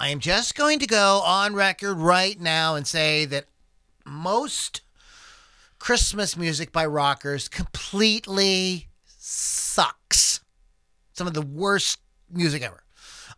I 0.00 0.10
am 0.10 0.20
just 0.20 0.54
going 0.54 0.78
to 0.78 0.86
go 0.86 1.22
on 1.24 1.54
record 1.54 1.98
right 1.98 2.40
now 2.40 2.76
and 2.76 2.86
say 2.86 3.24
that 3.24 3.46
most 4.06 4.82
Christmas 5.80 6.36
music 6.36 6.70
by 6.70 6.86
rockers 6.86 7.48
completely 7.48 8.88
sucks. 9.04 10.40
Some 11.14 11.26
of 11.26 11.34
the 11.34 11.42
worst 11.42 11.98
music 12.30 12.62
ever. 12.62 12.84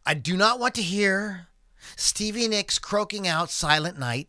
I 0.04 0.12
do 0.14 0.36
not 0.36 0.58
want 0.58 0.74
to 0.74 0.82
hear 0.82 1.48
Stevie 1.96 2.48
Nicks 2.48 2.78
croaking 2.78 3.26
out 3.26 3.50
Silent 3.50 3.98
Night 3.98 4.28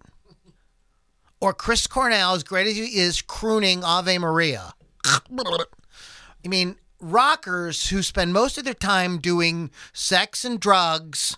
or 1.41 1.53
Chris 1.53 1.85
Cornell, 1.87 2.33
as 2.33 2.43
great 2.43 2.67
as 2.67 2.77
he 2.77 2.97
is, 2.99 3.21
crooning 3.21 3.83
Ave 3.83 4.17
Maria. 4.19 4.73
I 5.03 5.19
mean, 6.47 6.77
rockers 7.01 7.89
who 7.89 8.01
spend 8.01 8.33
most 8.33 8.57
of 8.57 8.63
their 8.63 8.73
time 8.73 9.17
doing 9.17 9.71
sex 9.91 10.45
and 10.45 10.59
drugs, 10.59 11.37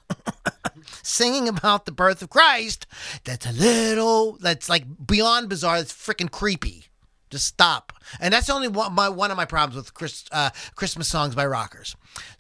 singing 1.01 1.47
about 1.47 1.85
the 1.85 1.91
birth 1.91 2.21
of 2.21 2.29
Christ, 2.29 2.85
that's 3.23 3.45
a 3.45 3.53
little, 3.53 4.37
that's 4.39 4.69
like 4.69 4.85
beyond 5.05 5.49
bizarre. 5.49 5.77
That's 5.77 5.93
freaking 5.93 6.29
creepy. 6.29 6.85
Just 7.29 7.47
stop. 7.47 7.93
And 8.19 8.31
that's 8.31 8.49
only 8.49 8.67
one, 8.67 8.93
my, 8.93 9.09
one 9.09 9.31
of 9.31 9.37
my 9.37 9.45
problems 9.45 9.75
with 9.75 9.93
Chris, 9.95 10.25
uh, 10.31 10.51
Christmas 10.75 11.07
songs 11.07 11.33
by 11.33 11.47
rockers. 11.47 11.95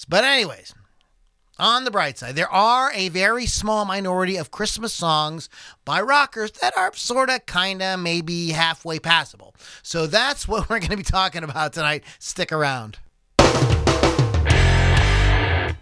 But, 0.07 0.23
anyways, 0.23 0.75
on 1.57 1.83
the 1.83 1.89
bright 1.89 2.19
side, 2.19 2.35
there 2.35 2.51
are 2.51 2.91
a 2.93 3.09
very 3.09 3.47
small 3.47 3.85
minority 3.85 4.37
of 4.37 4.51
Christmas 4.51 4.93
songs 4.93 5.49
by 5.83 5.99
rockers 5.99 6.51
that 6.61 6.77
are 6.77 6.93
sort 6.93 7.31
of, 7.31 7.45
kind 7.47 7.81
of, 7.81 8.01
maybe 8.01 8.49
halfway 8.49 8.99
passable. 8.99 9.55
So 9.81 10.05
that's 10.05 10.47
what 10.47 10.69
we're 10.69 10.79
going 10.79 10.91
to 10.91 10.97
be 10.97 11.03
talking 11.03 11.43
about 11.43 11.73
tonight. 11.73 12.03
Stick 12.19 12.51
around. 12.51 12.99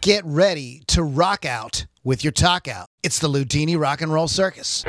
Get 0.02 0.26
ready 0.26 0.82
to 0.88 1.04
rock 1.04 1.46
out 1.46 1.86
with 2.04 2.24
your 2.24 2.32
talk 2.32 2.68
out. 2.68 2.88
It's 3.04 3.20
the 3.20 3.28
Loudini 3.28 3.80
Rock 3.80 4.02
and 4.02 4.12
Roll 4.12 4.28
Circus. 4.28 4.84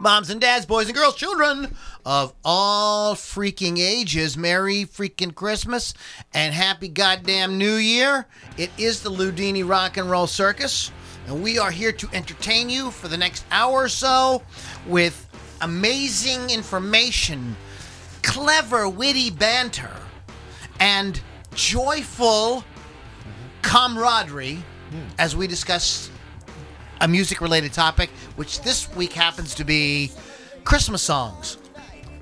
Moms 0.00 0.30
and 0.30 0.40
dads, 0.40 0.64
boys 0.64 0.86
and 0.86 0.94
girls, 0.94 1.16
children 1.16 1.74
of 2.06 2.32
all 2.44 3.16
freaking 3.16 3.78
ages, 3.78 4.36
Merry 4.36 4.84
freaking 4.84 5.34
Christmas 5.34 5.92
and 6.32 6.54
Happy 6.54 6.86
goddamn 6.86 7.58
New 7.58 7.74
Year. 7.74 8.26
It 8.56 8.70
is 8.78 9.02
the 9.02 9.10
Loudini 9.10 9.68
Rock 9.68 9.96
and 9.96 10.08
Roll 10.08 10.28
Circus, 10.28 10.92
and 11.26 11.42
we 11.42 11.58
are 11.58 11.72
here 11.72 11.90
to 11.90 12.08
entertain 12.12 12.70
you 12.70 12.92
for 12.92 13.08
the 13.08 13.16
next 13.16 13.44
hour 13.50 13.72
or 13.72 13.88
so 13.88 14.44
with 14.86 15.26
amazing 15.62 16.48
information, 16.50 17.56
clever, 18.22 18.88
witty 18.88 19.30
banter, 19.30 19.96
and 20.78 21.20
joyful 21.56 22.62
camaraderie 23.62 24.62
hmm. 24.90 25.00
as 25.18 25.34
we 25.34 25.48
discuss 25.48 26.08
a 27.00 27.08
music 27.08 27.40
related 27.40 27.72
topic, 27.72 28.10
which 28.36 28.62
this 28.62 28.94
week 28.94 29.12
happens 29.12 29.54
to 29.56 29.64
be 29.64 30.10
Christmas 30.64 31.02
songs. 31.02 31.58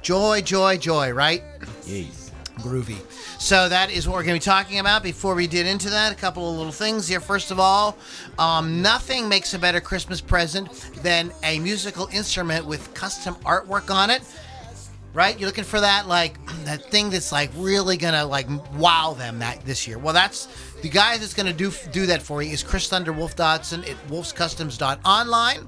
Joy, 0.02 0.42
joy, 0.42 0.78
joy, 0.78 1.10
right? 1.10 1.42
Yes. 1.86 2.30
Groovy. 2.58 2.96
So 3.40 3.68
that 3.68 3.90
is 3.90 4.08
what 4.08 4.14
we're 4.14 4.24
going 4.24 4.40
to 4.40 4.44
be 4.44 4.50
talking 4.50 4.78
about. 4.78 5.02
Before 5.02 5.34
we 5.34 5.46
get 5.46 5.66
into 5.66 5.90
that, 5.90 6.12
a 6.12 6.14
couple 6.14 6.50
of 6.50 6.56
little 6.56 6.72
things 6.72 7.06
here. 7.06 7.20
First 7.20 7.50
of 7.50 7.60
all, 7.60 7.96
um, 8.38 8.80
nothing 8.80 9.28
makes 9.28 9.52
a 9.52 9.58
better 9.58 9.80
Christmas 9.80 10.20
present 10.20 10.70
than 11.02 11.32
a 11.42 11.58
musical 11.58 12.08
instrument 12.12 12.64
with 12.64 12.92
custom 12.94 13.34
artwork 13.36 13.94
on 13.94 14.10
it. 14.10 14.22
Right? 15.16 15.40
You're 15.40 15.48
looking 15.48 15.64
for 15.64 15.80
that 15.80 16.06
like 16.06 16.34
that 16.64 16.90
thing 16.90 17.08
that's 17.08 17.32
like 17.32 17.50
really 17.56 17.96
gonna 17.96 18.26
like 18.26 18.46
wow 18.74 19.14
them 19.18 19.38
that 19.38 19.64
this 19.64 19.88
year. 19.88 19.96
Well, 19.96 20.12
that's 20.12 20.46
the 20.82 20.90
guy 20.90 21.16
that's 21.16 21.32
gonna 21.32 21.54
do 21.54 21.72
do 21.90 22.04
that 22.04 22.20
for 22.20 22.42
you 22.42 22.52
is 22.52 22.62
Chris 22.62 22.86
Thunder 22.86 23.14
Wolf 23.14 23.34
Dodson 23.34 23.82
at 23.84 23.96
wolfscustoms.online. 24.08 25.66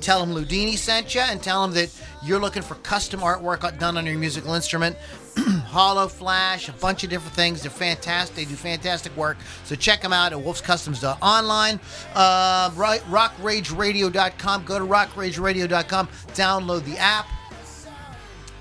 Tell 0.00 0.22
him 0.22 0.30
Loudini 0.30 0.76
sent 0.76 1.12
you 1.12 1.22
and 1.22 1.42
tell 1.42 1.64
him 1.64 1.72
that 1.72 1.90
you're 2.22 2.38
looking 2.38 2.62
for 2.62 2.76
custom 2.76 3.18
artwork 3.20 3.78
done 3.80 3.96
on 3.96 4.06
your 4.06 4.16
musical 4.16 4.54
instrument. 4.54 4.96
Hollow 5.36 6.06
Flash, 6.06 6.68
a 6.68 6.72
bunch 6.72 7.02
of 7.02 7.10
different 7.10 7.34
things. 7.34 7.62
They're 7.62 7.70
fantastic. 7.72 8.36
They 8.36 8.44
do 8.44 8.54
fantastic 8.54 9.16
work. 9.16 9.38
So 9.64 9.74
check 9.74 10.02
them 10.02 10.12
out 10.12 10.32
at 10.32 10.38
wolfscustoms.online. 10.38 11.80
Uh, 12.14 12.70
rockrageradio.com. 12.70 14.64
Go 14.64 14.78
to 14.78 14.84
rockrageradio.com. 14.84 16.08
Download 16.34 16.84
the 16.84 16.96
app. 16.98 17.26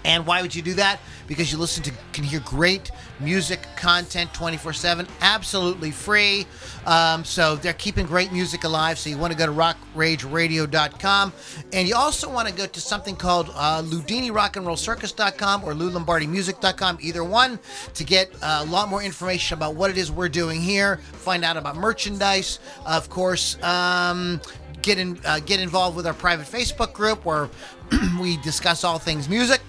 And 0.06 0.26
why 0.26 0.42
would 0.42 0.54
you 0.54 0.62
do 0.62 0.74
that? 0.76 1.00
Because 1.28 1.52
you 1.52 1.58
listen 1.58 1.84
to 1.84 1.92
can 2.12 2.24
hear 2.24 2.42
great 2.42 2.92
music 3.20 3.66
content 3.76 4.34
24/7, 4.34 5.08
absolutely 5.22 5.92
free. 5.92 6.46
Um, 6.86 7.24
so 7.24 7.56
they're 7.56 7.74
keeping 7.74 8.06
great 8.06 8.32
music 8.32 8.64
alive. 8.66 9.00
So 9.00 9.10
you 9.10 9.18
want 9.18 9.32
to 9.32 9.40
go 9.40 9.46
to 9.46 9.52
rockrageradio.com, 9.52 11.34
and 11.72 11.88
you 11.88 11.96
also 11.96 12.30
want 12.30 12.48
to 12.50 12.54
go 12.54 12.66
to 12.66 12.82
something 12.82 13.16
called 13.16 13.50
uh, 13.56 13.82
LoudiniRockAndRollCircus.com 13.84 15.64
or 15.64 15.74
LouLombardiMusic.com, 15.74 16.98
either 17.02 17.24
one, 17.24 17.60
to 17.94 18.04
get 18.04 18.32
a 18.42 18.66
lot 18.66 18.90
more 18.90 19.02
information 19.02 19.58
about 19.58 19.76
what 19.76 19.90
it 19.90 19.98
is 19.98 20.12
we're 20.12 20.30
doing 20.30 20.62
here. 20.62 20.98
Find 20.98 21.46
out 21.46 21.58
about 21.58 21.78
merchandise, 21.78 22.60
of 22.86 23.10
course. 23.10 23.62
Um, 23.64 24.42
get 24.82 25.00
in, 25.00 25.20
uh, 25.26 25.40
get 25.40 25.60
involved 25.60 25.96
with 25.96 26.06
our 26.06 26.14
private 26.14 26.46
Facebook 26.46 26.94
group 26.94 27.26
where 27.26 27.50
we 28.20 28.38
discuss 28.38 28.84
all 28.84 29.00
things 29.00 29.30
music 29.30 29.62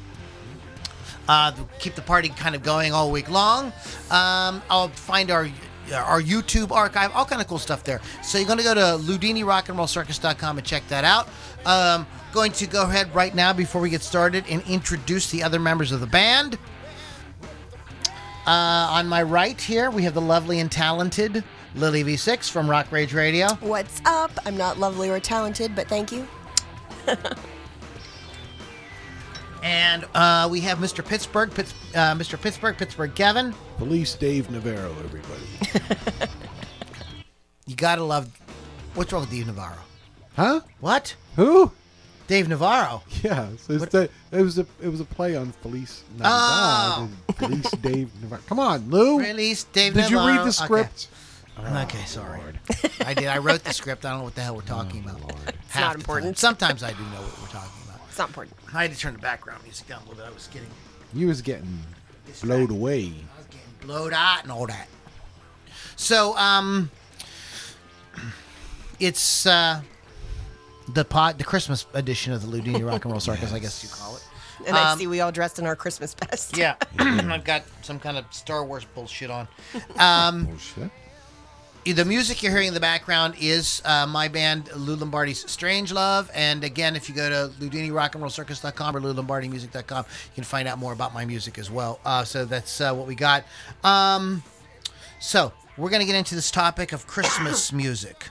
uh, 1.29 1.53
keep 1.79 1.95
the 1.95 2.03
party 2.03 2.29
kind 2.29 2.55
of 2.55 2.63
going 2.63 2.93
all 2.93 3.11
week 3.11 3.31
long. 3.31 3.67
Um, 4.11 4.63
I'll 4.71 4.89
find 4.89 5.31
our 5.31 5.49
our 5.93 6.23
YouTube 6.23 6.71
archive, 6.71 7.13
all 7.15 7.27
kind 7.27 7.43
of 7.43 7.49
cool 7.49 7.59
stuff 7.59 7.85
there. 7.85 8.01
So 8.23 8.39
you're 8.39 8.47
going 8.47 8.59
to 8.59 8.65
go 8.65 8.75
to 8.75 8.81
LoudiniRockAndRollCircus.com 8.81 10.57
and 10.57 10.67
check 10.67 10.87
that 10.89 11.05
out. 11.05 11.29
Um, 11.67 12.07
going 12.33 12.53
to 12.53 12.67
go 12.67 12.83
ahead 12.85 13.15
right 13.15 13.35
now 13.35 13.53
before 13.53 13.81
we 13.81 13.91
get 13.91 14.03
started 14.03 14.45
and 14.49 14.63
introduce 14.63 15.31
the 15.31 15.43
other 15.43 15.59
members 15.59 15.93
of 15.93 16.01
the 16.01 16.07
band. 16.07 16.59
Uh, 18.47 18.89
on 18.91 19.07
my 19.07 19.23
right 19.23 19.61
here, 19.61 19.91
we 19.91 20.03
have 20.03 20.15
the 20.15 20.21
lovely 20.21 20.61
and 20.61 20.71
talented 20.71 21.45
Lily 21.75 22.05
V6 22.05 22.51
from 22.51 22.69
Rock 22.69 22.91
Rage 22.93 23.15
Radio. 23.15 23.55
What's 23.61 24.01
up? 24.05 24.31
I'm 24.45 24.57
not 24.57 24.79
lovely 24.79 25.11
or 25.11 25.21
talented, 25.21 25.75
but 25.75 25.89
thank 25.89 26.13
you. 26.13 26.27
And 29.65 30.05
uh, 30.15 30.47
we 30.51 30.61
have 30.61 30.79
Mr. 30.79 31.03
Pittsburgh, 31.05 31.53
Pitts, 31.53 31.73
uh, 31.95 32.15
Mr. 32.15 32.41
Pittsburgh, 32.41 32.77
Pittsburgh 32.77 33.15
Kevin. 33.15 33.55
Police 33.79 34.15
Dave 34.15 34.51
Navarro, 34.51 34.95
everybody. 35.03 36.31
You 37.67 37.77
gotta 37.77 38.05
love. 38.05 38.29
What's 38.95 39.11
wrong 39.13 39.23
with 39.23 39.31
Dave 39.31 39.47
Navarro? 39.47 39.79
huh? 40.37 40.61
What? 40.81 41.17
Who? 41.37 41.73
Dave 42.27 42.47
Navarro. 42.49 43.03
Yeah, 43.23 43.49
so 43.57 43.73
it's 43.75 43.87
the, 43.87 44.11
it 44.33 44.43
was 44.43 44.59
a 44.59 44.67
it 44.83 44.89
was 44.89 45.01
a 45.01 45.05
play 45.05 45.35
on 45.35 45.53
Feliz 45.63 46.05
Navidad 46.13 46.31
Oh. 46.31 47.09
and 47.29 47.37
Police 47.37 47.71
Dave 47.81 48.11
Navarro. 48.21 48.43
Come 48.47 48.61
on, 48.61 48.91
Lou. 48.91 49.19
Release 49.19 49.65
Dave 49.65 49.95
Did 49.95 50.11
you 50.11 50.19
read 50.19 50.45
the 50.47 50.53
script? 50.53 51.09
Okay, 51.59 51.83
okay 51.85 52.05
sorry. 52.05 52.41
I 53.01 53.15
did. 53.15 53.29
I 53.29 53.39
wrote 53.39 53.65
the 53.65 53.73
script. 53.73 54.05
I 54.05 54.11
don't 54.11 54.19
know 54.19 54.25
what 54.25 54.35
the 54.35 54.43
hell 54.43 54.57
we're 54.57 54.63
talking 54.63 55.03
about. 55.05 55.21
Half 55.69 55.81
not 55.81 55.97
important. 55.97 56.37
time. 56.37 56.57
Sometimes 56.59 56.83
I 56.83 56.91
do 56.93 56.99
know 57.05 57.23
what 57.23 57.41
we're 57.41 57.49
talking 57.49 57.71
about. 57.83 57.84
It's 58.15 58.19
not 58.21 58.29
important. 58.29 58.57
I 58.73 58.83
had 58.83 58.93
to 58.93 58.97
turn 58.97 59.15
the 59.15 59.19
background 59.19 59.65
music 59.65 59.89
down 59.89 59.99
a 60.03 60.09
little 60.09 60.15
bit. 60.15 60.25
I 60.25 60.33
was 60.33 60.47
getting, 60.47 60.69
You 61.15 61.27
was 61.27 61.43
getting 61.43 61.81
blowed 62.43 62.71
away. 62.71 63.07
I 63.35 63.39
was 63.39 63.47
getting 63.47 63.67
blowed 63.81 64.13
out 64.13 64.45
and 64.45 64.53
all 64.53 64.69
that. 64.69 64.87
So, 65.97 66.37
um, 66.37 66.93
it's 69.01 69.47
uh, 69.47 69.81
the 70.93 71.05
pot 71.05 71.39
the 71.39 71.43
Christmas 71.45 71.87
edition 71.93 72.33
of 72.33 72.49
the 72.49 72.57
Loudini 72.57 72.87
Rock 72.89 73.05
and 73.05 73.11
Roll 73.11 73.19
Circus, 73.33 73.53
I 73.53 73.59
guess 73.59 73.83
you 73.83 73.91
call 73.91 74.15
it. 74.15 74.25
And 74.65 74.77
I 74.77 74.95
see 74.95 75.09
we 75.09 75.21
all 75.21 75.33
dressed 75.33 75.59
in 75.59 75.67
our 75.67 75.75
Christmas 75.75 76.15
best. 76.15 76.57
Yeah, 76.57 76.77
I've 77.01 77.43
got 77.43 77.65
some 77.83 77.99
kind 77.99 78.17
of 78.17 78.27
Star 78.31 78.65
Wars 78.65 78.85
bullshit 78.95 79.29
on. 79.29 79.49
Um, 79.99 80.49
Oh 80.53 80.57
shit. 80.57 80.89
The 81.85 82.05
music 82.07 82.43
you're 82.43 82.51
hearing 82.51 82.69
in 82.69 82.75
the 82.75 82.81
background 82.81 83.35
is 83.39 83.83
uh, 83.85 84.07
my 84.07 84.29
band 84.29 84.75
Lou 84.75 84.97
Lombardi's 84.97 85.51
Strange 85.51 85.93
Love, 85.93 86.31
and 86.35 86.65
again, 86.65 86.97
if 86.97 87.11
you 87.11 87.15
go 87.15 87.29
to 87.29 87.53
LoudiniRockAndRollCircus.com 87.63 88.97
or 88.97 89.01
LouLombardiMusic.com, 89.01 90.07
you 90.09 90.35
can 90.35 90.45
find 90.45 90.67
out 90.67 90.79
more 90.79 90.95
about 90.95 91.13
my 91.13 91.27
music 91.27 91.59
as 91.59 91.71
well. 91.71 92.01
Uh, 92.03 92.25
so 92.25 92.47
that's 92.47 92.81
uh, 92.81 92.95
what 92.95 93.07
we 93.07 93.15
got. 93.15 93.45
Um, 93.85 94.43
so 95.21 95.53
we're 95.77 95.91
gonna 95.91 96.07
get 96.07 96.15
into 96.15 96.35
this 96.35 96.51
topic 96.51 96.93
of 96.93 97.07
Christmas 97.07 97.71
music, 97.73 98.31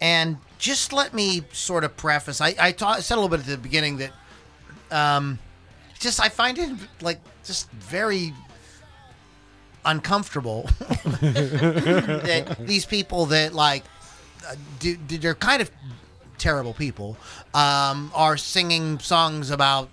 and 0.00 0.38
just 0.56 0.94
let 0.94 1.12
me 1.12 1.42
sort 1.52 1.84
of 1.84 1.94
preface. 1.98 2.40
I 2.40 2.54
I 2.58 2.72
ta- 2.72 3.00
said 3.00 3.16
a 3.16 3.20
little 3.20 3.36
bit 3.36 3.40
at 3.40 3.46
the 3.46 3.58
beginning 3.58 3.98
that 3.98 4.12
um, 4.90 5.38
just 5.98 6.20
I 6.20 6.30
find 6.30 6.56
it 6.56 6.70
like 7.02 7.20
just 7.44 7.70
very 7.72 8.32
uncomfortable 9.86 10.62
that 11.20 12.56
these 12.60 12.84
people 12.84 13.26
that 13.26 13.54
like 13.54 13.84
uh, 14.46 14.54
do, 14.78 14.96
do- 14.96 15.18
they're 15.18 15.34
kind 15.34 15.62
of 15.62 15.70
terrible 16.38 16.74
people 16.74 17.16
um, 17.54 18.10
are 18.14 18.36
singing 18.36 18.98
songs 18.98 19.50
about 19.50 19.88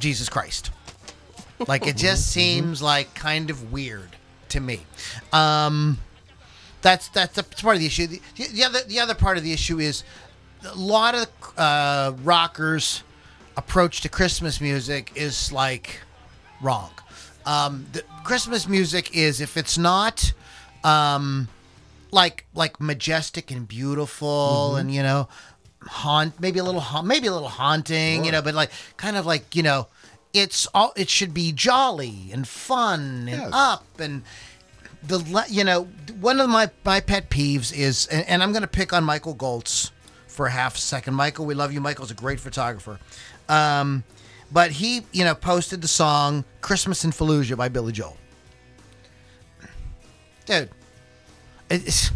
Jesus 0.00 0.28
Christ. 0.28 0.70
Like 1.68 1.86
it 1.86 1.96
just 1.96 2.26
seems 2.32 2.80
like 2.82 3.14
kind 3.14 3.50
of 3.50 3.70
weird 3.70 4.16
to 4.48 4.60
me. 4.60 4.80
Um, 5.32 5.98
that's 6.82 7.08
that's, 7.08 7.34
that's 7.34 7.62
part 7.62 7.76
of 7.76 7.80
the 7.80 7.86
issue. 7.86 8.06
The, 8.06 8.20
the 8.36 8.64
other 8.64 8.80
the 8.86 8.98
other 8.98 9.14
part 9.14 9.36
of 9.36 9.44
the 9.44 9.52
issue 9.52 9.78
is 9.78 10.02
a 10.66 10.74
lot 10.74 11.14
of 11.14 11.26
uh, 11.58 12.12
rockers' 12.22 13.02
approach 13.56 14.00
to 14.02 14.08
Christmas 14.08 14.60
music 14.60 15.12
is 15.14 15.52
like 15.52 16.00
wrong. 16.62 16.90
Um, 17.46 17.86
the 17.92 18.02
Christmas 18.24 18.68
music 18.68 19.14
is 19.16 19.40
if 19.40 19.56
it's 19.56 19.78
not 19.78 20.32
um, 20.84 21.48
like 22.10 22.46
like 22.54 22.80
majestic 22.80 23.50
and 23.50 23.66
beautiful 23.66 24.76
and 24.76 24.92
you 24.92 25.02
know 25.02 25.28
haunt 25.82 26.38
maybe 26.40 26.58
a 26.58 26.64
little 26.64 26.80
haunt, 26.80 27.06
maybe 27.06 27.26
a 27.26 27.32
little 27.32 27.48
haunting 27.48 28.24
you 28.24 28.30
know 28.32 28.42
but 28.42 28.54
like 28.54 28.70
kind 28.98 29.16
of 29.16 29.24
like 29.24 29.56
you 29.56 29.62
know 29.62 29.86
it's 30.34 30.66
all 30.74 30.92
it 30.96 31.08
should 31.08 31.32
be 31.32 31.52
jolly 31.52 32.28
and 32.32 32.46
fun 32.46 33.26
and 33.28 33.40
Yes. 33.40 33.50
up 33.52 33.84
and 33.98 34.22
the 35.02 35.18
you 35.48 35.64
know 35.64 35.84
one 36.20 36.38
of 36.40 36.50
my 36.50 36.68
my 36.84 37.00
pet 37.00 37.30
peeves 37.30 37.72
is 37.76 38.06
and, 38.08 38.26
and 38.28 38.42
I'm 38.42 38.52
going 38.52 38.62
to 38.62 38.68
pick 38.68 38.92
on 38.92 39.02
Michael 39.04 39.32
Goltz 39.34 39.90
for 40.28 40.46
a 40.46 40.50
half 40.50 40.76
a 40.76 40.78
second. 40.78 41.14
Michael, 41.14 41.44
we 41.46 41.54
love 41.54 41.72
you. 41.72 41.80
Michael's 41.80 42.10
a 42.10 42.14
great 42.14 42.38
photographer. 42.38 43.00
Um, 43.48 44.04
but 44.52 44.70
he, 44.72 45.02
you 45.12 45.24
know, 45.24 45.34
posted 45.34 45.82
the 45.82 45.88
song 45.88 46.44
"Christmas 46.60 47.04
in 47.04 47.10
Fallujah" 47.10 47.56
by 47.56 47.68
Billy 47.68 47.92
Joel. 47.92 48.16
Dude, 50.46 50.70
it's 51.68 52.10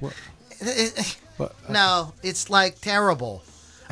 What? 0.00 0.12
it- 0.60 1.16
uh, 1.40 1.48
no, 1.68 2.12
it's 2.22 2.48
like 2.48 2.80
terrible. 2.80 3.42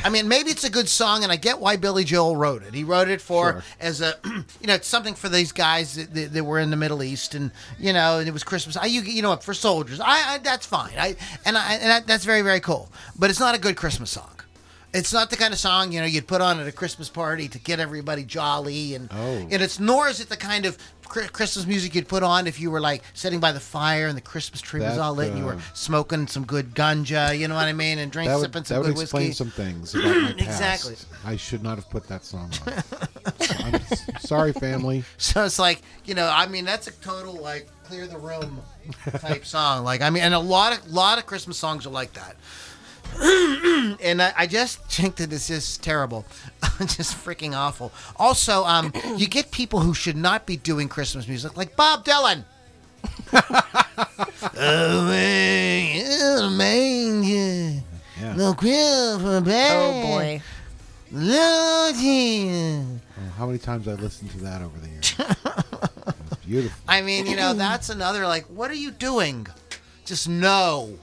I 0.04 0.08
mean, 0.08 0.26
maybe 0.26 0.50
it's 0.50 0.64
a 0.64 0.70
good 0.70 0.88
song, 0.88 1.22
and 1.22 1.30
I 1.30 1.36
get 1.36 1.60
why 1.60 1.76
Billy 1.76 2.02
Joel 2.04 2.36
wrote 2.36 2.62
it. 2.62 2.72
He 2.74 2.82
wrote 2.82 3.08
it 3.08 3.20
for 3.20 3.52
Sure. 3.52 3.64
as 3.80 4.00
a, 4.00 4.14
you 4.24 4.66
know, 4.66 4.74
it's 4.74 4.88
something 4.88 5.14
for 5.14 5.28
these 5.28 5.52
guys 5.52 5.94
that, 5.96 6.14
that, 6.14 6.32
that 6.32 6.44
were 6.44 6.58
in 6.58 6.70
the 6.70 6.76
Middle 6.76 7.02
East, 7.02 7.34
and 7.34 7.50
you 7.78 7.92
know, 7.92 8.18
and 8.18 8.28
it 8.28 8.32
was 8.32 8.42
Christmas. 8.44 8.76
I, 8.76 8.86
you, 8.86 9.02
you 9.02 9.22
know, 9.22 9.36
for 9.36 9.54
soldiers. 9.54 10.00
I, 10.00 10.34
I 10.34 10.38
that's 10.38 10.66
fine. 10.66 10.92
I 10.98 11.16
and 11.44 11.56
I 11.58 11.74
and 11.74 11.92
I, 11.92 12.00
that's 12.00 12.24
very 12.24 12.42
very 12.42 12.60
cool. 12.60 12.90
But 13.18 13.30
it's 13.30 13.40
not 13.40 13.54
a 13.54 13.58
good 13.58 13.76
Christmas 13.76 14.10
song. 14.10 14.30
It's 14.94 15.12
not 15.12 15.30
the 15.30 15.36
kind 15.36 15.52
of 15.54 15.58
song 15.58 15.92
you 15.92 16.00
know 16.00 16.06
you'd 16.06 16.26
put 16.26 16.40
on 16.42 16.60
at 16.60 16.66
a 16.66 16.72
Christmas 16.72 17.08
party 17.08 17.48
to 17.48 17.58
get 17.58 17.80
everybody 17.80 18.24
jolly, 18.24 18.94
and 18.94 19.08
Oh. 19.12 19.16
and 19.50 19.52
it's 19.62 19.80
nor 19.80 20.08
is 20.08 20.20
it 20.20 20.28
the 20.28 20.36
kind 20.36 20.66
of 20.66 20.76
Christmas 21.08 21.66
music 21.66 21.94
you'd 21.94 22.08
put 22.08 22.22
on 22.22 22.46
if 22.46 22.58
you 22.58 22.70
were 22.70 22.80
like 22.80 23.02
sitting 23.12 23.38
by 23.38 23.52
the 23.52 23.60
fire 23.60 24.06
and 24.06 24.16
the 24.16 24.22
Christmas 24.22 24.62
tree 24.62 24.80
was 24.80 24.96
all 24.96 25.14
lit 25.14 25.28
and 25.30 25.38
you 25.38 25.44
were 25.44 25.54
uh, 25.56 25.60
smoking 25.74 26.26
some 26.26 26.44
good 26.46 26.74
ganja, 26.74 27.38
you 27.38 27.48
know 27.48 27.54
what 27.54 27.66
I 27.66 27.74
mean, 27.74 27.98
and 27.98 28.10
drink 28.10 28.28
that 28.30 28.36
would, 28.36 28.44
sipping 28.44 28.62
that 28.62 28.66
some 28.68 28.78
would 28.78 28.94
good 28.94 29.02
explain 29.02 29.28
whiskey. 29.28 29.34
some 29.44 29.50
things 29.50 29.94
about 29.94 30.16
my 30.22 30.32
past. 30.38 30.88
Exactly. 30.88 30.96
I 31.26 31.36
should 31.36 31.62
not 31.62 31.76
have 31.76 31.90
put 31.90 32.08
that 32.08 32.24
song 32.24 32.50
on. 32.66 32.82
I'm 33.58 33.80
sorry, 34.20 34.52
family. 34.54 35.04
So 35.18 35.44
it's 35.44 35.58
like, 35.58 35.82
you 36.06 36.14
know, 36.14 36.28
I 36.32 36.46
mean, 36.46 36.64
that's 36.64 36.86
a 36.86 36.92
total 36.92 37.34
like 37.34 37.68
clear 37.84 38.06
the 38.06 38.18
room 38.18 38.60
type 39.18 39.44
song. 39.56 39.84
Like, 39.84 40.00
I 40.00 40.08
mean, 40.08 40.22
and 40.22 40.32
a 40.32 40.38
lot 40.38 40.72
of 40.78 40.90
lot 40.90 41.18
of 41.18 41.26
Christmas 41.26 41.58
songs 41.58 41.84
are 41.86 41.90
like 41.90 42.14
that. 42.14 42.36
and 44.02 44.22
I, 44.22 44.32
I 44.36 44.46
just 44.46 44.78
think 44.84 45.16
that 45.16 45.32
it's 45.32 45.48
just 45.48 45.82
terrible, 45.82 46.24
just 46.80 47.16
freaking 47.16 47.54
awful. 47.54 47.92
Also, 48.16 48.64
um, 48.64 48.92
you 49.16 49.26
get 49.26 49.50
people 49.50 49.80
who 49.80 49.94
should 49.94 50.16
not 50.16 50.46
be 50.46 50.56
doing 50.56 50.88
Christmas 50.88 51.28
music, 51.28 51.56
like 51.56 51.76
Bob 51.76 52.04
Dylan. 52.04 52.44
oh 53.32 55.06
man, 55.08 56.04
oh, 56.20 56.50
man, 56.50 57.22
yeah. 57.24 57.80
Yeah. 58.20 58.36
No 58.36 58.54
Christmas, 58.54 59.42
Oh 59.46 60.02
boy. 60.02 60.40
Lord, 61.10 61.96
yeah. 61.96 62.84
Oh, 63.18 63.30
how 63.36 63.46
many 63.46 63.58
times 63.58 63.86
I 63.88 63.92
listened 63.94 64.30
to 64.30 64.38
that 64.38 64.62
over 64.62 64.78
the 64.78 64.88
years? 64.88 65.14
It's 66.32 66.44
beautiful. 66.46 66.82
I 66.88 67.02
mean, 67.02 67.26
you 67.26 67.36
know, 67.36 67.52
that's 67.52 67.90
another 67.90 68.26
like, 68.26 68.46
what 68.46 68.70
are 68.70 68.74
you 68.74 68.90
doing? 68.90 69.46
Just 70.04 70.28
no. 70.28 70.98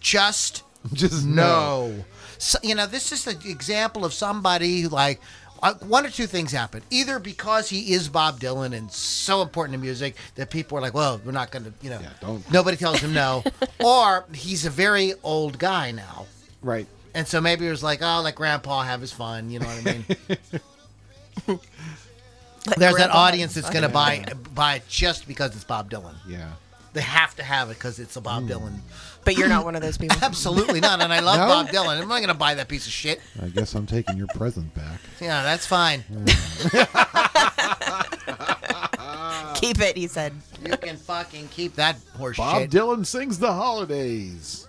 Just 0.00 0.64
Just 0.92 1.24
no. 1.26 2.04
So, 2.38 2.58
you 2.62 2.74
know, 2.74 2.86
this 2.86 3.12
is 3.12 3.26
an 3.26 3.38
example 3.44 4.04
of 4.04 4.12
somebody 4.12 4.80
who, 4.82 4.88
like, 4.88 5.20
uh, 5.62 5.74
one 5.74 6.04
or 6.04 6.10
two 6.10 6.26
things 6.26 6.50
happen. 6.50 6.82
Either 6.90 7.18
because 7.20 7.68
he 7.68 7.92
is 7.92 8.08
Bob 8.08 8.40
Dylan 8.40 8.76
and 8.76 8.90
so 8.90 9.42
important 9.42 9.74
to 9.74 9.80
music 9.80 10.16
that 10.34 10.50
people 10.50 10.76
are 10.76 10.80
like, 10.80 10.92
well, 10.94 11.20
we're 11.24 11.30
not 11.32 11.52
going 11.52 11.64
to, 11.64 11.72
you 11.82 11.90
know, 11.90 12.00
Yeah, 12.00 12.10
don't- 12.20 12.50
nobody 12.52 12.76
tells 12.76 12.98
him 13.00 13.14
no. 13.14 13.44
or 13.84 14.24
he's 14.32 14.66
a 14.66 14.70
very 14.70 15.14
old 15.22 15.58
guy 15.60 15.92
now. 15.92 16.26
Right. 16.62 16.88
And 17.14 17.28
so 17.28 17.40
maybe 17.40 17.66
it 17.66 17.70
was 17.70 17.82
like, 17.82 18.00
oh, 18.02 18.22
let 18.22 18.34
grandpa 18.34 18.82
have 18.82 19.00
his 19.00 19.12
fun. 19.12 19.50
You 19.50 19.60
know 19.60 19.66
what 19.66 19.86
I 19.86 19.92
mean? 19.92 21.60
Let 22.66 22.78
There's 22.78 22.96
that 22.96 23.10
audience 23.10 23.54
that's 23.54 23.70
going 23.70 23.82
to 23.82 23.88
buy 23.88 24.24
buy 24.54 24.76
it 24.76 24.88
just 24.88 25.26
because 25.26 25.54
it's 25.56 25.64
Bob 25.64 25.90
Dylan. 25.90 26.14
Yeah. 26.28 26.52
They 26.92 27.00
have 27.00 27.34
to 27.36 27.42
have 27.42 27.70
it 27.70 27.74
because 27.74 27.98
it's 27.98 28.14
a 28.16 28.20
Bob 28.20 28.46
Dylan. 28.46 28.78
But 29.24 29.36
you're 29.38 29.48
not 29.48 29.64
one 29.64 29.74
of 29.76 29.82
those 29.82 29.96
people. 29.98 30.16
Absolutely 30.22 30.80
not. 30.80 31.00
And 31.00 31.12
I 31.12 31.20
love 31.20 31.38
No? 31.38 31.46
Bob 31.46 31.68
Dylan. 31.68 32.00
I'm 32.02 32.08
not 32.08 32.16
going 32.18 32.28
to 32.28 32.34
buy 32.34 32.54
that 32.54 32.68
piece 32.68 32.86
of 32.86 32.92
shit. 32.92 33.20
I 33.42 33.48
guess 33.48 33.74
I'm 33.74 33.86
taking 33.86 34.16
your 34.16 34.26
present 34.34 34.74
back. 34.74 35.00
Yeah, 35.20 35.42
that's 35.42 35.66
fine. 35.66 36.02
Keep 39.54 39.80
it, 39.80 39.96
he 39.96 40.08
said. 40.08 40.32
You 40.64 40.76
can 40.76 40.96
fucking 40.96 41.46
keep 41.48 41.76
that 41.76 41.96
horse 42.16 42.36
Bob 42.36 42.62
shit. 42.62 42.70
Dylan 42.70 43.06
sings 43.06 43.38
the 43.38 43.52
holidays. 43.52 44.66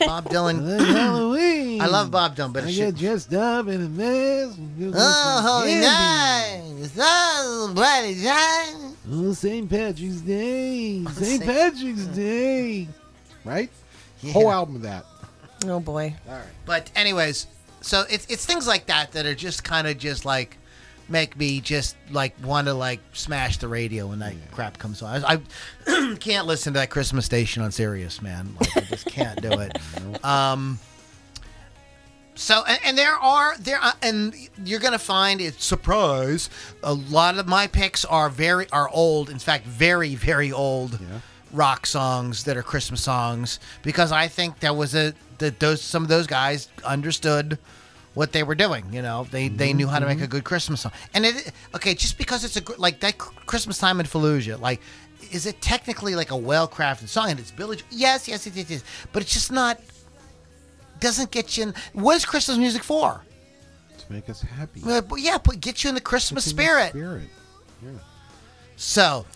Bob 0.00 0.24
Dylan. 0.24 0.84
Halloween. 0.84 1.80
I 1.80 1.86
love 1.86 2.10
Bob 2.10 2.34
Dylan, 2.34 2.52
but 2.52 2.64
I 2.64 2.68
it's 2.68 2.76
get 2.76 2.86
shit. 2.86 2.96
dressed 2.98 3.34
up 3.34 3.68
in 3.68 3.82
a 3.84 3.88
mess. 3.88 4.56
and 4.56 4.78
go 4.80 4.86
get 4.90 4.94
Oh, 4.98 5.40
some 5.44 5.44
holy 5.44 5.70
candy. 5.80 6.82
night. 6.82 6.90
Oh, 6.98 7.70
bloody 7.72 8.24
time. 8.24 8.96
Oh, 9.12 9.32
St. 9.32 9.70
Patrick's 9.70 10.20
Day. 10.22 11.04
Saint- 11.12 11.44
Patrick's 11.44 12.06
Day. 12.06 12.88
Oh, 12.90 12.94
Right? 13.46 13.70
Yeah. 14.20 14.32
Whole 14.32 14.50
album 14.50 14.76
of 14.76 14.82
that. 14.82 15.04
Oh 15.66 15.80
boy. 15.80 16.14
All 16.28 16.34
right. 16.34 16.44
But 16.64 16.90
anyways, 16.94 17.46
so 17.80 18.04
it's 18.10 18.26
it's 18.26 18.44
things 18.44 18.66
like 18.66 18.86
that 18.86 19.12
that 19.12 19.26
are 19.26 19.34
just 19.34 19.64
kind 19.64 19.86
of 19.86 19.98
just 19.98 20.24
like 20.24 20.58
make 21.08 21.36
me 21.36 21.60
just 21.60 21.96
like 22.10 22.34
want 22.42 22.66
to 22.66 22.74
like 22.74 23.00
smash 23.12 23.58
the 23.58 23.68
radio 23.68 24.08
when 24.08 24.18
that 24.18 24.34
crap 24.50 24.78
comes 24.78 25.02
on. 25.02 25.24
I, 25.24 25.40
I 25.86 26.16
can't 26.20 26.46
listen 26.46 26.72
to 26.72 26.80
that 26.80 26.90
Christmas 26.90 27.24
station 27.24 27.62
on 27.62 27.70
Sirius, 27.70 28.20
man. 28.20 28.54
Like 28.58 28.76
I 28.76 28.80
just 28.80 29.06
can't 29.06 29.40
do 29.40 29.52
it. 29.52 29.78
Um. 30.24 30.78
So 32.34 32.64
and, 32.68 32.78
and 32.84 32.98
there 32.98 33.14
are 33.14 33.56
there 33.58 33.78
are, 33.78 33.94
and 34.02 34.34
you're 34.64 34.80
gonna 34.80 34.98
find 34.98 35.40
it 35.40 35.60
surprise 35.60 36.50
a 36.82 36.92
lot 36.92 37.38
of 37.38 37.46
my 37.46 37.66
picks 37.66 38.04
are 38.04 38.28
very 38.28 38.68
are 38.72 38.90
old 38.90 39.30
in 39.30 39.38
fact 39.38 39.64
very 39.66 40.14
very 40.14 40.52
old 40.52 41.00
Yeah. 41.00 41.20
Rock 41.56 41.86
songs 41.86 42.44
that 42.44 42.56
are 42.56 42.62
Christmas 42.62 43.02
songs 43.02 43.58
because 43.82 44.12
I 44.12 44.28
think 44.28 44.60
that 44.60 44.76
was 44.76 44.94
a 44.94 45.14
that 45.38 45.58
those 45.58 45.80
some 45.82 46.02
of 46.02 46.08
those 46.08 46.26
guys 46.26 46.68
understood 46.84 47.58
what 48.14 48.32
they 48.32 48.42
were 48.42 48.54
doing. 48.54 48.92
You 48.92 49.02
know, 49.02 49.26
they 49.30 49.48
they 49.48 49.72
knew 49.72 49.88
how 49.88 49.98
to 49.98 50.06
make 50.06 50.20
a 50.20 50.26
good 50.26 50.44
Christmas 50.44 50.82
song. 50.82 50.92
And 51.14 51.26
it 51.26 51.52
okay, 51.74 51.94
just 51.94 52.18
because 52.18 52.44
it's 52.44 52.56
a 52.56 52.62
like 52.80 53.00
that 53.00 53.18
Christmas 53.18 53.78
time 53.78 54.00
in 54.00 54.06
Fallujah, 54.06 54.60
like 54.60 54.80
is 55.32 55.46
it 55.46 55.60
technically 55.60 56.14
like 56.14 56.30
a 56.30 56.36
well 56.36 56.68
crafted 56.68 57.08
song? 57.08 57.30
And 57.30 57.40
it's 57.40 57.50
village? 57.50 57.84
Yes, 57.90 58.28
yes, 58.28 58.46
it 58.46 58.70
is. 58.70 58.84
But 59.12 59.22
it's 59.22 59.32
just 59.32 59.50
not. 59.52 59.80
Doesn't 60.98 61.30
get 61.30 61.56
you 61.56 61.64
in. 61.64 61.74
What 61.92 62.16
is 62.16 62.24
Christmas 62.24 62.56
music 62.56 62.82
for? 62.82 63.22
To 63.98 64.12
make 64.12 64.30
us 64.30 64.40
happy. 64.40 64.80
Uh, 64.86 65.02
but 65.02 65.16
yeah, 65.16 65.36
put 65.36 65.60
get 65.60 65.84
you 65.84 65.88
in 65.88 65.94
the 65.94 66.00
Christmas 66.00 66.44
It's 66.44 66.52
in 66.52 66.56
the 66.56 66.62
spirit. 66.62 66.90
Spirit. 66.90 67.28
Yeah. 67.82 67.90
So 68.76 69.26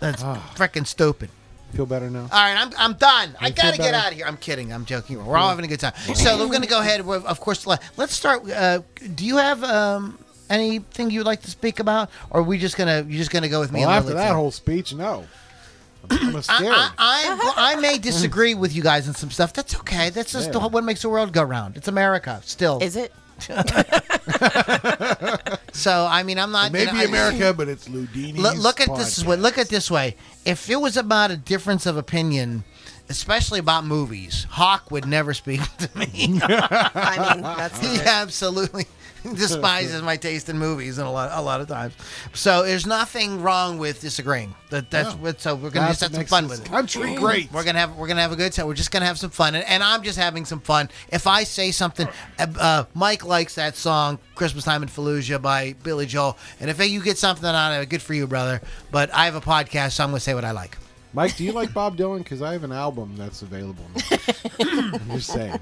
that's 0.00 0.22
Ah. 0.24 0.52
freaking 0.56 0.86
stupid. 0.86 1.30
Feel 1.74 1.86
better 1.86 2.10
now? 2.10 2.22
All 2.22 2.26
right, 2.30 2.56
I'm, 2.58 2.72
I'm 2.76 2.94
done. 2.94 3.36
I 3.40 3.48
You 3.48 3.54
feel 3.54 3.62
gotta 3.66 3.76
get 3.76 3.92
better? 3.92 3.96
out 3.96 4.08
of 4.10 4.14
here. 4.18 4.26
I'm 4.26 4.36
kidding. 4.36 4.72
I'm 4.72 4.84
joking. 4.84 5.24
We're 5.24 5.36
all 5.36 5.50
having 5.50 5.64
a 5.64 5.68
good 5.68 5.78
time. 5.78 5.92
So 6.14 6.36
we're 6.38 6.52
gonna 6.52 6.66
go 6.66 6.80
ahead. 6.80 7.06
With, 7.06 7.24
of 7.24 7.38
course, 7.38 7.64
let- 7.66 7.80
let's 7.96 8.12
start. 8.12 8.50
Uh, 8.50 8.80
do 9.14 9.24
you 9.24 9.36
have 9.36 9.62
um, 9.62 10.18
anything 10.48 11.10
you'd 11.12 11.26
like 11.26 11.42
to 11.42 11.50
speak 11.50 11.78
about, 11.78 12.10
or 12.30 12.40
are 12.40 12.42
we 12.42 12.58
just 12.58 12.76
gonna 12.76 13.04
you 13.06 13.16
just 13.18 13.30
gonna 13.30 13.48
go 13.48 13.60
with 13.60 13.70
me? 13.70 13.80
well, 13.80 13.90
and 13.90 13.98
after 13.98 14.08
Lily 14.08 14.18
that 14.18 14.24
today? 14.30 14.34
whole 14.34 14.50
speech, 14.50 14.94
no. 14.94 15.26
I'm, 16.10 16.34
I'm 16.34 16.42
scared. 16.42 16.72
I, 16.74 16.90
I, 16.98 17.52
I, 17.56 17.72
I 17.72 17.80
may 17.80 17.98
disagree 17.98 18.54
with 18.54 18.74
you 18.74 18.82
guys 18.82 19.06
on 19.06 19.14
some 19.14 19.30
stuff. 19.30 19.52
That's 19.52 19.76
okay. 19.76 20.10
That's 20.10 20.32
just 20.32 20.52
Yeah. 20.52 20.66
what 20.66 20.82
makes 20.82 21.02
the 21.02 21.08
world 21.08 21.32
go 21.32 21.42
round. 21.44 21.76
It's 21.76 21.86
America 21.88 22.40
still. 22.44 22.80
Is 22.82 22.96
it? 22.96 23.12
so 25.72 26.06
I 26.10 26.22
mean, 26.24 26.38
I'm 26.38 26.52
not. 26.52 26.72
Maybe 26.72 26.90
I- 26.92 27.04
America, 27.04 27.54
but 27.56 27.68
it's 27.68 27.88
Loudini. 27.88 28.38
Look, 28.38 28.56
look 28.56 28.80
at 28.80 28.94
this 28.96 29.24
way. 29.24 29.36
Look 29.36 29.58
at 29.58 29.68
this 29.68 29.90
way. 29.90 30.16
If 30.44 30.68
it 30.70 30.76
was 30.76 30.96
about 30.96 31.30
a 31.30 31.36
difference 31.36 31.86
of 31.86 31.96
opinion, 31.96 32.64
especially 33.08 33.58
about 33.58 33.84
movies, 33.84 34.46
Hawk 34.50 34.90
would 34.90 35.06
never 35.06 35.34
speak 35.34 35.60
to 35.78 35.98
me. 35.98 36.40
I 36.42 37.32
mean, 37.34 37.42
that's 37.42 37.78
he 37.80 38.00
absolutely. 38.00 38.86
despises 39.34 40.02
my 40.02 40.16
taste 40.16 40.48
in 40.48 40.58
movies 40.58 40.98
and 40.98 41.06
a 41.06 41.10
lot 41.10 41.30
a 41.32 41.40
lot 41.42 41.60
of 41.60 41.68
times. 41.68 41.94
So 42.32 42.62
there's 42.64 42.86
nothing 42.86 43.42
wrong 43.42 43.78
with 43.78 44.00
disagreeing. 44.00 44.54
That 44.70 44.90
that's 44.90 45.14
No. 45.14 45.22
what. 45.22 45.40
So 45.40 45.54
we're 45.54 45.70
gonna 45.70 45.88
just 45.88 46.00
have 46.00 46.14
some 46.14 46.24
fun 46.26 46.48
with 46.48 46.60
it. 46.64 46.68
Country 46.68 47.14
great. 47.14 47.52
We're 47.52 47.64
gonna 47.64 47.78
have 47.80 47.96
we're 47.96 48.06
gonna 48.08 48.22
have 48.22 48.32
a 48.32 48.36
good 48.36 48.52
time. 48.52 48.66
We're 48.66 48.74
just 48.74 48.90
gonna 48.90 49.06
have 49.06 49.18
some 49.18 49.30
fun, 49.30 49.54
and, 49.54 49.64
and 49.64 49.82
I'm 49.82 50.02
just 50.02 50.18
having 50.18 50.44
some 50.44 50.60
fun. 50.60 50.88
If 51.10 51.26
I 51.26 51.44
say 51.44 51.70
something, 51.70 52.08
uh, 52.38 52.46
uh, 52.58 52.84
Mike 52.94 53.24
likes 53.24 53.54
that 53.56 53.76
song 53.76 54.18
"Christmas 54.34 54.64
Time 54.64 54.82
in 54.82 54.88
Fallujah" 54.88 55.40
by 55.42 55.74
Billy 55.82 56.06
Joel, 56.06 56.36
and 56.60 56.70
if 56.70 56.78
you 56.88 57.02
get 57.02 57.18
something 57.18 57.44
of 57.48 57.82
it, 57.82 57.88
good 57.88 58.02
for 58.02 58.14
you, 58.14 58.26
brother. 58.26 58.60
But 58.90 59.12
I 59.14 59.24
have 59.26 59.34
a 59.34 59.40
podcast, 59.40 59.92
so 59.92 60.04
I'm 60.04 60.10
gonna 60.10 60.20
say 60.20 60.34
what 60.34 60.44
I 60.44 60.52
like. 60.52 60.76
Mike, 61.12 61.36
do 61.36 61.44
you 61.44 61.52
like 61.52 61.74
Bob 61.74 61.96
Dylan? 61.96 62.18
Because 62.18 62.40
I 62.40 62.52
have 62.52 62.62
an 62.64 62.72
album 62.72 63.14
that's 63.16 63.42
available. 63.42 63.84
Now. 63.94 64.18
I'm 64.94 65.10
just 65.10 65.32
saying. 65.32 65.58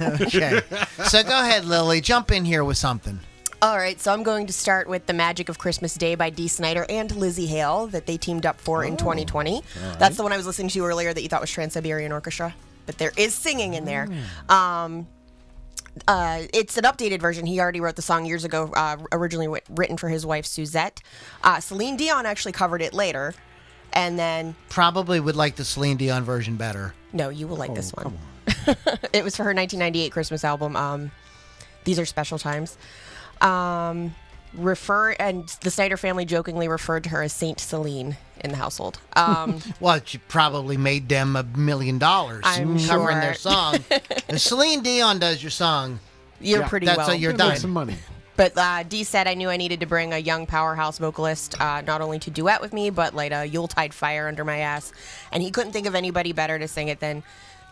Okay, 0.00 0.60
so 1.06 1.22
go 1.22 1.40
ahead, 1.40 1.64
Lily, 1.64 2.00
jump 2.00 2.30
in 2.30 2.44
here 2.44 2.62
with 2.62 2.76
something. 2.76 3.18
All 3.62 3.76
right, 3.78 3.98
so 4.00 4.12
I'm 4.12 4.22
going 4.24 4.48
to 4.48 4.52
start 4.52 4.88
with 4.88 5.06
The 5.06 5.12
Magic 5.12 5.48
of 5.48 5.56
Christmas 5.58 5.94
Day 5.94 6.14
by 6.16 6.30
Dee 6.30 6.48
Snider 6.48 6.84
and 6.88 7.08
Lzzy 7.10 7.46
Hale 7.46 7.86
that 7.88 8.06
they 8.06 8.16
teamed 8.16 8.44
up 8.44 8.60
for 8.60 8.84
in 8.84 8.96
2020. 8.96 9.62
That's 9.98 10.16
the 10.16 10.24
one 10.24 10.32
I 10.32 10.36
was 10.36 10.46
listening 10.46 10.68
to 10.70 10.84
earlier 10.84 11.14
that 11.14 11.22
you 11.22 11.28
thought 11.28 11.40
was 11.40 11.50
Trans 11.50 11.72
Siberian 11.74 12.10
Orchestra, 12.12 12.54
but 12.86 12.98
there 12.98 13.12
is 13.16 13.34
singing 13.34 13.74
in 13.74 13.84
there. 13.84 14.08
Um, 14.48 15.06
uh, 16.08 16.42
it's 16.52 16.76
an 16.76 16.84
updated 16.84 17.20
version. 17.20 17.46
He 17.46 17.60
already 17.60 17.80
wrote 17.80 17.96
the 17.96 18.02
song 18.02 18.26
years 18.26 18.44
ago, 18.44 18.72
uh, 18.74 18.96
originally 19.12 19.46
writ- 19.48 19.66
written 19.70 19.96
for 19.96 20.08
his 20.08 20.26
wife 20.26 20.44
Suzette. 20.44 21.00
Uh, 21.44 21.60
Celine 21.60 21.96
Dion 21.96 22.26
actually 22.26 22.52
covered 22.52 22.82
it 22.82 22.92
later. 22.92 23.34
And 23.94 24.18
then, 24.18 24.54
Probably 24.68 25.20
would 25.20 25.36
like 25.36 25.56
the 25.56 25.64
Celine 25.64 25.96
Dion 25.98 26.24
version 26.24 26.56
better. 26.56 26.94
no, 27.12 27.28
you 27.28 27.46
will 27.46 27.56
like 27.56 27.74
this 27.74 27.92
one. 27.92 28.04
come 28.04 28.18
it 29.12 29.22
was 29.24 29.36
for 29.36 29.44
her 29.44 29.50
1998 29.54 30.10
Christmas 30.12 30.44
album. 30.44 30.76
Um, 30.76 31.10
These 31.84 31.98
are 31.98 32.04
special 32.06 32.38
times. 32.38 32.76
Um, 33.40 34.14
refer 34.54 35.10
and 35.12 35.48
the 35.62 35.70
Snider 35.70 35.96
family 35.96 36.24
jokingly 36.24 36.68
referred 36.68 37.04
to 37.04 37.10
her 37.10 37.22
as 37.22 37.32
Saint 37.32 37.58
Celine 37.60 38.16
in 38.42 38.50
the 38.50 38.56
household. 38.56 38.98
Um, 39.14 39.60
Well, 39.80 40.00
she 40.04 40.18
probably 40.18 40.76
made 40.76 41.08
them 41.08 41.36
a 41.36 41.42
million 41.42 41.98
dollars 41.98 42.42
I'm 42.44 42.78
covering 42.78 43.16
sure. 43.16 43.20
their 43.20 43.34
song. 43.34 43.76
if 43.90 44.40
Celine 44.40 44.82
Dion 44.82 45.18
does 45.18 45.42
your 45.42 45.50
song, 45.50 45.98
you're 46.40 46.60
Yeah, 46.60 46.68
pretty 46.68 46.86
that's 46.86 46.98
well. 46.98 47.06
how 47.08 47.12
you're 47.12 47.32
Gonna 47.32 47.44
make 47.50 47.54
done. 47.54 47.60
some 47.60 47.70
money. 47.72 47.96
But 48.42 48.58
uh, 48.58 48.82
Dee 48.82 49.04
said 49.04 49.28
I 49.28 49.34
knew 49.34 49.50
I 49.50 49.56
needed 49.56 49.78
to 49.80 49.86
bring 49.86 50.12
a 50.12 50.18
young 50.18 50.46
powerhouse 50.46 50.98
vocalist, 50.98 51.60
uh, 51.60 51.80
not 51.82 52.00
only 52.00 52.18
to 52.18 52.28
duet 52.28 52.60
with 52.60 52.72
me, 52.72 52.90
but 52.90 53.14
light 53.14 53.30
a 53.30 53.44
Yuletide 53.46 53.94
fire 53.94 54.26
under 54.26 54.44
my 54.44 54.58
ass. 54.58 54.92
And 55.30 55.44
he 55.44 55.52
couldn't 55.52 55.70
think 55.70 55.86
of 55.86 55.94
anybody 55.94 56.32
better 56.32 56.58
to 56.58 56.66
sing 56.66 56.88
it 56.88 56.98
than 56.98 57.22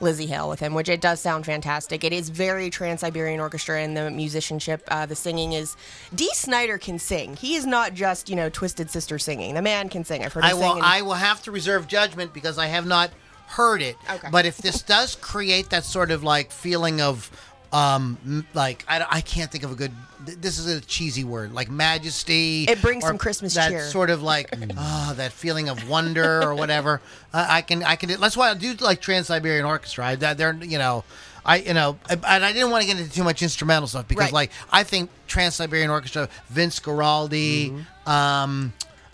Lzzy 0.00 0.29
Hale 0.29 0.49
with 0.49 0.61
him, 0.61 0.73
which 0.73 0.89
it 0.89 1.00
does 1.00 1.21
sound 1.21 1.45
fantastic. 1.45 2.05
It 2.05 2.12
is 2.12 2.29
very 2.29 2.71
Trans 2.71 3.00
Siberian 3.00 3.41
Orchestra 3.41 3.83
in 3.83 3.95
the 3.95 4.12
musicianship. 4.12 4.85
Uh, 4.87 5.07
the 5.07 5.17
singing 5.17 5.55
is. 5.55 5.77
Dee 6.15 6.31
Snider 6.35 6.79
can 6.79 7.00
sing. 7.00 7.35
He 7.35 7.57
is 7.57 7.67
not 7.67 7.95
just, 7.95 8.31
you 8.31 8.37
know, 8.37 8.49
Twisted 8.49 8.91
Sister 8.91 9.19
singing. 9.19 9.55
The 9.55 9.62
man 9.62 9.89
can 9.89 10.05
sing. 10.05 10.25
I've 10.25 10.33
heard 10.33 10.45
him 10.45 10.50
I 10.50 10.55
will. 10.55 10.77
in- 10.77 10.83
I 10.85 11.03
will 11.03 11.15
have 11.15 11.43
to 11.43 11.50
reserve 11.50 11.89
judgment 11.89 12.33
because 12.33 12.59
I 12.59 12.67
have 12.67 12.87
not 12.87 13.11
heard 13.49 13.83
it. 13.83 13.97
Okay. 14.09 14.29
But 14.31 14.47
if 14.47 14.59
this 14.59 14.83
does 14.83 15.17
create 15.17 15.71
that 15.71 15.83
sort 15.83 16.12
of 16.12 16.23
like 16.23 16.53
feeling 16.53 17.00
of, 17.00 17.29
um, 17.73 18.47
like 18.55 18.85
I, 18.89 19.07
I 19.09 19.21
can't 19.21 19.50
think 19.50 19.65
of 19.65 19.73
a 19.73 19.75
good. 19.75 19.93
This 20.21 20.59
is 20.59 20.67
a 20.67 20.81
cheesy 20.81 21.25
word, 21.25 21.53
like 21.55 21.71
majesty. 21.71 22.65
It 22.65 22.83
brings 22.83 23.05
some 23.05 23.17
Christmas 23.17 23.55
that 23.55 23.71
cheer. 23.71 23.85
sort 23.85 24.11
of 24.11 24.23
like 24.23 24.53
ah, 24.77 25.15
that 25.17 25.33
feeling 25.33 25.69
of 25.69 25.89
wonder 25.89 26.43
or 26.43 26.55
whatever. 26.55 27.00
Uh, 27.33 27.47
I 27.49 27.62
can. 27.62 27.85
I 27.85 27.95
can. 27.95 28.09
That's 28.21 28.37
why 28.37 28.50
I 28.50 28.55
do 28.55 28.75
like 28.81 29.00
Trans 29.00 29.29
Siberian 29.29 29.65
Orchestra. 29.65 30.05
I, 30.05 30.15
that 30.17 30.37
they're 30.37 30.53
you 30.53 30.79
know. 30.79 31.05
I 31.47 31.59
you 31.59 31.75
know, 31.75 31.97
and 32.09 32.25
I 32.45 32.53
didn't 32.53 32.73
want 32.73 32.83
to 32.83 32.89
get 32.89 32.99
into 33.00 33.12
too 33.12 33.23
much 33.23 33.41
instrumental 33.41 33.87
stuff 33.87 34.09
because 34.09 34.25
Right. 34.25 34.33
like 34.33 34.50
I 34.73 34.83
think 34.83 35.11
Trans 35.29 35.55
Siberian 35.55 35.91
Orchestra, 35.91 36.29
Vince 36.49 36.81
Guaraldi, 36.81 37.85
um, 38.05 38.73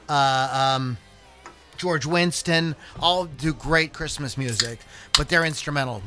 uh, 0.09 0.75
um, 0.77 0.97
George 1.77 2.07
Winston, 2.07 2.75
all 3.01 3.27
do 3.27 3.53
great 3.53 3.93
Christmas 3.93 4.39
music, 4.39 4.81
but 5.19 5.29
they're 5.29 5.45
instrumental 5.45 6.03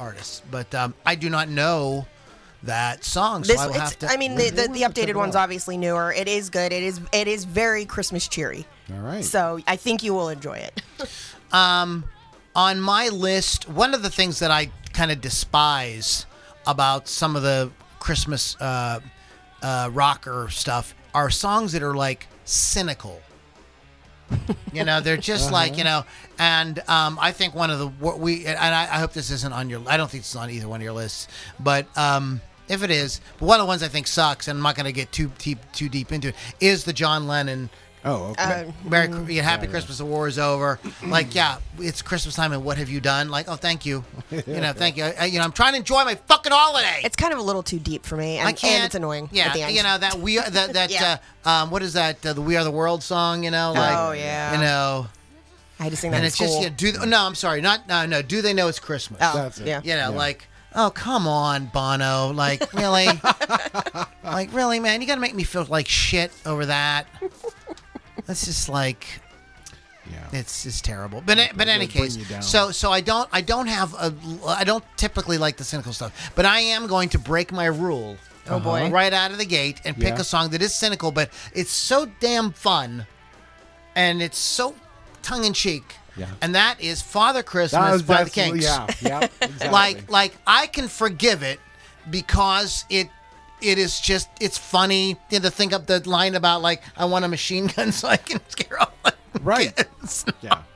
artists. 0.00 0.42
But 0.50 0.74
um, 0.74 0.94
I 1.04 1.14
do 1.14 1.30
not 1.30 1.48
know 1.48 2.06
that 2.62 3.04
song, 3.04 3.44
so 3.44 3.52
This, 3.52 3.60
I 3.60 3.66
will 3.66 3.74
have 3.74 3.98
to. 4.00 4.06
I 4.08 4.16
mean, 4.16 4.34
the, 4.34 4.50
the, 4.50 4.68
the 4.68 4.80
have 4.80 4.94
to 4.94 5.00
check 5.00 5.08
updated 5.10 5.14
one's 5.16 5.36
out. 5.36 5.44
obviously 5.44 5.76
newer. 5.76 6.12
It 6.12 6.28
is 6.28 6.50
good. 6.50 6.72
It 6.72 6.82
is 6.82 7.00
it 7.12 7.28
is 7.28 7.44
very 7.44 7.84
Christmas 7.84 8.28
cheery. 8.28 8.66
All 8.92 9.00
right. 9.00 9.24
So 9.24 9.60
I 9.66 9.76
think 9.76 10.02
you 10.02 10.14
will 10.14 10.28
enjoy 10.28 10.58
it. 10.58 10.82
um, 11.52 12.04
on 12.54 12.80
my 12.80 13.08
list, 13.08 13.68
one 13.68 13.94
of 13.94 14.02
the 14.02 14.10
things 14.10 14.40
that 14.40 14.50
I 14.50 14.70
kind 14.92 15.10
of 15.10 15.20
despise 15.20 16.26
about 16.66 17.08
some 17.08 17.36
of 17.36 17.42
the 17.42 17.70
Christmas 17.98 18.56
uh, 18.60 19.00
uh, 19.62 19.90
rocker 19.92 20.48
stuff 20.50 20.94
are 21.14 21.30
songs 21.30 21.72
that 21.72 21.82
are 21.82 21.94
like 21.94 22.26
cynical. 22.44 23.20
You 24.72 24.84
know, 24.84 25.00
they're 25.00 25.16
just 25.16 25.50
like 25.50 25.76
you 25.76 25.84
know, 25.84 26.04
and 26.38 26.78
um, 26.88 27.18
I 27.20 27.32
think 27.32 27.54
one 27.54 27.70
of 27.70 27.78
the 27.78 27.86
we 28.16 28.46
and 28.46 28.58
I, 28.58 28.82
I 28.82 28.98
hope 28.98 29.12
this 29.12 29.30
isn't 29.30 29.52
on 29.52 29.70
your. 29.70 29.82
I 29.86 29.96
don't 29.96 30.10
think 30.10 30.22
this 30.22 30.30
is 30.30 30.36
on 30.36 30.50
either 30.50 30.68
one 30.68 30.80
of 30.80 30.84
your 30.84 30.92
lists, 30.92 31.28
but 31.58 31.86
um, 31.96 32.40
if 32.68 32.82
it 32.82 32.90
is, 32.90 33.20
but 33.38 33.46
one 33.46 33.60
of 33.60 33.64
the 33.64 33.68
ones 33.68 33.82
I 33.82 33.88
think 33.88 34.06
sucks, 34.06 34.48
and 34.48 34.58
I'm 34.58 34.62
not 34.62 34.76
going 34.76 34.86
to 34.86 34.92
get 34.92 35.12
too 35.12 35.30
deep 35.38 35.58
too 35.72 35.88
deep 35.88 36.12
into 36.12 36.28
it, 36.28 36.34
is 36.60 36.84
the 36.84 36.92
John 36.92 37.26
Lennon 37.26 37.70
oh, 38.04 38.30
okay. 38.30 38.66
Uh, 38.68 38.88
Merry, 38.88 39.08
Cr- 39.08 39.30
yeah, 39.30 39.42
Happy 39.42 39.66
yeah. 39.66 39.70
Christmas. 39.70 39.98
The 39.98 40.04
war 40.04 40.26
is 40.28 40.38
over. 40.38 40.78
like, 41.06 41.34
yeah, 41.34 41.58
it's 41.78 42.02
Christmas 42.02 42.34
time, 42.34 42.52
and 42.52 42.64
what 42.64 42.78
have 42.78 42.88
you 42.88 43.00
done? 43.00 43.28
Like, 43.28 43.48
oh, 43.48 43.56
thank 43.56 43.84
you. 43.86 44.04
You 44.30 44.60
know, 44.60 44.72
thank 44.72 44.96
you. 44.96 45.04
I, 45.04 45.26
you 45.26 45.38
know, 45.38 45.44
I'm 45.44 45.52
trying 45.52 45.72
to 45.72 45.78
enjoy 45.78 46.04
my 46.04 46.14
fucking 46.14 46.52
holiday. 46.52 47.00
It's 47.04 47.16
kind 47.16 47.32
of 47.32 47.38
a 47.38 47.42
little 47.42 47.62
too 47.62 47.78
deep 47.78 48.04
for 48.06 48.16
me, 48.16 48.38
and, 48.38 48.48
I 48.48 48.52
can't. 48.52 48.74
and 48.74 48.84
it's 48.84 48.94
annoying. 48.94 49.28
Yeah, 49.32 49.48
at 49.48 49.54
the 49.54 49.62
end. 49.62 49.74
you 49.76 49.82
know 49.82 49.98
that 49.98 50.16
we 50.16 50.38
are 50.38 50.48
that 50.48 50.72
that 50.74 50.90
Yeah. 50.90 51.18
uh, 51.44 51.48
um, 51.48 51.70
what 51.70 51.82
is 51.82 51.92
that? 51.94 52.24
Uh, 52.24 52.32
the 52.32 52.42
We 52.42 52.56
Are 52.56 52.64
the 52.64 52.70
World 52.70 53.02
song. 53.02 53.44
You 53.44 53.50
know, 53.50 53.72
like, 53.72 53.96
Oh, 53.96 54.12
yeah. 54.12 54.54
You 54.54 54.60
know, 54.60 55.06
I 55.78 55.84
had 55.84 55.92
to 55.92 55.96
sing 55.96 56.10
that 56.10 56.18
and 56.18 56.24
in 56.24 56.26
it's 56.28 56.36
school. 56.36 56.46
just 56.48 56.62
yeah. 56.62 56.68
Do 56.76 56.92
th- 56.92 57.06
no, 57.06 57.24
I'm 57.26 57.34
sorry, 57.34 57.60
not 57.60 57.88
no 57.88 58.06
no. 58.06 58.22
Do 58.22 58.42
they 58.42 58.52
know 58.54 58.68
it's 58.68 58.78
Christmas? 58.78 59.18
oh, 59.22 59.34
That's 59.34 59.58
it. 59.60 59.66
yeah. 59.66 59.80
You 59.82 59.94
know, 59.94 60.10
Yeah. 60.10 60.16
like, 60.18 60.46
oh 60.74 60.90
come 60.90 61.26
on, 61.26 61.66
Bono. 61.66 62.32
Like, 62.32 62.72
really? 62.74 63.06
like, 64.24 64.52
really, 64.52 64.80
man? 64.80 65.00
You 65.00 65.06
gotta 65.06 65.20
make 65.20 65.34
me 65.34 65.44
feel 65.44 65.64
like 65.64 65.88
shit 65.88 66.32
over 66.46 66.66
that. 66.66 67.06
That's 68.26 68.44
just 68.44 68.68
like. 68.68 69.06
yeah. 70.10 70.28
It's 70.38 70.66
it's 70.66 70.80
terrible. 70.80 71.22
But 71.24 71.38
but 71.54 71.62
in 71.68 71.74
any 71.74 71.86
case, 71.86 72.18
so 72.40 72.70
so 72.70 72.90
I 72.92 73.00
don't 73.00 73.28
I 73.32 73.40
don't 73.40 73.66
have 73.68 73.94
a 73.94 74.14
I 74.46 74.64
don't 74.64 74.84
typically 74.96 75.38
like 75.38 75.56
the 75.56 75.64
cynical 75.64 75.92
stuff, 75.92 76.32
but 76.34 76.44
I 76.46 76.60
am 76.60 76.86
going 76.86 77.08
to 77.10 77.18
break 77.18 77.52
my 77.52 77.66
rule. 77.66 78.16
Oh, 78.48 78.58
boy. 78.58 78.90
Right 78.90 79.12
out 79.12 79.30
of 79.30 79.38
the 79.38 79.44
gate 79.44 79.80
and 79.84 79.94
pick 79.94 80.14
Yeah. 80.14 80.20
a 80.20 80.24
song 80.24 80.50
that 80.50 80.62
is 80.62 80.74
cynical, 80.74 81.12
but 81.12 81.30
it's 81.54 81.70
so 81.70 82.06
damn 82.20 82.50
fun, 82.52 83.06
and 83.94 84.20
it's 84.22 84.38
so 84.38 84.74
tongue 85.22 85.44
in 85.44 85.52
cheek. 85.52 85.84
Yeah. 86.16 86.26
And 86.40 86.54
that 86.56 86.80
is 86.80 87.00
Father 87.02 87.42
Christmas 87.44 88.02
by 88.02 88.24
the 88.24 88.30
Kinks. 88.30 88.64
Yeah, 88.64 88.86
yeah, 89.00 89.28
exactly. 89.42 89.68
Like 89.68 90.10
like 90.10 90.32
I 90.46 90.66
can 90.66 90.88
forgive 90.88 91.42
it 91.44 91.60
because 92.10 92.84
it 92.90 93.08
it 93.62 93.78
is 93.78 94.00
just 94.00 94.28
it's 94.40 94.58
funny 94.58 95.16
you 95.30 95.38
know, 95.38 95.40
to 95.40 95.50
think 95.50 95.72
up 95.72 95.86
the 95.86 96.06
line 96.08 96.34
about 96.34 96.62
like 96.62 96.82
I 96.96 97.04
want 97.04 97.24
a 97.24 97.28
machine 97.28 97.66
gun 97.68 97.92
so 98.00 98.08
I 98.08 98.16
can 98.16 98.40
scare 98.48 98.80
all 98.80 98.92
Right. 99.42 99.74
kids. 99.76 100.24
yeah. 100.40 100.62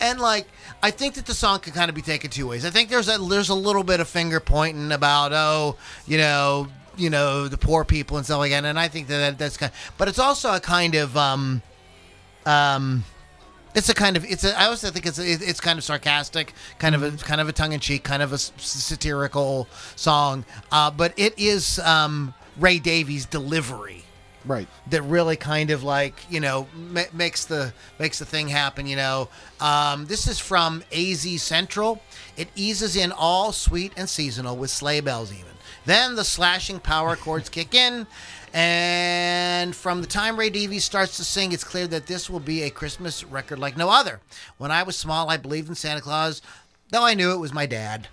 And 0.00 0.18
like, 0.18 0.46
I 0.82 0.90
think 0.90 1.14
that 1.14 1.26
the 1.26 1.34
song 1.34 1.60
can 1.60 1.72
kind 1.72 1.88
of 1.88 1.94
be 1.94 2.02
taken 2.02 2.30
two 2.30 2.46
ways. 2.48 2.64
I 2.64 2.70
think 2.70 2.88
there's 2.88 3.08
a 3.08 3.18
there's 3.18 3.50
a 3.50 3.54
little 3.54 3.84
bit 3.84 4.00
of 4.00 4.08
finger 4.08 4.40
pointing 4.40 4.90
about 4.90 5.32
oh, 5.32 5.76
you 6.06 6.18
know, 6.18 6.66
you 6.96 7.10
know, 7.10 7.46
the 7.46 7.58
poor 7.58 7.84
people 7.84 8.16
and 8.16 8.24
stuff 8.26 8.38
like 8.38 8.50
that. 8.50 8.64
And 8.64 8.78
I 8.80 8.88
think 8.88 9.06
that, 9.08 9.18
that 9.18 9.38
that's 9.38 9.56
kind. 9.56 9.70
of, 9.70 9.92
but 9.98 10.08
it's 10.08 10.18
also 10.18 10.54
a 10.54 10.60
kind 10.60 10.94
of 10.94 11.16
um, 11.16 11.62
um. 12.46 13.04
It's 13.74 13.88
a 13.88 13.94
kind 13.94 14.16
of 14.16 14.24
it's 14.24 14.44
a 14.44 14.58
I 14.58 14.66
also 14.66 14.90
think 14.90 15.06
it's 15.06 15.18
a, 15.18 15.24
it's 15.30 15.60
kind 15.60 15.78
of 15.78 15.84
sarcastic, 15.84 16.54
kind 16.78 16.94
of 16.94 17.02
a 17.02 17.10
kind 17.12 17.40
of 17.40 17.48
a 17.48 17.52
tongue 17.52 17.72
in 17.72 17.80
cheek, 17.80 18.02
kind 18.02 18.22
of 18.22 18.32
a 18.32 18.34
s- 18.34 18.52
satirical 18.56 19.68
song. 19.96 20.44
Uh, 20.72 20.90
but 20.90 21.12
it 21.16 21.38
is 21.38 21.78
um, 21.80 22.34
Ray 22.58 22.78
Davies' 22.78 23.26
delivery 23.26 24.04
Right. 24.46 24.66
that 24.88 25.02
really 25.02 25.36
kind 25.36 25.70
of 25.70 25.82
like 25.84 26.14
you 26.30 26.40
know 26.40 26.66
ma- 26.74 27.02
makes 27.12 27.44
the 27.44 27.74
makes 27.98 28.18
the 28.18 28.24
thing 28.24 28.48
happen 28.48 28.86
you 28.86 28.96
know 28.96 29.28
um, 29.60 30.06
this 30.06 30.26
is 30.26 30.38
from 30.38 30.82
az 30.90 31.42
central 31.42 32.00
it 32.38 32.48
eases 32.56 32.96
in 32.96 33.12
all 33.12 33.52
sweet 33.52 33.92
and 33.98 34.08
seasonal 34.08 34.56
with 34.56 34.70
sleigh 34.70 35.00
bells 35.00 35.30
even 35.30 35.52
then 35.84 36.14
the 36.16 36.24
slashing 36.24 36.80
power 36.80 37.16
chords 37.16 37.50
kick 37.50 37.74
in 37.74 38.06
and 38.52 39.74
from 39.74 40.00
the 40.00 40.06
time 40.06 40.36
ray 40.36 40.50
davies 40.50 40.84
starts 40.84 41.16
to 41.16 41.24
sing 41.24 41.52
it's 41.52 41.64
clear 41.64 41.86
that 41.86 42.06
this 42.06 42.28
will 42.28 42.40
be 42.40 42.62
a 42.62 42.70
christmas 42.70 43.22
record 43.24 43.58
like 43.58 43.76
no 43.76 43.88
other 43.88 44.20
when 44.58 44.70
i 44.70 44.82
was 44.82 44.96
small 44.96 45.30
i 45.30 45.36
believed 45.36 45.68
in 45.68 45.74
santa 45.74 46.00
claus 46.00 46.42
though 46.90 47.04
i 47.04 47.14
knew 47.14 47.32
it 47.32 47.38
was 47.38 47.52
my 47.52 47.66
dad 47.66 48.08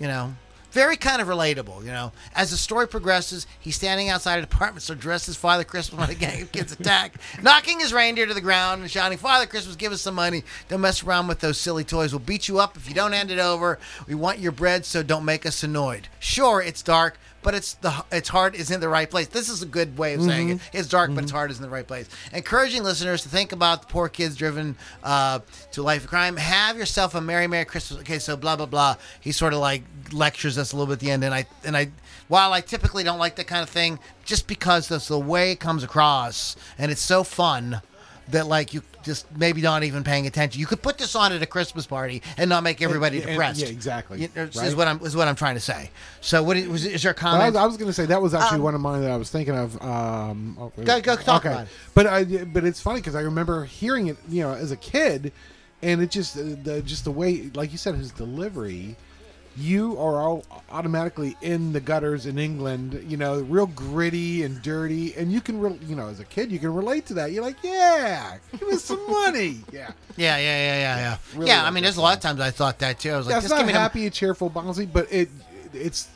you 0.00 0.08
know 0.08 0.34
very 0.70 0.96
kind 0.96 1.22
of 1.22 1.28
relatable, 1.28 1.80
you 1.80 1.90
know. 1.90 2.12
As 2.34 2.50
the 2.50 2.56
story 2.56 2.86
progresses, 2.86 3.46
he's 3.58 3.76
standing 3.76 4.10
outside 4.10 4.38
a 4.38 4.42
department 4.42 4.82
store 4.82 4.96
dressed 4.96 5.28
as 5.28 5.36
Father 5.36 5.64
Christmas 5.64 5.98
when 5.98 6.10
a 6.10 6.14
gang 6.14 6.42
of 6.42 6.52
kids 6.52 6.72
attack, 6.72 7.14
knocking 7.42 7.80
his 7.80 7.92
reindeer 7.92 8.26
to 8.26 8.34
the 8.34 8.40
ground 8.40 8.82
and 8.82 8.90
shouting, 8.90 9.18
Father 9.18 9.46
Christmas, 9.46 9.76
give 9.76 9.92
us 9.92 10.02
some 10.02 10.14
money. 10.14 10.44
Don't 10.68 10.80
mess 10.80 11.02
around 11.02 11.26
with 11.26 11.40
those 11.40 11.58
silly 11.58 11.84
toys. 11.84 12.12
We'll 12.12 12.20
beat 12.20 12.48
you 12.48 12.58
up 12.58 12.76
if 12.76 12.88
you 12.88 12.94
don't 12.94 13.12
hand 13.12 13.30
it 13.30 13.38
over. 13.38 13.78
We 14.06 14.14
want 14.14 14.40
your 14.40 14.52
bread, 14.52 14.84
so 14.84 15.02
don't 15.02 15.24
make 15.24 15.46
us 15.46 15.62
annoyed. 15.62 16.08
Sure, 16.20 16.60
it's 16.60 16.82
dark, 16.82 17.18
but 17.48 17.54
it's 17.54 17.72
the 17.76 18.04
its 18.12 18.28
heart 18.28 18.54
is 18.54 18.70
in 18.70 18.78
the 18.78 18.90
right 18.90 19.08
place. 19.08 19.26
This 19.26 19.48
is 19.48 19.62
a 19.62 19.66
good 19.66 19.96
way 19.96 20.12
of 20.12 20.22
saying 20.22 20.50
it. 20.50 20.60
It's 20.70 20.86
dark, 20.86 21.14
but 21.14 21.24
its 21.24 21.32
heart 21.32 21.50
is 21.50 21.56
in 21.56 21.62
the 21.62 21.70
right 21.70 21.86
place. 21.86 22.06
Encouraging 22.34 22.82
listeners 22.82 23.22
to 23.22 23.30
think 23.30 23.52
about 23.52 23.80
the 23.80 23.88
poor 23.88 24.10
kids 24.10 24.36
driven 24.36 24.76
uh, 25.02 25.38
to 25.72 25.82
life 25.82 26.04
of 26.04 26.10
crime. 26.10 26.36
Have 26.36 26.76
yourself 26.76 27.14
a 27.14 27.22
merry, 27.22 27.46
merry 27.46 27.64
Christmas. 27.64 28.00
Okay, 28.00 28.18
so 28.18 28.36
blah 28.36 28.56
blah 28.56 28.66
blah. 28.66 28.96
He 29.18 29.32
sort 29.32 29.54
of 29.54 29.60
like 29.60 29.82
lectures 30.12 30.58
us 30.58 30.74
a 30.74 30.76
little 30.76 30.88
bit 30.88 30.92
at 30.92 31.00
the 31.00 31.10
end, 31.10 31.24
and 31.24 31.34
I 31.34 31.46
and 31.64 31.74
I. 31.74 31.90
While 32.28 32.52
I 32.52 32.60
typically 32.60 33.02
don't 33.02 33.18
like 33.18 33.36
that 33.36 33.46
kind 33.46 33.62
of 33.62 33.70
thing, 33.70 33.98
just 34.26 34.46
because 34.46 34.86
that's 34.88 35.08
the 35.08 35.18
way 35.18 35.50
it 35.50 35.58
comes 35.58 35.82
across, 35.82 36.54
and 36.76 36.92
it's 36.92 37.00
so 37.00 37.24
fun 37.24 37.80
that 38.28 38.46
like 38.46 38.74
you 38.74 38.82
just 39.08 39.26
maybe 39.36 39.60
not 39.60 39.82
even 39.82 40.04
paying 40.04 40.26
attention. 40.28 40.60
You 40.60 40.66
could 40.66 40.82
put 40.82 40.98
this 40.98 41.16
on 41.16 41.32
at 41.32 41.42
a 41.42 41.46
Christmas 41.46 41.86
party 41.86 42.22
and 42.36 42.48
not 42.48 42.62
make 42.62 42.80
everybody 42.80 43.18
and- 43.18 43.26
depressed. 43.26 43.60
yeah, 43.60 43.68
exactly. 43.68 44.20
You- 44.20 44.28
Is 44.36 44.54
Right. 44.56 44.76
what 44.76 44.86
I'm 44.86 45.00
is 45.04 45.16
what 45.16 45.26
I'm 45.26 45.34
trying 45.34 45.54
to 45.56 45.60
say. 45.60 45.90
So 46.20 46.42
what 46.42 46.56
is, 46.56 46.84
is 46.86 47.02
there 47.02 47.10
a 47.12 47.14
Well, 47.20 47.34
I 47.34 47.36
comment? 47.38 47.54
was, 47.54 47.62
I 47.62 47.66
was 47.66 47.76
going 47.78 47.88
to 47.88 47.92
say 47.92 48.06
that 48.06 48.22
was 48.22 48.34
actually 48.34 48.60
one 48.60 48.74
of 48.76 48.80
mine 48.80 49.00
that 49.02 49.10
I 49.10 49.16
was 49.16 49.30
thinking 49.30 49.56
of. 49.56 49.82
Um, 49.82 50.56
oh, 50.60 50.70
Go- 50.84 51.00
go 51.00 51.16
talk 51.16 51.44
about 51.44 51.62
it. 51.62 51.68
But 51.94 52.06
I, 52.06 52.24
but 52.44 52.64
it's 52.64 52.80
funny 52.80 53.00
because 53.00 53.16
I 53.16 53.22
remember 53.22 53.64
hearing 53.64 54.06
it, 54.06 54.18
you 54.28 54.42
know, 54.42 54.52
as 54.52 54.70
a 54.70 54.76
kid, 54.76 55.32
and 55.82 56.02
it 56.02 56.10
just 56.10 56.34
the 56.64 56.82
just 56.82 57.04
the 57.04 57.10
way, 57.10 57.50
like 57.54 57.72
you 57.72 57.78
said, 57.78 57.94
his 57.96 58.12
delivery. 58.12 58.94
You 59.58 59.98
are 59.98 60.20
all 60.20 60.44
automatically 60.70 61.36
in 61.42 61.72
the 61.72 61.80
gutters 61.80 62.26
in 62.26 62.38
England, 62.38 63.04
you 63.08 63.16
know, 63.16 63.40
real 63.40 63.66
gritty 63.66 64.44
and 64.44 64.62
dirty, 64.62 65.14
and 65.16 65.32
you 65.32 65.40
can, 65.40 65.58
re- 65.58 65.78
you 65.86 65.96
know, 65.96 66.06
as 66.08 66.20
a 66.20 66.24
kid, 66.24 66.52
you 66.52 66.58
can 66.58 66.72
relate 66.72 67.06
to 67.06 67.14
that. 67.14 67.32
You're 67.32 67.42
like, 67.42 67.56
yeah, 67.64 68.36
give 68.56 68.68
us 68.68 68.84
some 68.84 69.04
money, 69.10 69.60
yeah. 69.72 69.90
yeah, 70.16 70.36
yeah, 70.36 70.38
yeah, 70.38 70.76
yeah, 70.76 70.96
yeah. 70.98 71.16
Really 71.34 71.48
yeah, 71.48 71.64
I 71.64 71.70
mean, 71.70 71.82
there's 71.82 71.96
a 71.96 72.00
lot 72.02 72.16
of 72.16 72.22
times 72.22 72.40
I 72.40 72.50
thought 72.50 72.78
that 72.80 73.00
too. 73.00 73.10
I 73.10 73.16
was 73.16 73.26
like, 73.26 73.32
yeah, 73.32 73.38
it's 73.38 73.48
just 73.48 73.54
give 73.54 73.60
not 73.62 73.66
me 73.66 73.72
the- 73.72 73.78
happy, 73.80 74.10
cheerful, 74.10 74.48
bouncy, 74.50 74.88
but 74.90 75.12
it, 75.12 75.28
it's 75.72 76.08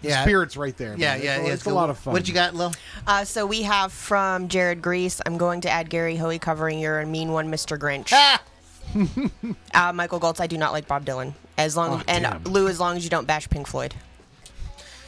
the 0.00 0.08
Yeah. 0.08 0.22
spirit's 0.22 0.56
right 0.56 0.76
there. 0.76 0.94
Yeah, 0.96 1.14
man. 1.16 1.22
yeah, 1.24 1.36
it's, 1.38 1.46
yeah. 1.48 1.52
It's, 1.54 1.66
a 1.66 1.74
lot 1.74 1.90
of 1.90 1.98
fun. 1.98 2.12
What 2.14 2.26
you 2.28 2.32
got, 2.34 2.54
Lil? 2.54 2.72
Uh, 3.06 3.24
so 3.24 3.44
we 3.44 3.62
have 3.62 3.92
from 3.92 4.48
Jared 4.48 4.80
Grease. 4.80 5.20
I'm 5.26 5.36
going 5.36 5.60
to 5.62 5.68
add 5.70 5.90
Gary 5.90 6.16
Hoey 6.16 6.38
covering 6.38 6.78
your 6.78 7.04
mean 7.04 7.32
one, 7.32 7.50
Mr. 7.50 7.76
Grinch. 7.78 8.12
Ah! 8.12 8.42
Uh, 9.74 9.92
Michael 9.92 10.18
Goltz. 10.18 10.40
I 10.40 10.46
do 10.46 10.56
not 10.56 10.72
like 10.72 10.88
Bob 10.88 11.04
Dylan. 11.04 11.34
As 11.58 11.76
long 11.76 12.00
Oh, 12.00 12.02
and 12.08 12.22
damn. 12.24 12.44
Lou, 12.44 12.68
as 12.68 12.80
long 12.80 12.96
as 12.96 13.04
you 13.04 13.10
don't 13.10 13.26
bash 13.26 13.50
Pink 13.50 13.66
Floyd. 13.66 13.94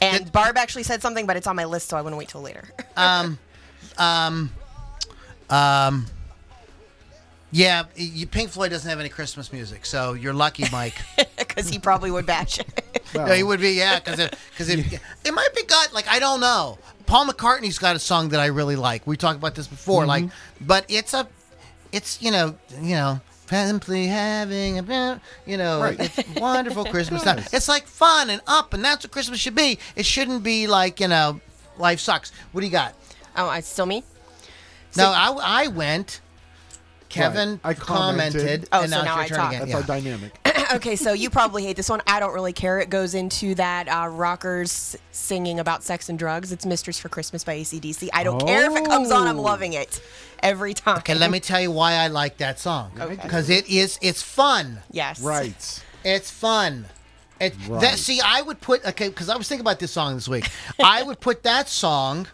And 0.01 0.25
Did- 0.25 0.31
Barb 0.33 0.57
actually 0.57 0.83
said 0.83 1.01
something, 1.01 1.25
but 1.25 1.37
it's 1.37 1.47
on 1.47 1.55
my 1.55 1.65
list, 1.65 1.87
so 1.89 1.97
I 1.97 2.01
want 2.01 2.13
to 2.13 2.17
wait 2.17 2.27
till 2.29 2.41
later. 2.41 2.63
Um, 2.97 3.39
um, 3.97 4.51
um. 5.49 6.05
yeah, 7.51 7.83
you, 7.95 8.27
Pink 8.27 8.49
Floyd 8.49 8.71
doesn't 8.71 8.89
have 8.89 8.99
any 8.99 9.09
Christmas 9.09 9.51
music, 9.51 9.85
so 9.85 10.13
you're 10.13 10.33
lucky, 10.33 10.65
Mike. 10.71 10.95
Because 11.37 11.67
he 11.69 11.79
probably 11.79 12.11
would 12.11 12.25
bash 12.25 12.59
it. 12.59 12.67
Well, 13.13 13.27
Yeah, 13.27 13.35
he 13.35 13.43
would 13.43 13.59
be, 13.59 13.71
yeah, 13.71 13.99
because 13.99 14.19
it, 14.19 14.35
cause 14.57 14.69
it, 14.69 14.99
it 15.25 15.33
might 15.33 15.53
be 15.53 15.63
got 15.63 15.93
like 15.93 16.07
I 16.07 16.17
don't 16.19 16.39
know. 16.39 16.77
Paul 17.07 17.25
McCartney's 17.27 17.77
got 17.77 17.93
a 17.97 17.99
song 17.99 18.29
that 18.29 18.39
I 18.39 18.45
really 18.45 18.77
like. 18.77 19.05
We 19.05 19.17
talked 19.17 19.37
about 19.37 19.53
this 19.55 19.67
before, 19.67 20.05
like, 20.05 20.23
Mm-hmm. 20.25 20.65
but 20.65 20.85
it's 20.87 21.13
a, 21.13 21.27
it's 21.91 22.21
you 22.21 22.31
know, 22.31 22.55
you 22.81 22.95
know, 22.95 23.19
simply 23.51 24.07
having 24.07 24.79
a, 24.79 25.21
you 25.45 25.57
know, 25.57 25.81
Right. 25.81 25.97
it's 25.99 26.39
wonderful 26.39 26.85
Christmas 26.93 27.21
time. 27.23 27.43
It's 27.51 27.67
like 27.67 27.85
fun 27.85 28.29
and 28.29 28.41
up, 28.47 28.73
and 28.73 28.83
that's 28.83 29.03
what 29.05 29.11
Christmas 29.11 29.39
should 29.39 29.55
be. 29.55 29.77
It 29.95 30.05
shouldn't 30.05 30.43
be 30.43 30.67
like 30.67 30.99
you 30.99 31.07
know, 31.07 31.39
life 31.77 31.99
sucks. 31.99 32.31
What 32.51 32.61
do 32.61 32.67
you 32.67 32.71
got? 32.71 32.95
oh, 33.37 33.49
it's 33.51 33.67
still 33.67 33.85
me. 33.85 34.03
no, 34.97 35.05
I, 35.15 35.63
I 35.63 35.67
went. 35.67 36.21
Kevin 37.09 37.59
I 37.61 37.73
commented. 37.73 38.39
commented, 38.41 38.69
Oh, 38.71 38.81
and 38.83 38.89
so 38.89 38.97
now, 38.99 39.03
now 39.15 39.19
it's 39.21 39.29
your 39.31 39.39
I 39.39 39.41
talk. 39.43 39.49
again. 39.51 39.59
That's 39.59 39.71
Yeah. 39.71 39.77
our 39.77 39.83
dynamic. 39.83 40.47
okay, 40.75 40.95
so 40.95 41.11
you 41.11 41.29
probably 41.29 41.63
hate 41.65 41.75
this 41.75 41.89
one. 41.89 42.01
I 42.07 42.21
don't 42.21 42.33
really 42.33 42.53
care. 42.53 42.79
It 42.79 42.89
goes 42.89 43.15
into 43.15 43.53
that 43.55 43.89
uh, 43.89 44.07
rockers 44.07 44.95
singing 45.11 45.59
about 45.59 45.83
sex 45.83 46.07
and 46.07 46.17
drugs. 46.17 46.53
It's 46.53 46.65
Mistress 46.65 46.97
for 46.99 47.09
Christmas 47.09 47.43
by 47.43 47.57
ACDC. 47.57 48.07
I 48.13 48.23
don't 48.23 48.39
care 48.45 48.71
if 48.71 48.77
it 48.77 48.85
comes 48.85 49.11
on. 49.11 49.27
I'm 49.27 49.39
Oh. 49.39 49.41
loving 49.41 49.73
it 49.73 50.01
every 50.43 50.73
time. 50.73 50.97
Okay, 50.99 51.15
let 51.15 51.31
me 51.31 51.39
tell 51.39 51.61
you 51.61 51.71
why 51.71 51.93
I 51.93 52.07
like 52.07 52.37
that 52.37 52.59
song. 52.59 52.91
Okay. 52.99 53.15
Because 53.15 53.49
it 53.49 53.67
is, 53.69 53.97
it's 54.01 54.21
fun. 54.21 54.79
Yes. 54.91 55.21
right. 55.21 55.83
It's 56.03 56.31
fun. 56.31 56.85
It, 57.39 57.55
Right. 57.67 57.81
that, 57.81 57.97
see, 57.97 58.21
I 58.23 58.41
would 58.41 58.61
put 58.61 58.85
okay 58.85 59.09
because 59.09 59.27
I 59.29 59.35
was 59.35 59.47
thinking 59.47 59.61
about 59.65 59.79
this 59.79 59.91
song 59.91 60.13
this 60.15 60.27
week. 60.27 60.47
I 60.83 61.01
would 61.03 61.19
put 61.19 61.43
that 61.43 61.67
song 61.69 62.27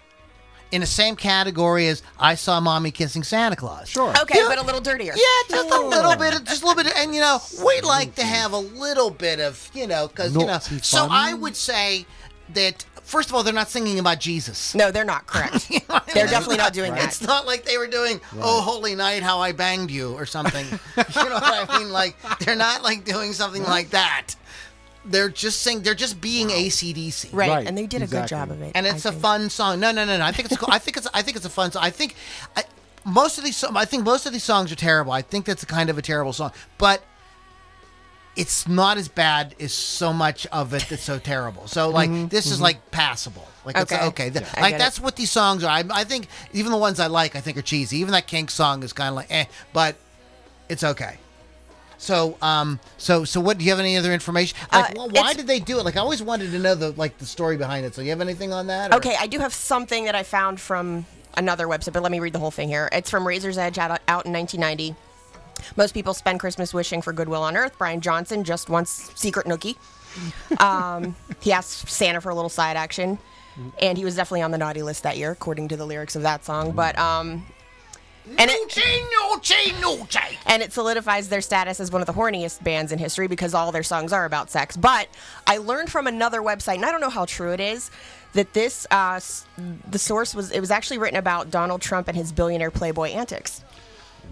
in 0.72 0.82
the 0.82 0.88
same 0.88 1.16
category 1.16 1.88
as 1.88 2.04
"I 2.20 2.36
Saw 2.36 2.60
Mommy 2.60 2.92
Kissing 2.92 3.24
Santa 3.24 3.56
Claus." 3.56 3.88
Sure. 3.88 4.14
Okay, 4.22 4.38
Yeah. 4.40 4.48
but 4.50 4.58
a 4.58 4.64
little 4.64 4.82
dirtier. 4.82 5.14
Yeah, 5.16 5.24
just 5.50 5.70
a 5.72 5.80
little 5.80 6.16
bit, 6.18 6.36
of, 6.36 6.44
just 6.44 6.62
a 6.62 6.66
little 6.68 6.84
bit, 6.84 6.92
of, 6.92 6.98
and 6.98 7.16
you 7.16 7.22
know, 7.22 7.40
we 7.66 7.80
like 7.82 8.16
to 8.16 8.24
have 8.24 8.52
a 8.52 8.58
little 8.58 9.10
bit 9.10 9.40
of, 9.40 9.70
you 9.74 9.88
know, 9.88 10.10
because 10.10 10.36
you 10.36 10.46
know. 10.46 10.60
So. 10.60 11.08
I 11.10 11.34
would 11.34 11.56
say 11.56 12.06
that 12.54 12.84
first 13.08 13.30
of 13.30 13.36
all, 13.36 13.42
they're 13.44 13.54
not 13.54 13.70
singing 13.70 13.98
about 14.00 14.20
Jesus. 14.20 14.76
No, 14.76 14.92
they're 14.92 15.06
not 15.06 15.26
correct. 15.28 15.70
You 15.78 15.80
know 15.90 15.96
what 15.96 16.10
I 16.10 16.14
They're 16.14 16.24
mean? 16.26 16.32
definitely 16.32 16.58
not 16.58 16.74
doing 16.74 16.92
It's 16.94 17.02
that. 17.02 17.08
It's 17.08 17.22
not 17.28 17.46
like 17.48 17.64
they 17.66 17.78
were 17.78 17.88
doing 17.88 18.22
"Oh 18.40 18.62
Holy 18.62 18.96
Night, 18.96 19.24
How 19.24 19.40
I 19.40 19.52
Banged 19.52 19.90
You" 19.92 20.14
or 20.14 20.26
something. 20.26 20.66
you 20.98 21.24
know 21.30 21.36
what 21.36 21.70
I 21.70 21.80
mean? 21.80 21.92
Like 21.92 22.16
they're 22.40 22.56
not 22.56 22.84
like 22.84 23.04
doing 23.06 23.34
something 23.34 23.64
like 23.64 23.90
that. 23.92 24.36
They're 25.06 25.30
just 25.30 25.62
saying 25.62 25.84
they're 25.84 25.96
just 25.96 26.20
being 26.20 26.50
ACDC. 26.50 27.30
Right, 27.32 27.50
Right, 27.50 27.68
and 27.68 27.78
they 27.78 27.88
did 27.88 28.02
a 28.02 28.08
good 28.08 28.28
job 28.28 28.52
of 28.52 28.62
it. 28.62 28.74
And 28.76 28.86
it's 28.86 29.06
I 29.06 29.10
a 29.10 29.12
think. 29.14 29.22
fun 29.22 29.50
song. 29.50 29.80
No, 29.80 29.92
no, 29.92 30.04
no, 30.04 30.18
no. 30.18 30.26
I 30.26 30.32
think 30.34 30.52
it's 30.52 30.58
cool. 30.60 30.70
I 30.72 30.80
think 30.80 30.98
it's 30.98 31.08
I 31.14 31.22
think 31.22 31.38
it's 31.38 31.46
a 31.46 31.50
fun 31.50 31.72
song. 31.72 31.84
I 31.84 31.90
think 31.92 32.16
I, 32.58 32.64
most 33.06 33.38
of 33.38 33.44
these 33.46 33.56
so- 33.56 33.72
I 33.76 33.86
think 33.86 34.04
most 34.04 34.26
of 34.26 34.34
these 34.34 34.44
songs 34.44 34.70
are 34.72 34.76
terrible. 34.76 35.14
I 35.14 35.22
think 35.22 35.46
that's 35.46 35.64
a 35.64 35.68
kind 35.68 35.90
of 35.90 35.98
a 35.98 36.02
terrible 36.02 36.34
song, 36.34 36.52
but 36.78 37.02
it's 38.38 38.68
not 38.68 38.98
as 38.98 39.08
bad 39.08 39.56
as 39.60 39.74
so 39.74 40.14
much 40.14 40.46
of 40.48 40.74
it 40.74 40.86
that's 40.90 41.04
so 41.04 41.20
terrible. 41.20 41.68
So 41.68 41.90
like 42.00 42.30
this 42.30 42.46
is 42.46 42.62
like 42.62 42.92
passable. 42.92 43.48
Like 43.66 43.78
it's 43.78 43.92
Okay. 43.92 44.06
okay. 44.08 44.30
Th- 44.30 44.46
I 44.56 44.62
like 44.62 44.78
that's 44.78 44.98
it. 45.00 45.04
what 45.04 45.16
these 45.18 45.32
songs 45.32 45.64
are. 45.64 45.70
I, 45.70 45.84
I 45.92 46.04
think 46.06 46.28
even 46.54 46.72
the 46.72 46.78
ones 46.78 47.00
I 47.00 47.08
like, 47.08 47.36
I 47.36 47.42
think 47.42 47.58
are 47.58 47.62
cheesy. 47.62 47.98
Even 47.98 48.12
that 48.14 48.28
Kink 48.28 48.50
song 48.52 48.84
is 48.84 48.94
kind 48.94 49.10
of 49.10 49.16
like 49.16 49.28
eh, 49.30 49.46
but 49.74 49.96
it's 50.70 50.84
okay. 50.84 51.18
So 51.98 52.38
um 52.44 52.80
so 52.98 53.26
so 53.26 53.42
what 53.42 53.58
do 53.58 53.66
you 53.66 53.72
have 53.72 53.80
any 53.80 53.98
other 53.98 54.14
information? 54.14 54.58
Like 54.72 54.96
Uh, 54.98 55.08
wh- 55.08 55.14
why 55.14 55.34
did 55.34 55.48
they 55.48 55.60
do 55.60 55.80
it? 55.80 55.84
Like 55.86 55.98
I 55.98 56.00
always 56.00 56.22
wanted 56.22 56.52
to 56.52 56.60
know 56.60 56.76
the 56.76 56.92
like 56.92 57.18
the 57.18 57.26
story 57.26 57.58
behind 57.58 57.86
it. 57.86 57.96
So 57.96 58.02
you 58.02 58.12
have 58.12 58.22
anything 58.22 58.54
on 58.54 58.68
that? 58.68 58.94
or- 58.94 58.98
Okay, 58.98 59.16
I 59.20 59.26
do 59.28 59.40
have 59.40 59.54
something 59.54 60.06
that 60.06 60.14
I 60.16 60.22
found 60.24 60.62
from 60.62 61.06
another 61.36 61.66
website, 61.68 61.94
but 61.94 62.04
let 62.04 62.12
me 62.12 62.20
read 62.20 62.34
the 62.34 62.40
whole 62.40 62.52
thing 62.52 62.68
here. 62.70 62.88
It's 62.92 63.10
from 63.10 63.28
Razor's 63.28 63.58
Edge 63.58 63.78
out, 63.80 63.92
out 64.08 64.26
in 64.26 64.34
1990. 64.34 64.96
Most 65.76 65.94
people 65.94 66.14
spend 66.14 66.40
Christmas 66.40 66.74
wishing 66.74 67.02
for 67.02 67.14
goodwill 67.14 67.44
on 67.44 67.58
earth. 67.58 67.78
Brian 67.78 68.02
Johnson 68.02 68.44
just 68.44 68.70
wants 68.70 69.12
secret 69.16 69.46
nookie. 69.48 69.78
Um, 70.60 71.16
he 71.42 71.52
asked 71.52 71.88
Santa 71.90 72.22
for 72.22 72.30
a 72.30 72.36
little 72.36 72.50
side 72.50 72.76
action, 72.76 73.20
and 73.80 73.98
he 73.98 74.04
was 74.06 74.16
definitely 74.16 74.42
on 74.42 74.50
the 74.50 74.58
naughty 74.58 74.82
list 74.82 75.04
that 75.04 75.18
year, 75.18 75.30
according 75.30 75.68
to 75.68 75.78
the 75.78 75.86
lyrics 75.86 76.16
of 76.16 76.24
that 76.24 76.44
song. 76.44 76.72
But 76.72 76.98
um, 76.98 77.46
and 78.38 78.50
it, 78.52 78.76
and 80.48 80.62
it 80.64 80.74
solidifies 80.74 81.30
their 81.30 81.42
status 81.42 81.80
as 81.80 81.92
one 81.92 82.02
of 82.02 82.08
the 82.08 82.14
horniest 82.14 82.64
bands 82.64 82.92
in 82.92 83.00
history 83.00 83.28
because 83.28 83.54
all 83.54 83.72
their 83.72 83.84
songs 83.84 84.12
are 84.12 84.26
about 84.26 84.50
sex. 84.50 84.76
But 84.76 85.08
I 85.46 85.58
learned 85.60 85.92
from 85.92 86.08
another 86.08 86.42
website, 86.42 86.76
and 86.76 86.86
I 86.86 86.92
don't 86.92 87.02
know 87.02 87.10
how 87.10 87.26
true 87.26 87.54
it 87.54 87.60
is, 87.60 87.92
that 88.34 88.54
this 88.54 88.86
uh, 88.92 89.20
the 89.90 90.00
source 90.00 90.36
was 90.36 90.52
it 90.52 90.60
was 90.60 90.72
actually 90.72 90.98
written 90.98 91.18
about 91.18 91.50
Donald 91.52 91.82
Trump 91.82 92.08
and 92.08 92.18
his 92.18 92.32
billionaire 92.32 92.72
playboy 92.72 93.10
antics 93.10 93.64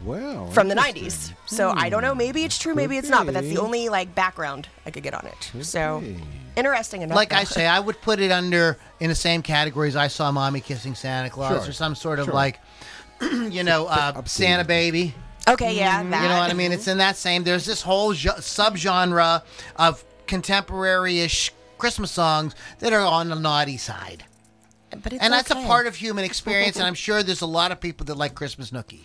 Well, 0.03 0.49
from 0.51 0.67
the 0.67 0.75
90s. 0.75 1.31
So 1.45 1.69
I 1.71 1.89
don't 1.89 2.01
know, 2.01 2.13
maybe 2.15 2.43
it's 2.43 2.57
true, 2.57 2.75
maybe 2.75 2.97
it's 2.97 3.09
not, 3.09 3.25
but 3.25 3.33
that's 3.33 3.47
the 3.47 3.57
only 3.59 3.89
like 3.89 4.13
background 4.15 4.67
I 4.85 4.91
could 4.91 5.03
get 5.03 5.13
on 5.13 5.25
it. 5.27 5.65
so 5.65 6.01
be. 6.01 6.17
interesting 6.55 7.01
enough. 7.01 7.15
Like 7.15 7.33
I 7.33 7.43
say, 7.43 7.65
I 7.65 7.79
would 7.79 8.01
put 8.01 8.19
it 8.19 8.31
under 8.31 8.77
in 8.99 9.09
the 9.09 9.15
same 9.15 9.41
categories 9.41 9.95
I 9.95 10.07
saw 10.07 10.31
mommy 10.31 10.59
kissing 10.61 10.95
Santa 10.95 11.29
Claus 11.29 11.61
Sure. 11.63 11.69
or 11.69 11.73
some 11.73 11.95
sort 11.95 12.19
of 12.19 12.25
Sure. 12.25 12.33
like, 12.33 12.59
you 13.21 13.63
know, 13.63 13.87
uh, 13.87 14.23
Santa 14.25 14.63
baby. 14.65 15.13
okay, 15.47 15.75
yeah, 15.75 16.03
that. 16.03 16.21
You 16.23 16.29
know 16.29 16.37
what 16.39 16.49
I 16.49 16.53
mean? 16.53 16.71
It's 16.71 16.87
in 16.87 16.97
that 16.99 17.15
same. 17.17 17.43
There's 17.43 17.65
this 17.65 17.81
whole 17.81 18.13
jo- 18.13 18.31
subgenre 18.33 19.41
of 19.77 20.03
contemporary-ish 20.27 21.51
Christmas 21.77 22.11
songs 22.11 22.55
that 22.79 22.93
are 22.93 23.01
on 23.05 23.29
the 23.29 23.35
naughty 23.35 23.77
side, 23.77 24.23
But 24.91 25.13
it's 25.13 25.23
and 25.23 25.31
that's 25.33 25.51
a 25.51 25.55
part 25.55 25.87
of 25.87 25.95
human 25.95 26.23
experience. 26.25 26.77
and 26.77 26.85
I'm 26.87 26.93
sure 26.93 27.21
there's 27.23 27.41
a 27.41 27.45
lot 27.47 27.71
of 27.71 27.79
people 27.81 28.05
that 28.05 28.15
like 28.15 28.33
Christmas 28.35 28.71
nookie. 28.71 29.01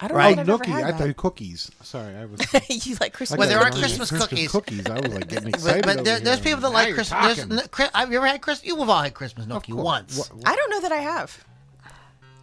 I 0.00 0.08
don't 0.08 0.16
right? 0.16 0.36
know. 0.36 0.42
Oh, 0.42 0.44
that 0.44 0.52
I've 0.52 0.60
nookie. 0.60 0.72
I 0.82 0.86
had 0.86 0.98
thought 0.98 1.16
cookies. 1.16 1.70
Sorry, 1.82 2.14
I 2.16 2.24
was. 2.26 2.40
you 2.86 2.96
like 3.00 3.12
Christmas. 3.12 3.38
Well, 3.38 3.48
there 3.48 3.58
are 3.58 3.70
got 3.70 3.78
Christmas 3.78 4.10
cookies. 4.10 4.50
Cookies. 4.50 4.86
I 4.86 5.00
was 5.00 5.12
like 5.12 5.28
getting 5.28 5.50
But, 5.50 5.54
excited. 5.58 5.82
but 5.84 5.94
over 5.96 6.04
there, 6.04 6.14
here. 6.16 6.24
there's 6.24 6.40
people 6.40 6.60
that 6.60 6.68
Now 6.68 6.74
like 6.74 6.94
Christmas. 6.94 7.24
There's, 7.26 7.38
talking. 7.38 7.58
n- 7.58 7.68
Chris- 7.70 7.90
have 7.94 8.10
you 8.12 8.18
ever 8.18 8.26
had 8.26 8.40
Christmas? 8.40 8.66
You've 8.66 8.78
all 8.88 9.02
had 9.02 9.14
Christmas 9.14 9.46
nookie 9.46 9.72
once. 9.74 10.16
What- 10.30 10.30
I 10.46 10.54
don't 10.54 10.70
know 10.70 10.80
that 10.82 10.92
I 10.92 10.98
have. 10.98 11.44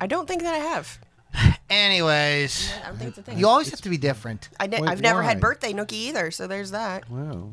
I 0.01 0.07
don't 0.07 0.27
think 0.27 0.41
that 0.43 0.53
I 0.53 0.57
have. 0.57 0.99
Anyways, 1.69 2.71
I 2.83 2.87
don't 2.89 2.97
think 2.97 3.09
it's 3.09 3.17
a 3.17 3.21
thing. 3.23 3.37
you 3.39 3.47
always 3.47 3.69
have 3.69 3.81
to 3.81 3.89
be 3.89 3.97
different. 3.97 4.49
I 4.59 4.67
Wait, 4.67 4.87
have 4.89 5.01
never 5.01 5.21
had 5.23 5.39
birthday 5.39 5.73
nookie 5.73 5.93
either, 5.93 6.31
so 6.31 6.47
there's 6.47 6.71
that. 6.71 7.09
Wow. 7.09 7.51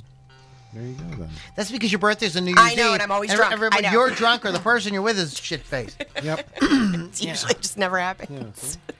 There 0.73 0.83
you 0.83 0.95
go 0.95 1.05
then. 1.17 1.29
That's 1.57 1.71
because 1.71 1.93
your 1.93 1.99
birthday's 1.99 2.35
a 2.37 2.41
New 2.41 2.49
Year's 2.49 2.59
I 2.61 2.75
know, 2.75 2.88
Eve, 2.88 2.93
and 2.95 3.03
I'm 3.03 3.11
always 3.11 3.31
every- 3.31 3.38
drunk. 3.41 3.53
I 3.53 3.55
everybody- 3.55 3.83
know. 3.85 3.93
You're 3.93 4.11
drunk, 4.11 4.45
or 4.47 4.53
the 4.53 4.59
person 4.59 4.93
you're 4.95 5.03
with 5.03 5.19
is 5.19 5.38
shit 5.38 5.61
faced. 5.62 6.05
Yep. 6.23 6.49
It's 6.62 7.23
usually 7.23 7.55
just 7.55 7.77
never 7.77 7.99
happens. 7.99 8.79
I 8.88 8.93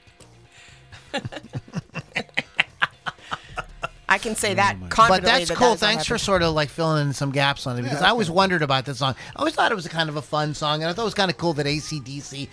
I 4.09 4.19
can 4.19 4.37
say 4.37 4.53
oh 4.53 4.57
that 4.57 4.79
my 4.79 4.89
confidently. 4.89 5.31
But 5.31 5.39
that's 5.39 5.49
that 5.49 5.57
cool. 5.57 5.69
that 5.69 5.75
is 5.77 5.81
not 5.83 5.89
Thanks 5.89 6.07
for 6.07 6.19
sort 6.19 6.43
of 6.43 6.53
like 6.55 6.69
filling 6.69 7.07
in 7.07 7.13
some 7.15 7.33
gaps 7.33 7.67
on 7.67 7.79
it 7.79 7.83
because 7.83 7.99
that's 7.99 8.05
I 8.05 8.11
always 8.11 8.29
good. 8.29 8.37
wondered 8.37 8.63
about 8.63 8.85
this 8.85 8.99
song. 8.99 9.15
I 9.35 9.39
always 9.39 9.55
thought 9.55 9.73
it 9.73 9.75
was 9.75 9.87
a 9.87 9.91
kind 9.91 10.11
of 10.11 10.17
a 10.17 10.23
fun 10.23 10.53
song, 10.55 10.83
and 10.83 10.91
I 10.91 10.93
thought 10.93 11.03
it 11.03 11.07
was 11.07 11.15
kind 11.15 11.31
of 11.31 11.39
cool 11.39 11.55
that 11.55 11.65
ACDC 11.67 12.49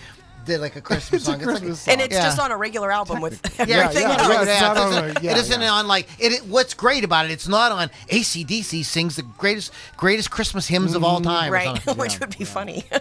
did 0.46 0.62
like 0.62 0.78
a 0.78 0.82
Christmas 0.82 1.22
It's 1.28 1.28
a 1.28 1.32
song. 1.34 1.42
Christmas 1.42 1.86
like, 1.86 1.94
And 1.94 2.02
it's 2.02 2.16
Yeah. 2.16 2.24
just 2.24 2.40
on 2.40 2.52
a 2.52 2.58
regular 2.58 2.92
album 2.92 3.20
with 3.20 3.42
Yeah, 3.58 3.80
everything 3.80 4.04
yeah, 4.04 4.18
else. 4.18 4.30
yeah, 4.30 4.42
it's 4.42 4.62
not 4.62 4.78
on 4.78 4.94
a- 4.94 5.22
yeah, 5.22 5.32
it 5.32 5.38
isn't 5.38 5.62
yeah. 5.62 5.72
on 5.74 5.88
like 5.88 6.08
it, 6.18 6.32
it- 6.32 6.46
What's 6.46 6.74
great 6.74 7.04
about 7.04 7.26
it? 7.26 7.32
It's 7.32 7.48
not 7.48 7.74
on 7.74 7.90
ACDC 8.10 8.86
sings 8.86 9.18
the 9.18 9.24
greatest 9.24 9.74
greatest 9.98 10.32
Christmas 10.32 10.68
hymns 10.68 10.96
of 10.96 11.04
all 11.04 11.20
mm-hmm. 11.20 11.30
time. 11.30 11.52
Right, 11.52 11.66
something. 11.84 11.98
which 11.98 12.20
would 12.22 12.38
be 12.38 12.46
funny. 12.46 12.86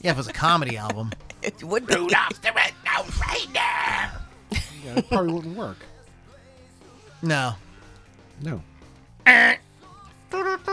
Yeah, 0.00 0.10
if 0.10 0.16
it 0.16 0.18
was 0.18 0.28
a 0.28 0.32
comedy 0.34 0.76
album. 0.76 1.12
it 1.42 1.62
would 1.64 1.86
be. 1.86 1.94
Rudolph 1.94 2.40
the 2.42 2.52
Red-Nosed 2.54 3.20
Reindeer. 3.26 4.12
Yeah, 4.84 4.98
it 4.98 5.08
probably 5.08 5.32
wouldn't 5.32 5.56
work. 5.56 5.78
No. 7.22 7.54
No. 8.42 8.62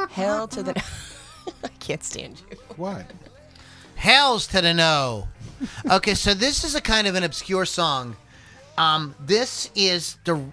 Hell 0.10 0.48
to 0.50 0.64
the. 0.64 0.84
I 1.64 1.68
can't 1.80 2.04
stand 2.04 2.42
you. 2.50 2.58
What? 2.76 3.06
Hells 3.96 4.48
to 4.48 4.62
the 4.62 4.74
no. 4.74 5.28
Okay, 5.90 6.14
so 6.16 6.34
this 6.34 6.64
is 6.64 6.76
a 6.76 6.82
kind 6.82 7.08
of 7.08 7.16
an 7.16 7.24
obscure 7.24 7.66
song. 7.66 8.18
Um, 8.78 9.16
this 9.20 9.70
is 9.76 10.18
the 10.26 10.44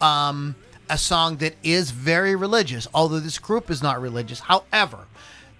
um, 0.00 0.56
a 0.90 0.98
song 0.98 1.36
that 1.36 1.54
is 1.62 1.90
very 1.92 2.36
religious, 2.36 2.86
although 2.92 3.20
this 3.20 3.38
group 3.38 3.70
is 3.70 3.82
not 3.82 4.00
religious. 4.00 4.40
However, 4.40 5.06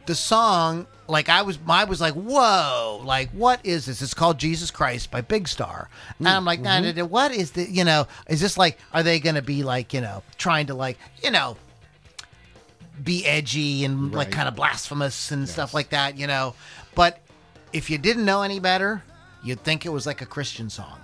the 0.07 0.15
song, 0.15 0.87
like 1.09 1.29
I 1.29 1.43
was, 1.43 1.59
I 1.69 1.85
was 1.85 2.01
like, 2.01 2.15
whoa, 2.15 3.03
like 3.05 3.31
what 3.31 3.65
is 3.65 3.87
this? 3.87 4.03
It's 4.03 4.15
called 4.15 4.39
Jesus 4.39 4.71
Christ 4.71 5.11
by 5.11 5.21
Big 5.21 5.49
Star, 5.49 5.89
and 6.19 6.29
I'm 6.29 6.45
like, 6.45 6.61
nah, 6.61 6.81
nah, 6.81 6.93
nah, 6.93 7.05
what 7.05 7.33
is 7.33 7.53
the, 7.53 7.71
you 7.71 7.85
know, 7.85 8.07
is 8.29 8.41
this 8.41 8.57
like, 8.59 8.79
are 8.93 9.03
they 9.03 9.21
going 9.21 9.37
to 9.37 9.43
be 9.43 9.63
like, 9.63 9.93
you 9.95 10.01
know, 10.01 10.23
trying 10.39 10.67
to 10.67 10.75
like, 10.75 10.99
you 11.23 11.31
know, 11.31 11.57
be 13.03 13.25
edgy 13.27 13.85
and 13.85 14.13
like 14.13 14.31
kind 14.31 14.49
of 14.49 14.57
blasphemous 14.57 15.31
and 15.31 15.49
stuff 15.49 15.75
like 15.75 15.91
that, 15.91 16.17
you 16.19 16.27
know. 16.27 16.55
But 16.95 17.21
if 17.73 17.91
you 17.91 17.99
didn't 17.99 18.25
know 18.25 18.43
any 18.43 18.59
better, 18.59 19.03
you'd 19.45 19.63
think 19.63 19.85
it 19.85 19.91
was 19.91 20.07
like 20.07 20.23
a 20.23 20.27
Christian 20.27 20.71
song. 20.71 20.99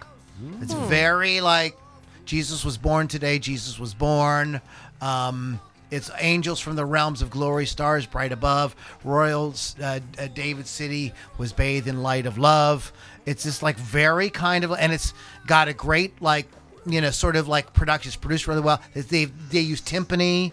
It's 0.61 0.73
very 0.73 1.41
like 1.41 1.77
Jesus 2.25 2.65
was 2.65 2.79
born 2.79 3.09
today, 3.09 3.39
Jesus 3.39 3.79
was 3.79 3.95
born. 3.95 4.61
Um, 5.01 5.61
it's 5.93 6.11
angels 6.19 6.59
from 6.59 6.75
the 6.75 6.87
realms 6.87 7.21
of 7.21 7.29
glory, 7.29 7.67
stars 7.67 8.07
bright 8.07 8.33
above. 8.33 8.75
Royals, 9.05 9.77
uh, 9.79 10.01
uh, 10.19 10.27
David 10.29 10.67
City 10.67 11.13
was 11.37 11.53
bathed 11.53 11.87
in 11.87 12.03
light 12.03 12.25
of 12.25 12.39
love. 12.39 12.93
It's 13.27 13.43
just 13.43 13.63
like 13.63 13.77
very 13.77 14.31
kind 14.31 14.65
of, 14.65 14.73
and 14.73 14.91
it's 14.91 15.13
got 15.47 15.69
a 15.69 15.75
great 15.75 16.21
like 16.23 16.49
you 16.87 17.03
know 17.03 17.11
sort 17.11 17.37
of 17.37 17.47
like 17.47 17.75
production. 17.75 18.09
It's 18.09 18.17
produced 18.17 18.49
really 18.49 18.63
well. 18.63 18.81
They 18.95 19.27
they 19.27 19.61
use 19.61 19.83
timpani 19.83 20.53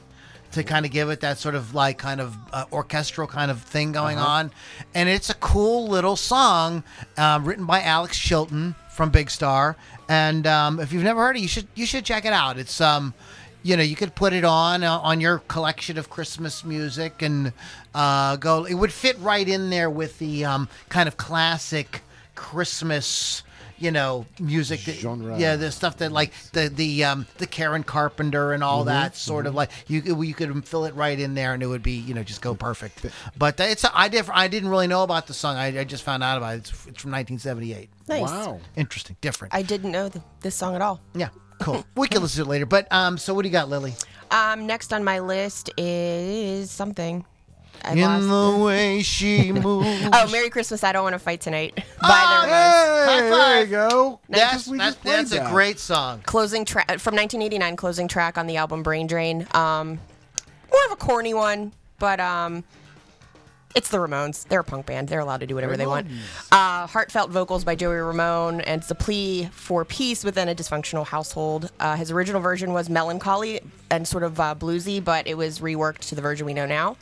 to 0.52 0.64
kind 0.64 0.86
of 0.86 0.92
give 0.92 1.10
it 1.10 1.22
that 1.22 1.38
sort 1.38 1.56
of 1.56 1.74
like 1.74 1.98
kind 1.98 2.20
of 2.20 2.36
uh, 2.52 2.66
orchestral 2.74 3.26
kind 3.26 3.50
of 3.50 3.62
thing 3.62 3.94
going 3.94 4.18
on, 4.18 4.52
and 4.94 5.08
it's 5.08 5.30
a 5.30 5.36
cool 5.36 5.88
little 5.88 6.18
song 6.18 6.84
um, 7.18 7.46
written 7.46 7.66
by 7.66 7.82
Alex 7.82 8.20
Chilton 8.20 8.76
from 8.90 9.10
Big 9.10 9.30
Star. 9.30 9.78
And 10.10 10.46
um, 10.46 10.82
if 10.82 10.92
you've 10.92 11.04
never 11.04 11.22
heard 11.22 11.38
it, 11.38 11.40
you 11.40 11.48
should 11.48 11.68
you 11.76 11.86
should 11.86 12.04
check 12.04 12.26
it 12.26 12.34
out. 12.34 12.58
It's 12.58 12.82
um, 12.82 13.14
you 13.64 13.76
know, 13.78 13.84
you 13.84 13.96
could 13.96 14.16
put 14.16 14.34
it 14.34 14.44
on 14.46 14.84
uh, 14.84 15.00
on 15.00 15.20
your 15.22 15.40
collection 15.48 15.98
of 15.98 16.10
Christmas 16.10 16.64
music 16.64 17.22
and 17.22 17.52
uh, 17.94 18.36
go. 18.38 18.66
It 18.66 18.76
would 18.76 18.94
fit 18.94 19.18
right 19.20 19.48
in 19.48 19.70
there 19.70 19.90
with 19.90 20.18
the 20.20 20.46
um, 20.46 20.70
kind 20.90 21.08
of 21.08 21.18
classic 21.18 22.02
Christmas. 22.36 23.44
You 23.82 23.92
know, 23.92 24.26
music 24.42 24.82
that, 24.82 24.96
Genre. 24.98 25.40
yeah, 25.40 25.56
the 25.56 25.72
stuff 25.72 26.00
that 26.00 26.12
like 26.12 26.34
the 26.52 26.68
the 26.68 27.06
um 27.06 27.26
the 27.38 27.48
Karen 27.48 27.84
Carpenter 27.84 28.52
and 28.52 28.62
all 28.62 28.84
that 28.84 29.16
sort 29.16 29.48
of 29.48 29.56
like 29.56 29.72
you 29.88 30.02
could- 30.02 30.18
you 30.22 30.34
could 30.34 30.66
fill 30.68 30.84
it 30.84 30.94
right 30.96 31.18
in 31.18 31.34
there 31.34 31.54
and 31.54 31.64
it 31.64 31.68
would 31.68 31.82
be 31.82 31.94
you 31.94 32.14
know 32.14 32.22
just 32.22 32.42
go 32.42 32.54
perfect. 32.54 33.06
But 33.38 33.58
it's 33.62 33.86
I 33.94 34.10
did 34.10 34.26
I 34.34 34.50
didn't 34.50 34.68
really 34.68 34.88
know 34.88 35.04
about 35.04 35.28
the 35.28 35.34
song. 35.34 35.56
I, 35.56 35.80
I 35.80 35.84
just 35.86 36.04
found 36.04 36.24
out 36.24 36.36
about 36.36 36.56
it. 36.56 36.58
It's, 36.58 36.70
it's 36.72 37.02
from 37.02 37.12
1978. 37.12 37.90
Nice. 38.10 38.22
Wow. 38.24 38.60
Interesting, 38.76 39.16
different. 39.22 39.54
I 39.56 39.62
didn't 39.62 39.92
know 39.94 40.10
th- 40.10 40.26
this 40.42 40.56
song 40.56 40.76
at 40.76 40.82
all. 40.82 41.00
yeah, 41.16 41.30
cool. 41.60 41.86
we 41.96 42.08
can 42.08 42.22
listen 42.22 42.44
to 42.44 42.50
it 42.50 42.52
later. 42.52 42.66
But 42.66 42.92
um, 42.92 43.18
so 43.18 43.34
what 43.34 43.44
do 43.44 43.50
you 43.50 43.54
got, 43.54 43.70
Lily? 43.70 43.94
Um, 44.32 44.68
next 44.68 44.94
on 44.94 45.04
my 45.04 45.20
list 45.20 45.72
is 45.78 46.70
something. 46.72 47.26
I 47.84 47.94
In 47.94 48.02
lost 48.02 48.28
the 48.28 48.60
it. 48.62 48.64
way 48.66 49.02
she 49.02 49.52
moves. 49.54 50.10
Oh, 50.12 50.30
Merry 50.32 50.50
Christmas! 50.50 50.84
I 50.84 50.92
don't 50.92 51.04
want 51.04 51.14
to 51.14 51.20
fight 51.20 51.40
tonight. 51.40 51.76
By 52.02 52.24
Oh, 52.26 52.42
the. 52.42 53.12
Hey, 53.12 53.30
High 53.30 53.30
there 53.30 53.62
you 53.64 53.68
go. 53.68 54.20
That's, 54.28 54.68
we 54.68 54.78
that's, 54.78 54.96
just 54.96 55.02
played 55.02 55.16
that's 55.20 55.32
a 55.32 55.50
great 55.50 55.80
song. 55.80 56.22
closing 56.26 56.66
track 56.66 56.88
from 57.00 57.16
1989, 57.16 57.76
closing 57.78 58.08
track 58.10 58.38
on 58.38 58.48
the 58.48 58.58
album 58.58 58.84
Brain 58.84 59.08
Drain. 59.08 59.48
Um, 59.54 59.98
more 60.72 60.86
of 60.88 60.92
a 60.92 60.96
corny 60.98 61.34
one, 61.34 61.72
but 62.00 62.20
um, 62.20 62.66
it's 63.76 63.90
the 63.90 63.98
Ramones. 63.98 64.48
They're 64.48 64.62
a 64.62 64.64
punk 64.64 64.86
band. 64.86 65.08
They're 65.10 65.20
allowed 65.20 65.42
to 65.42 65.48
do 65.48 65.56
whatever 65.56 65.78
they 65.78 65.86
want. 65.86 66.08
Uh, 66.52 66.88
heartfelt 66.88 67.30
vocals 67.30 67.64
by 67.64 67.76
Joey 67.76 67.98
Ramone, 67.98 68.62
and 68.62 68.82
it's 68.82 68.90
a 68.92 68.96
plea 68.96 69.46
for 69.52 69.86
peace 69.86 70.24
within 70.24 70.50
a 70.50 70.56
dysfunctional 70.56 71.06
household. 71.06 71.72
Uh, 71.80 71.96
his 71.96 72.12
original 72.12 72.42
version 72.42 72.74
was 72.74 72.90
melancholy 72.90 73.62
and 73.92 74.08
sort 74.08 74.24
of 74.24 74.40
uh, 74.40 74.56
bluesy, 74.58 75.04
but 75.04 75.28
it 75.28 75.36
was 75.36 75.60
reworked 75.60 76.00
to 76.00 76.16
the 76.16 76.22
version 76.22 76.46
we 76.46 76.54
know 76.54 76.66
now. 76.66 76.98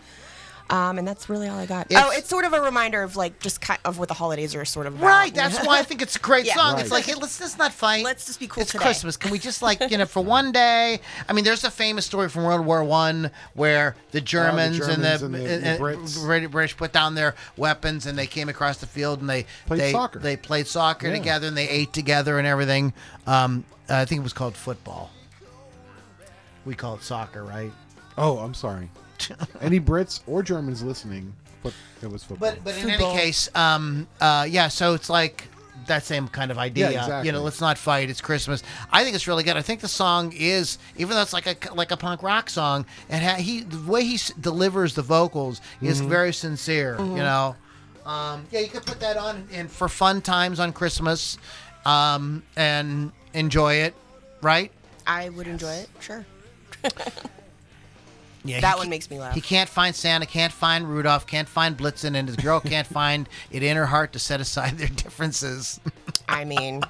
Um, 0.70 0.98
and 0.98 1.08
that's 1.08 1.30
really 1.30 1.48
all 1.48 1.58
I 1.58 1.66
got. 1.66 1.86
It's- 1.90 2.04
oh, 2.06 2.12
it's 2.12 2.28
sort 2.28 2.44
of 2.44 2.52
a 2.54 2.60
reminder 2.60 3.02
of 3.04 3.16
like 3.16 3.40
just 3.40 3.62
kind 3.62 3.80
of 3.86 4.00
what 4.00 4.10
the 4.10 4.14
holidays 4.14 4.54
are 4.54 4.66
sort 4.66 4.86
of 4.86 4.96
about. 4.96 5.06
Right, 5.08 5.34
that's 5.34 5.58
why 5.66 5.80
I 5.80 5.84
think 5.84 6.02
it's 6.02 6.16
a 6.18 6.20
great 6.20 6.46
Yeah. 6.46 6.56
song. 6.56 6.74
Right. 6.74 6.82
It's 6.82 6.92
like, 6.92 7.06
hey, 7.06 7.14
let's 7.16 7.40
just 7.40 7.58
not 7.58 7.72
fight. 7.72 8.04
Let's 8.04 8.26
just 8.26 8.40
be 8.40 8.48
cool 8.48 8.64
It's 8.64 8.72
today. 8.74 8.84
Christmas. 8.84 9.16
Can 9.16 9.32
we 9.32 9.40
just 9.40 9.62
like, 9.62 9.80
you 9.90 9.98
know, 9.98 10.06
for 10.06 10.24
one 10.24 10.52
day? 10.52 11.00
I 11.30 11.34
mean, 11.34 11.46
there's 11.46 11.64
a 11.64 11.72
famous 11.72 12.06
story 12.06 12.28
from 12.30 12.44
World 12.44 12.66
War 12.66 12.84
One 12.84 13.32
where 13.54 13.96
the 14.12 14.20
Germans, 14.22 14.76
Oh, 14.78 14.88
Germans 14.88 15.22
and 15.22 15.34
the, 15.34 15.40
and 15.40 15.64
the- 15.64 15.70
the 15.70 15.84
Brits. 15.84 16.26
British 16.26 16.52
British 16.52 16.78
put 16.78 16.92
down 16.92 17.16
their 17.16 17.36
weapons 17.56 18.06
and 18.06 18.18
they 18.18 18.28
came 18.28 18.50
across 18.50 18.78
the 18.78 18.88
field 18.88 19.22
and 19.22 19.30
they 19.30 19.46
Played 19.68 19.80
they, 19.80 19.92
soccer. 19.94 20.20
They 20.20 20.36
played 20.36 20.68
soccer 20.68 21.08
Yeah. 21.08 21.14
together 21.14 21.48
and 21.48 21.56
they 21.58 21.70
ate 21.70 21.94
together 21.94 22.38
and 22.40 22.48
everything. 22.48 22.94
Um, 23.26 23.64
I 23.90 24.04
think 24.04 24.20
it 24.20 24.24
was 24.24 24.34
called 24.34 24.56
football. 24.58 25.12
We 26.66 26.76
call 26.76 26.96
it 26.96 27.04
soccer, 27.04 27.44
right? 27.44 27.72
Oh, 28.18 28.40
I'm 28.40 28.54
sorry. 28.54 28.90
Any 29.62 29.80
Brits 29.80 30.22
or 30.28 30.44
Germans 30.44 30.84
listening? 30.84 31.34
But 31.64 31.74
it 32.02 32.12
was 32.12 32.24
football. 32.24 32.52
But 32.52 32.64
but 32.64 32.76
in 32.78 32.90
Football. 32.90 33.12
any 33.12 33.20
case, 33.20 33.50
um, 33.56 34.08
uh, 34.22 34.46
yeah. 34.50 34.68
So 34.68 34.94
it's 34.94 35.10
like 35.10 35.46
that 35.88 36.04
same 36.04 36.28
kind 36.28 36.52
of 36.52 36.58
idea. 36.58 36.92
Yeah, 36.92 37.00
exactly. 37.00 37.28
You 37.28 37.32
know, 37.32 37.42
let's 37.42 37.60
not 37.62 37.78
fight. 37.78 38.10
It's 38.10 38.22
Christmas. 38.22 38.62
I 38.92 39.04
think 39.04 39.16
it's 39.16 39.28
really 39.28 39.44
good. 39.44 39.58
I 39.58 39.62
think 39.62 39.80
the 39.82 39.88
song 39.88 40.34
is, 40.36 40.78
even 40.98 41.16
though 41.16 41.22
it's 41.22 41.34
like 41.34 41.48
a 41.70 41.74
like 41.74 41.92
a 41.92 41.98
punk 41.98 42.22
rock 42.24 42.50
song, 42.50 42.86
and 43.10 43.24
ha- 43.24 43.36
he 43.42 43.62
the 43.62 43.92
way 43.92 44.04
he 44.04 44.16
s- 44.16 44.32
delivers 44.40 44.94
the 44.96 45.02
vocals 45.02 45.62
is 45.82 46.00
Mm-hmm. 46.00 46.10
very 46.10 46.34
sincere. 46.34 46.96
You 47.00 47.06
know, 47.16 47.56
um, 48.06 48.46
yeah, 48.52 48.60
you 48.60 48.68
could 48.70 48.86
put 48.86 49.00
that 49.00 49.18
on 49.18 49.48
and 49.52 49.70
for 49.70 49.90
fun 49.90 50.22
times 50.22 50.60
on 50.60 50.72
Christmas, 50.74 51.38
um, 51.86 52.44
and 52.56 53.12
enjoy 53.34 53.76
it. 53.76 53.96
Right? 54.42 54.72
I 55.08 55.30
would 55.30 55.48
enjoy 55.48 55.74
it. 55.74 55.90
Sure. 56.00 56.24
Yeah, 58.48 58.62
That 58.62 58.78
one 58.78 58.90
makes 58.90 59.10
me 59.10 59.20
laugh. 59.20 59.36
He 59.36 59.42
can't 59.42 59.70
find 59.70 59.96
Santa, 59.96 60.26
can't 60.26 60.54
find 60.54 60.88
Rudolph, 60.90 61.28
can't 61.28 61.48
find 61.50 61.78
Blitzen, 61.78 62.16
and 62.16 62.28
his 62.28 62.38
girl 62.38 62.60
can't 62.60 62.88
find 62.88 63.28
it 63.52 63.64
in 63.64 63.76
her 63.78 63.86
heart 63.88 64.14
to 64.14 64.20
set 64.20 64.40
aside 64.42 64.78
their 64.78 64.88
differences. 64.88 65.80
I 66.30 66.46
mean, 66.46 66.82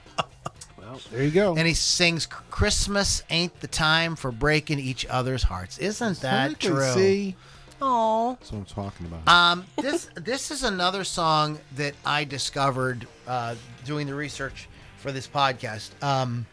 well, 0.78 1.00
there 1.12 1.24
you 1.24 1.32
go. 1.32 1.56
And 1.56 1.68
he 1.68 1.74
sings, 1.74 2.26
"Christmas 2.26 3.24
ain't 3.30 3.60
the 3.60 3.68
time 3.68 4.16
for 4.16 4.32
breaking 4.32 4.80
each 4.80 5.06
other's 5.08 5.44
hearts." 5.44 5.78
Isn't 5.78 6.20
that 6.22 6.52
Exactly, 6.52 6.70
true? 6.70 6.94
See, 6.94 7.36
oh, 7.82 8.38
that's 8.40 8.52
what 8.52 8.60
I'm 8.60 8.66
talking 8.66 9.06
about. 9.08 9.28
Um, 9.28 9.66
this 9.82 10.10
this 10.16 10.52
is 10.52 10.64
another 10.64 11.04
song 11.04 11.60
that 11.76 11.94
I 12.06 12.24
discovered 12.24 13.08
uh, 13.28 13.56
doing 13.86 14.08
the 14.08 14.16
research 14.16 14.68
for 14.98 15.12
this 15.12 15.28
podcast. 15.28 15.92
Um, 16.04 16.46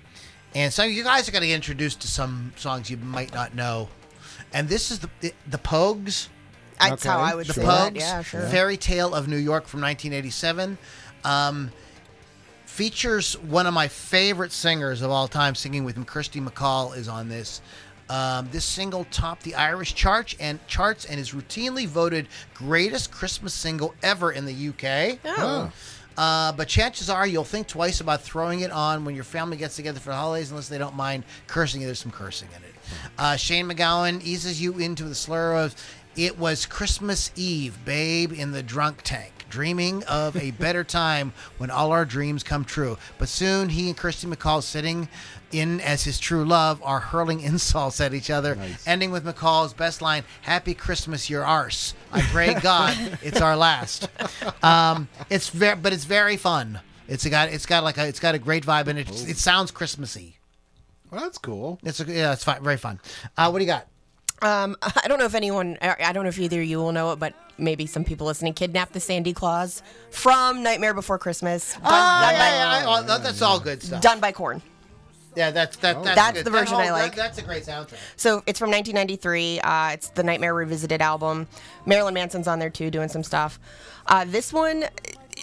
and 0.55 0.73
so 0.73 0.85
you 0.85 1.03
guys 1.03 1.29
are 1.29 1.33
going 1.33 1.43
to 1.43 1.49
get 1.49 1.55
introduced 1.57 2.01
to 2.03 2.09
some 2.09 2.53
songs 2.57 2.90
you 2.90 2.97
might 2.99 3.33
not 3.35 3.55
know. 3.55 3.88
And 4.55 4.69
this 4.69 4.90
is 4.90 5.01
the 5.01 5.11
the, 5.21 5.33
the 5.49 5.59
Pogues. 5.59 6.29
that's 6.81 7.05
how 7.05 7.19
I 7.19 7.35
would 7.35 7.47
The 7.47 7.53
say 7.55 7.62
sure. 7.62 7.71
it. 7.71 7.75
Pogues, 7.95 7.99
Yeah, 8.01 8.23
sure. 8.23 8.40
Fairy 8.49 8.77
Tale 8.79 9.14
of 9.14 9.29
New 9.29 9.37
York 9.37 9.67
from 9.67 9.81
1987. 9.83 10.79
Um, 11.25 11.71
features 12.67 13.35
one 13.38 13.67
of 13.67 13.75
my 13.75 13.88
favorite 13.88 14.53
singers 14.53 15.03
of 15.03 15.11
all 15.11 15.29
time 15.29 15.55
singing 15.55 15.85
with 15.85 15.97
him. 15.97 16.05
Kirsty 16.05 16.40
MacColl 16.40 16.97
is 16.97 17.09
on 17.09 17.29
this. 17.29 17.61
Um, 18.11 18.49
this 18.53 18.64
single 18.67 19.05
topped 19.11 19.45
the 19.45 19.55
Irish 19.55 19.95
charts 19.95 20.35
and 20.38 20.64
charts 20.67 21.05
and 21.07 21.19
is 21.19 21.31
routinely 21.31 21.87
voted 21.87 22.29
greatest 22.53 23.11
Christmas 23.11 23.55
single 23.55 23.95
ever 24.03 24.31
in 24.33 24.45
the 24.45 24.53
UK. 24.69 25.19
Oh. 25.25 25.73
Uh, 26.17 26.53
but 26.53 26.69
chances 26.69 27.09
are 27.09 27.27
you'll 27.27 27.45
think 27.45 27.67
twice 27.67 28.01
about 28.01 28.21
throwing 28.23 28.61
it 28.61 28.71
on 28.71 29.05
when 29.05 29.14
your 29.14 29.25
family 29.25 29.57
gets 29.57 29.75
together 29.77 29.99
for 30.01 30.11
the 30.11 30.17
holidays, 30.17 30.51
unless 30.51 30.69
they 30.69 30.79
don't 30.79 30.95
mind 30.95 31.25
cursing. 31.47 31.81
There's 31.81 31.99
some 31.99 32.12
cursing 32.12 32.49
in 32.57 32.62
it. 32.62 32.74
Uh, 33.18 33.37
Shane 33.37 33.68
MacGowan 33.68 34.22
eases 34.22 34.61
you 34.61 34.78
into 34.78 35.04
the 35.04 35.14
slur 35.14 35.54
of 35.57 35.74
It 36.16 36.38
was 36.38 36.66
Christmas 36.66 37.30
Eve, 37.37 37.76
babe, 37.85 38.33
in 38.33 38.52
the 38.52 38.62
drunk 38.62 39.02
tank, 39.02 39.33
dreaming 39.50 40.04
of 40.04 40.37
a 40.37 40.50
better 40.64 40.85
time 40.85 41.33
when 41.59 41.70
all 41.70 41.90
our 41.92 42.04
dreams 42.04 42.42
come 42.42 42.64
true. 42.64 42.96
But 43.18 43.28
soon 43.28 43.68
he 43.70 43.88
and 43.88 43.96
Kirsty 43.96 44.26
MacColl, 44.28 44.62
sitting 44.62 45.09
in 45.52 45.80
as 45.80 46.02
his 46.04 46.18
true 46.18 46.44
love, 46.44 46.80
are 46.83 47.00
hurling 47.00 47.40
insults 47.52 48.00
at 48.00 48.14
each 48.14 48.30
other, 48.30 48.54
Nice. 48.57 48.87
ending 48.87 49.11
with 49.11 49.24
MacColl's 49.24 49.72
best 49.74 50.00
line 50.02 50.24
Happy 50.42 50.74
Christmas, 50.74 51.28
your 51.30 51.44
arse. 51.44 51.94
I 52.12 52.20
pray 52.22 52.54
God 52.62 52.96
it's 53.22 53.40
our 53.40 53.57
last. 53.57 54.09
Um, 54.62 55.09
it's 55.30 55.48
very, 55.48 55.76
but 55.76 55.92
it's 55.92 56.04
very 56.04 56.37
fun. 56.37 56.80
It's 57.07 57.26
got, 57.26 57.50
it's 57.50 57.66
got 57.66 57.85
like 57.85 57.98
a, 57.98 58.07
it's 58.09 58.18
got 58.20 58.35
a 58.35 58.38
great 58.38 58.64
vibe 58.64 58.87
and 58.87 58.98
it, 58.98 59.09
it 59.28 59.37
sounds 59.37 59.70
Christmassy. 59.70 60.38
Well, 61.11 61.21
that's 61.23 61.38
cool. 61.38 61.79
It's 61.83 62.01
a, 62.01 62.05
yeah, 62.05 62.33
it's 62.33 62.45
fine, 62.45 62.62
very 62.62 62.77
fun. 62.77 63.01
Uh, 63.37 63.51
what 63.51 63.59
do 63.61 63.64
you 63.64 63.71
got? 63.71 63.87
Um, 64.43 64.77
I 64.83 65.07
don't 65.09 65.19
know 65.19 65.25
if 65.27 65.35
anyone, 65.35 65.79
I 65.81 65.97
I 66.07 66.12
don't 66.12 66.25
know 66.25 66.29
if 66.29 66.38
either 66.38 66.61
of 66.61 66.67
you 66.67 66.79
will 66.79 66.93
know 66.93 67.12
it, 67.12 67.19
but 67.19 67.35
maybe 67.59 67.87
some 67.87 68.05
people 68.05 68.27
listening 68.27 68.53
kidnapped 68.55 68.93
the 68.93 69.01
Sandy 69.01 69.33
Claus 69.33 69.83
from 70.11 70.62
Nightmare 70.62 70.95
Before 70.95 71.19
Christmas. 71.19 71.75
Done, 71.75 71.83
Oh, 71.85 71.88
done 71.90 72.33
yeah, 72.33 72.38
by, 72.38 72.49
yeah, 72.49 72.81
yeah, 72.81 73.14
oh, 73.17 73.19
that's 73.23 73.43
all 73.43 73.61
good 73.61 73.83
stuff. 73.83 74.01
done 74.03 74.21
by 74.21 74.33
Korn. 74.33 74.61
Yeah, 75.37 75.51
that's 75.51 75.77
that. 75.79 76.03
That's, 76.05 76.14
That's 76.17 76.33
good. 76.38 76.47
the 76.47 76.51
That 76.51 76.59
version 76.61 76.75
whole- 76.77 76.85
I 76.85 76.90
like. 76.93 77.14
that- 77.17 77.17
that's 77.17 77.38
a 77.38 77.43
great 77.43 77.64
soundtrack. 77.64 77.97
So 78.17 78.45
it's 78.47 78.57
from 78.59 78.71
1993. 78.71 79.59
Uh, 79.61 79.88
it's 79.90 80.09
the 80.11 80.23
Nightmare 80.23 80.55
Revisited 80.55 81.03
album. 81.03 81.49
Marilyn 81.87 82.14
Manson's 82.14 82.47
on 82.47 82.61
there 82.61 82.71
too, 82.71 82.88
doing 82.88 83.09
some 83.09 83.25
stuff. 83.25 83.59
Uh, 84.07 84.25
this 84.25 84.53
one, 84.53 84.85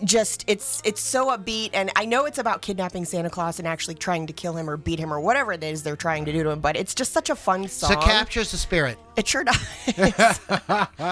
just 0.03 0.43
it's 0.47 0.81
it's 0.85 1.01
so 1.01 1.27
upbeat, 1.27 1.71
and 1.73 1.91
I 1.95 2.05
know 2.05 2.25
it's 2.25 2.37
about 2.37 2.61
kidnapping 2.61 3.05
Santa 3.05 3.29
Claus 3.29 3.59
and 3.59 3.67
actually 3.67 3.95
trying 3.95 4.27
to 4.27 4.33
kill 4.33 4.53
him 4.55 4.69
or 4.69 4.77
beat 4.77 4.99
him 4.99 5.13
or 5.13 5.19
whatever 5.19 5.53
it 5.53 5.63
is 5.63 5.83
they're 5.83 5.95
trying 5.95 6.25
to 6.25 6.31
do 6.31 6.43
to 6.43 6.49
him. 6.49 6.59
But 6.59 6.75
it's 6.77 6.93
just 6.95 7.11
such 7.11 7.29
a 7.29 7.35
fun 7.35 7.67
song. 7.67 7.91
So 7.91 7.99
it 7.99 8.03
captures 8.03 8.51
the 8.51 8.57
spirit. 8.57 8.97
it 9.17 9.27
sure 9.27 9.43
does. 9.43 9.57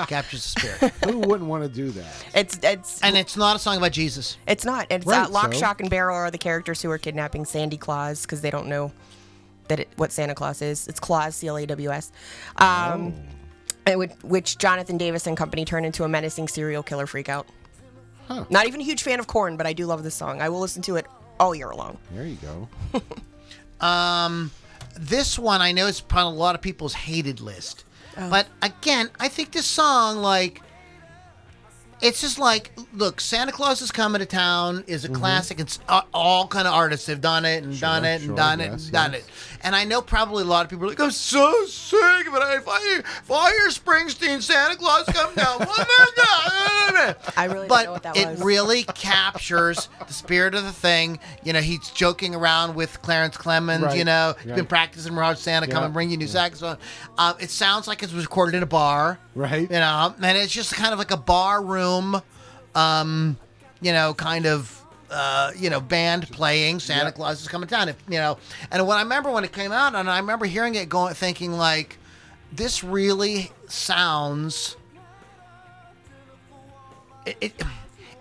captures 0.08 0.54
the 0.54 0.60
spirit. 0.60 0.94
Who 1.06 1.20
wouldn't 1.20 1.50
want 1.50 1.64
to 1.64 1.70
do 1.70 1.90
that? 1.92 2.26
it's 2.34 2.60
it's 2.64 3.02
and 3.02 3.18
it's 3.18 3.38
not 3.38 3.56
a 3.56 3.60
song 3.60 3.78
about 3.78 3.92
Jesus. 3.92 4.38
It's 4.48 4.66
not. 4.66 4.88
It's 4.90 5.06
Right, 5.06 5.26
uh, 5.26 5.30
Lock, 5.30 5.54
so- 5.54 5.60
Shock, 5.60 5.82
and 5.82 5.90
Barrel 5.90 6.16
are 6.16 6.32
the 6.32 6.38
characters 6.38 6.82
who 6.82 6.90
are 6.92 6.98
kidnapping 6.98 7.46
Sandy 7.46 7.78
Claus 7.78 8.22
because 8.24 8.42
they 8.42 8.52
don't 8.52 8.68
know 8.68 8.92
that 9.68 9.82
it, 9.82 9.90
what 9.98 10.12
Santa 10.12 10.36
Claus 10.36 10.62
is. 10.62 10.88
It's 10.88 11.00
Claus, 11.00 11.36
C 11.36 11.48
L 11.48 11.58
A 11.58 11.66
W 11.66 11.90
S, 11.92 12.12
um, 12.58 13.14
and 13.86 14.00
which, 14.00 14.12
which 14.24 14.58
Jonathan 14.58 14.98
Davis 14.98 15.28
and 15.28 15.38
company 15.38 15.64
turn 15.66 15.86
into 15.86 16.04
a 16.04 16.10
menacing 16.10 16.48
serial 16.48 16.84
killer 16.84 17.06
freakout. 17.06 17.46
Huh. 18.30 18.46
Not 18.50 18.68
even 18.68 18.80
a 18.80 18.84
huge 18.84 19.04
fan 19.04 19.20
of 19.20 19.28
Korn, 19.28 19.58
but 19.58 19.66
I 19.66 19.74
do 19.74 19.86
love 19.88 20.04
this 20.04 20.16
song. 20.16 20.40
I 20.42 20.50
will 20.50 20.60
listen 20.60 20.82
to 20.84 20.96
it 20.98 21.08
all 21.40 21.56
year 21.56 21.74
long. 21.74 21.98
There 22.14 22.26
you 22.26 22.38
go. 22.38 23.06
um, 23.86 24.52
This 24.96 25.40
one 25.40 25.62
I 25.62 25.72
know 25.72 25.88
is 25.88 26.00
probably 26.00 26.36
a 26.36 26.40
lot 26.40 26.54
of 26.56 26.62
people's 26.62 26.94
hated 26.94 27.42
list. 27.42 27.86
Oh. 28.18 28.30
But 28.30 28.48
again, 28.62 29.10
I 29.20 29.30
think 29.30 29.52
this 29.52 29.66
song 29.66 30.18
like 30.18 30.62
it's 32.02 32.22
just 32.22 32.40
like 32.40 32.72
look, 32.94 33.20
Santa 33.20 33.52
Claus 33.52 33.82
is 33.82 33.92
coming 33.92 34.20
to 34.20 34.26
town 34.26 34.84
is 34.88 35.06
a 35.06 35.10
classic. 35.10 35.60
It's 35.60 35.80
uh, 35.88 36.02
all 36.14 36.48
kind 36.48 36.68
of 36.68 36.74
artists 36.74 37.08
have 37.08 37.22
done 37.22 37.46
it 37.46 37.64
and 37.64 37.80
done 37.80 38.06
it 38.06 38.16
and 38.22 38.26
sure, 38.26 38.36
done 38.36 38.62
it 38.62 38.72
yes, 38.72 38.84
and 38.84 38.94
done 38.94 39.14
yes. 39.14 39.22
it. 39.22 39.30
And 39.62 39.76
I 39.76 39.84
know 39.84 40.02
probably 40.02 40.44
a 40.44 40.48
lot 40.48 40.66
of 40.66 40.70
people 40.70 40.86
are 40.86 40.90
like, 40.90 41.00
I'm 41.00 41.12
so 41.12 41.66
sick 41.66 42.28
of 42.28 42.34
it. 42.34 42.42
If 42.58 42.68
I, 42.68 43.00
if 43.00 43.32
I 43.32 43.52
hear 43.52 43.70
Springsteen, 43.70 44.42
Santa 44.42 44.76
Claus 44.76 45.06
come 45.08 45.36
down, 45.36 45.60
one 45.60 45.68
more 45.68 45.76
time. 45.76 47.16
I 47.38 47.46
really 47.46 47.60
don't 47.60 47.68
but 47.68 47.86
know 47.86 47.92
what 47.94 48.04
that 48.04 48.18
it 48.18 48.28
was. 48.30 48.42
really 48.42 48.84
captures 48.84 49.90
the 50.08 50.14
spirit 50.14 50.56
of 50.56 50.64
the 50.64 50.72
thing. 50.72 51.20
You 51.44 51.54
know, 51.54 51.62
he's 51.62 51.90
joking 51.90 52.36
around 52.36 52.76
with 52.76 53.02
Clarence 53.02 53.38
Clemons. 53.38 53.84
Right, 53.84 53.98
You 53.98 54.06
know, 54.06 54.36
he's 54.44 54.54
been 54.54 54.66
practicing 54.66 55.14
Mirage 55.14 55.40
Santa, 55.40 55.68
come 55.68 55.82
Yeah, 55.82 55.86
and 55.86 55.94
bring 55.94 56.10
you 56.10 56.18
new 56.18 56.28
saxophone. 56.28 56.78
Um, 57.18 57.36
it 57.40 57.50
sounds 57.50 57.88
like 57.88 58.04
it 58.04 58.14
was 58.14 58.26
recorded 58.26 58.56
in 58.56 58.64
a 58.64 58.68
bar. 58.68 59.20
Right. 59.36 59.62
You 59.62 59.68
know, 59.80 60.16
and 60.22 60.38
it's 60.38 60.54
just 60.54 60.74
kind 60.74 60.94
of 60.94 61.00
like 61.00 61.12
a 61.12 61.18
bar 61.18 61.62
room, 61.64 62.22
um, 62.76 63.38
you 63.82 63.92
know, 63.92 64.14
kind 64.14 64.46
of. 64.46 64.76
Uh, 65.12 65.52
you 65.58 65.70
know, 65.72 65.80
band 65.82 66.30
playing 66.32 66.80
Santa 66.80 67.06
Yep. 67.06 67.16
Claus 67.16 67.42
is 67.42 67.48
coming 67.48 67.68
to 67.68 67.74
town. 67.76 67.90
If, 67.90 67.96
you 68.08 68.20
know, 68.20 68.38
and 68.72 68.86
when 68.86 68.98
I 68.98 69.02
remember 69.02 69.32
when 69.32 69.44
it 69.44 69.52
came 69.52 69.72
out, 69.72 69.96
and 69.96 70.08
I 70.10 70.20
remember 70.20 70.46
hearing 70.46 70.76
it, 70.76 70.88
going, 70.88 71.16
thinking 71.16 71.52
like, 71.54 71.98
this 72.52 72.84
really 72.84 73.52
sounds 73.68 74.76
it, 77.26 77.38
it 77.42 77.54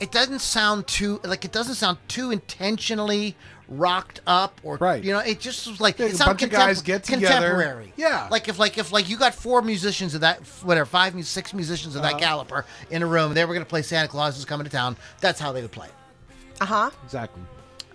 it 0.01 0.13
doesn't 0.13 0.41
sound 0.41 0.87
too 0.87 1.21
like 1.25 1.45
it 1.45 1.53
doesn't 1.53 1.75
sound 1.75 1.99
too 2.09 2.31
intentionally 2.31 3.37
rocked 3.69 4.21
up 4.27 4.61
or 4.63 4.77
Right. 4.77 5.03
you 5.05 5.13
know 5.13 5.19
it 5.21 5.41
just 5.41 5.67
was 5.67 5.81
like 5.81 5.99
Yeah, 5.99 6.07
it 6.07 6.15
a 6.21 6.25
bunch 6.25 6.43
of 6.43 6.51
guys 6.51 6.81
get 6.83 7.05
together. 7.05 7.27
contemporary 7.27 7.93
Yeah. 7.97 8.29
like 8.31 8.49
if 8.49 8.59
like 8.59 8.79
if 8.79 8.93
like 8.93 9.09
you 9.09 9.17
got 9.19 9.35
four 9.35 9.61
musicians 9.63 10.15
of 10.15 10.23
that 10.23 10.41
whatever 10.63 10.87
five 10.87 11.15
six 11.27 11.53
musicians 11.53 11.95
of 11.97 12.03
that 12.03 12.13
Uh-huh. 12.15 12.19
caliber 12.21 12.65
in 12.91 13.03
a 13.03 13.07
room 13.07 13.35
they 13.35 13.45
were 13.45 13.53
going 13.55 13.65
to 13.65 13.69
play 13.69 13.83
Santa 13.83 14.09
Claus 14.09 14.39
is 14.39 14.45
coming 14.45 14.65
to 14.65 14.71
town 14.71 14.97
that's 15.21 15.39
how 15.41 15.53
they 15.53 15.63
would 15.63 15.73
play 15.73 15.87
it 15.87 15.93
Uh 16.61 16.67
huh. 16.67 16.91
Exactly. 17.05 17.43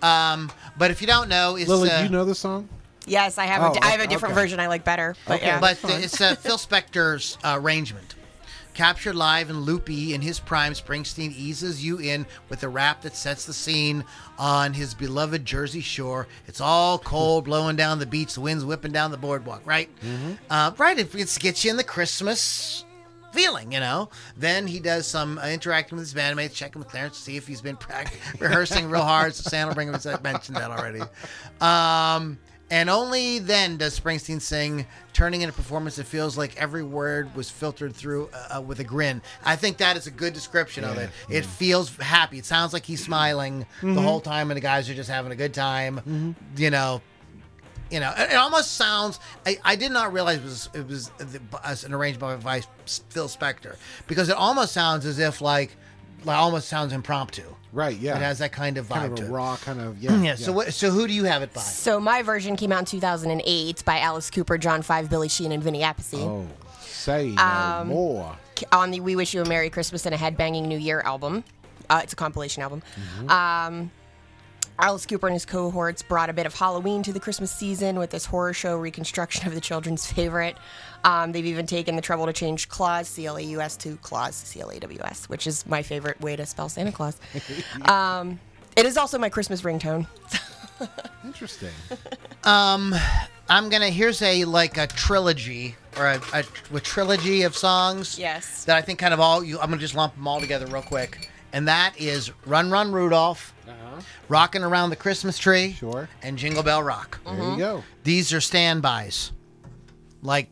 um 0.02 0.50
but 0.78 0.90
if 0.90 1.00
you 1.00 1.06
don't 1.06 1.28
know 1.28 1.56
it's 1.56 1.68
Lily, 1.68 1.90
uh, 1.90 1.98
do 1.98 2.04
you 2.04 2.10
know 2.10 2.24
the 2.24 2.34
song? 2.34 2.68
Yes, 3.06 3.36
I 3.36 3.44
have. 3.44 3.60
Oh, 3.62 3.78
a, 3.78 3.84
I 3.84 3.90
have 3.90 4.00
a 4.00 4.06
different 4.06 4.32
okay. 4.32 4.42
version 4.42 4.60
I 4.60 4.66
like 4.66 4.82
better. 4.82 5.14
But 5.26 5.34
Okay, 5.36 5.46
yeah. 5.46 5.60
but 5.60 5.78
it's 5.84 6.18
uh, 6.22 6.34
Phil 6.36 6.56
Spector's 6.56 7.36
uh, 7.44 7.58
arrangement. 7.60 8.14
Captured 8.72 9.14
live 9.14 9.50
and 9.50 9.60
loopy 9.60 10.14
in 10.14 10.20
his 10.22 10.40
prime, 10.40 10.72
Springsteen 10.72 11.30
eases 11.36 11.84
you 11.84 11.98
in 11.98 12.24
with 12.48 12.62
a 12.64 12.68
rap 12.68 13.02
that 13.02 13.14
sets 13.14 13.44
the 13.44 13.52
scene 13.52 14.04
on 14.38 14.72
his 14.72 14.94
beloved 14.94 15.44
Jersey 15.44 15.82
shore. 15.82 16.26
It's 16.48 16.60
all 16.62 16.98
cold, 16.98 17.44
blowing 17.44 17.76
down 17.76 17.98
the 18.00 18.06
beach, 18.06 18.34
the 18.34 18.40
wind's 18.40 18.64
whipping 18.64 18.90
down 18.90 19.10
the 19.12 19.16
boardwalk, 19.18 19.60
right? 19.66 19.88
Uh, 20.50 20.72
right, 20.78 20.98
it 20.98 21.14
it 21.14 21.36
gets 21.38 21.62
you 21.64 21.70
in 21.70 21.76
the 21.76 21.84
Christmas 21.84 22.84
feeling, 23.34 23.72
you 23.72 23.80
know. 23.80 24.08
Then 24.36 24.66
he 24.66 24.80
does 24.80 25.06
some 25.06 25.38
uh, 25.38 25.46
interacting 25.48 25.98
with 25.98 26.06
his 26.06 26.14
bandmates, 26.14 26.54
checking 26.54 26.78
with 26.80 26.88
Clarence 26.88 27.16
to 27.18 27.22
see 27.22 27.36
if 27.36 27.46
he's 27.46 27.60
been 27.60 27.76
prac- 27.76 28.14
rehearsing 28.38 28.88
real 28.88 29.02
hard. 29.02 29.34
So 29.34 29.48
Santa 29.48 29.68
will 29.68 29.74
bring 29.74 29.88
him. 29.88 29.94
I 29.94 30.18
mentioned 30.22 30.56
that 30.56 30.70
already. 30.70 31.02
Um, 31.60 32.38
and 32.70 32.88
only 32.88 33.38
then 33.40 33.76
does 33.76 33.98
Springsteen 33.98 34.40
sing, 34.40 34.86
turning 35.12 35.42
in 35.42 35.48
a 35.48 35.52
performance 35.52 35.96
that 35.96 36.06
feels 36.06 36.38
like 36.38 36.56
every 36.56 36.82
word 36.82 37.34
was 37.36 37.50
filtered 37.50 37.94
through 37.94 38.30
uh, 38.32 38.56
uh, 38.56 38.60
with 38.62 38.80
a 38.80 38.84
grin. 38.84 39.20
I 39.44 39.54
think 39.56 39.76
that 39.76 39.96
is 39.96 40.06
a 40.06 40.10
good 40.10 40.32
description 40.32 40.82
of 40.82 40.96
it. 40.96 41.10
It 41.28 41.44
feels 41.44 41.94
happy. 41.96 42.38
It 42.38 42.46
sounds 42.46 42.72
like 42.72 42.84
he's 42.84 43.04
smiling 43.04 43.66
the 43.82 44.00
whole 44.00 44.20
time, 44.20 44.50
and 44.50 44.56
the 44.56 44.62
guys 44.62 44.88
are 44.88 44.94
just 44.94 45.10
having 45.10 45.30
a 45.30 45.36
good 45.36 45.52
time. 45.54 46.34
You 46.56 46.70
know, 46.70 47.02
you 47.90 48.00
know, 48.00 48.12
it, 48.16 48.32
it 48.32 48.34
almost 48.36 48.72
sounds. 48.74 49.20
I, 49.46 49.58
I 49.64 49.76
did 49.76 49.92
not 49.92 50.12
realize 50.12 50.38
it 50.38 50.44
was 50.44 50.68
it 50.74 50.88
was 50.88 51.08
the, 51.18 51.40
as 51.64 51.84
an 51.84 51.92
arrangement 51.94 52.42
by 52.42 52.62
Phil 53.10 53.28
Spector 53.28 53.76
because 54.06 54.28
it 54.28 54.36
almost 54.36 54.72
sounds 54.72 55.06
as 55.06 55.18
if 55.18 55.40
like, 55.40 55.76
like 56.24 56.36
almost 56.36 56.68
sounds 56.68 56.92
impromptu. 56.92 57.42
Right. 57.72 57.96
Yeah. 57.96 58.16
It 58.16 58.22
has 58.22 58.38
that 58.38 58.52
kind 58.52 58.78
of 58.78 58.86
vibe 58.86 58.94
kind 58.94 59.12
of 59.12 59.18
to 59.18 59.24
it. 59.26 59.30
raw 59.30 59.56
kind 59.56 59.80
of 59.80 59.98
yeah. 60.02 60.16
Yeah. 60.22 60.34
So 60.36 60.52
what? 60.52 60.72
So 60.72 60.90
who 60.90 61.06
do 61.08 61.12
you 61.12 61.24
have 61.24 61.42
it 61.42 61.52
by? 61.52 61.60
so 61.60 61.98
my 62.00 62.22
version 62.22 62.56
came 62.56 62.70
out 62.72 62.78
in 62.80 62.84
2008 62.86 63.84
by 63.84 63.98
Alice 64.00 64.30
Cooper, 64.30 64.56
John 64.58 64.82
Five, 64.82 65.10
Billy 65.10 65.28
Sheehan, 65.28 65.52
and 65.52 65.62
Vinnie 65.62 65.80
Appice. 65.82 66.14
Oh, 66.14 66.46
say 66.80 67.30
no 67.32 67.42
Um, 67.42 67.88
more. 67.88 68.36
on 68.72 68.92
the 68.92 69.00
We 69.00 69.16
Wish 69.16 69.34
You 69.34 69.42
a 69.42 69.44
Merry 69.44 69.70
Christmas 69.70 70.06
and 70.06 70.14
a 70.14 70.18
Headbanging 70.18 70.66
New 70.66 70.78
Year 70.78 71.00
album. 71.00 71.42
Uh, 71.90 72.00
it's 72.02 72.12
a 72.12 72.16
compilation 72.16 72.62
album. 72.62 72.82
Um, 73.28 73.90
Alice 74.78 75.06
Cooper 75.06 75.28
and 75.28 75.34
his 75.34 75.46
cohorts 75.46 76.02
brought 76.02 76.28
a 76.30 76.32
bit 76.32 76.46
of 76.46 76.54
Halloween 76.54 77.02
to 77.04 77.12
the 77.12 77.20
Christmas 77.20 77.52
season 77.52 77.98
with 77.98 78.10
this 78.10 78.26
horror 78.26 78.52
show 78.52 78.76
reconstruction 78.76 79.46
of 79.46 79.54
the 79.54 79.60
children's 79.60 80.10
favorite. 80.10 80.56
Um, 81.04 81.30
they've 81.32 81.46
even 81.46 81.66
taken 81.66 81.94
the 81.96 82.02
trouble 82.02 82.26
to 82.26 82.32
change 82.32 82.68
Claus, 82.68 83.06
C 83.08 83.26
L 83.26 83.36
A 83.36 83.40
U 83.42 83.60
S, 83.60 83.76
to 83.78 83.96
Claus, 83.98 84.34
C 84.34 84.60
L 84.60 84.70
A 84.70 84.78
W 84.80 85.00
S, 85.04 85.28
which 85.28 85.46
is 85.46 85.64
my 85.66 85.82
favorite 85.82 86.20
way 86.20 86.34
to 86.34 86.44
spell 86.44 86.68
Santa 86.68 86.90
Claus. 86.92 87.16
um, 87.84 88.40
it 88.76 88.84
is 88.84 88.96
also 88.96 89.16
my 89.18 89.28
Christmas 89.28 89.62
ringtone. 89.62 90.06
Interesting. 91.24 91.70
I'm 92.42 93.68
gonna. 93.68 93.90
Here's 93.90 94.20
a 94.22 94.44
like 94.44 94.76
a 94.76 94.86
trilogy 94.88 95.76
or 95.96 96.06
a, 96.06 96.20
a, 96.32 96.44
a 96.74 96.80
trilogy 96.80 97.42
of 97.42 97.56
songs. 97.56 98.18
Yes. 98.18 98.64
That 98.64 98.76
I 98.76 98.82
think 98.82 98.98
kind 98.98 99.14
of 99.14 99.20
all. 99.20 99.44
You, 99.44 99.60
I'm 99.60 99.68
gonna 99.68 99.78
just 99.80 99.94
lump 99.94 100.14
them 100.16 100.26
all 100.26 100.40
together 100.40 100.66
real 100.66 100.82
quick. 100.82 101.30
And 101.52 101.68
that 101.68 101.94
is 102.00 102.32
Run 102.46 102.70
Run 102.72 102.90
Rudolph, 102.90 103.54
Uh-huh. 103.68 103.83
Uh-huh. 103.94 104.24
Rocking 104.28 104.62
Around 104.62 104.90
the 104.90 104.96
Christmas 104.96 105.38
Tree, 105.38 105.72
Sure. 105.72 106.08
and 106.22 106.38
Jingle 106.38 106.62
Bell 106.62 106.82
Rock. 106.82 107.20
There 107.24 107.34
you 107.34 107.40
mm-hmm. 107.40 107.58
go. 107.58 107.84
These 108.04 108.32
are 108.32 108.40
standbys. 108.40 109.32
Like, 110.22 110.50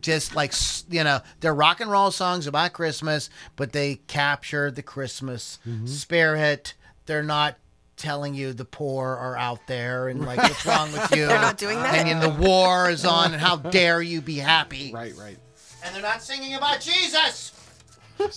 just 0.00 0.34
like, 0.34 0.50
s- 0.50 0.84
you 0.88 1.04
know, 1.04 1.20
they're 1.40 1.54
rock 1.54 1.80
and 1.80 1.90
roll 1.90 2.10
songs 2.10 2.46
about 2.46 2.72
Christmas, 2.72 3.30
but 3.56 3.72
they 3.72 3.96
capture 4.06 4.70
the 4.70 4.82
Christmas 4.82 5.58
mm-hmm. 5.66 5.86
spirit. 5.86 6.74
They're 7.06 7.22
not 7.22 7.56
telling 7.96 8.34
you 8.34 8.52
the 8.52 8.64
poor 8.64 9.08
are 9.08 9.36
out 9.36 9.66
there 9.66 10.08
and 10.08 10.24
like 10.24 10.38
what's 10.38 10.64
wrong 10.66 10.90
with 10.92 11.14
you. 11.14 11.26
They're 11.26 11.40
not 11.40 11.58
doing 11.58 11.78
that? 11.80 11.94
And, 11.94 12.08
and 12.08 12.22
the 12.22 12.42
war 12.42 12.88
is 12.88 13.04
on 13.04 13.32
and 13.32 13.42
how 13.42 13.56
dare 13.56 14.00
you 14.00 14.20
be 14.20 14.36
happy. 14.36 14.92
Right. 14.92 15.14
Right. 15.16 15.36
And 15.84 15.94
they're 15.94 16.02
not 16.02 16.22
singing 16.22 16.54
about 16.54 16.80
Jesus. 16.80 17.52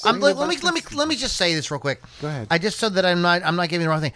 Um, 0.06 0.20
let, 0.20 0.38
let 0.38 0.50
me 0.50 0.58
let 0.58 0.74
me 0.74 0.82
let 0.94 1.08
me 1.08 1.16
just 1.16 1.38
say 1.38 1.54
this 1.56 1.72
real 1.72 1.80
quick. 1.80 2.02
Go 2.22 2.28
ahead. 2.28 2.48
I 2.52 2.58
just 2.58 2.80
so 2.80 2.90
that 2.90 3.06
I'm 3.06 3.22
not 3.22 3.44
I'm 3.44 3.56
not 3.56 3.70
giving 3.70 3.86
the 3.86 3.90
wrong 3.90 4.02
thing. 4.02 4.14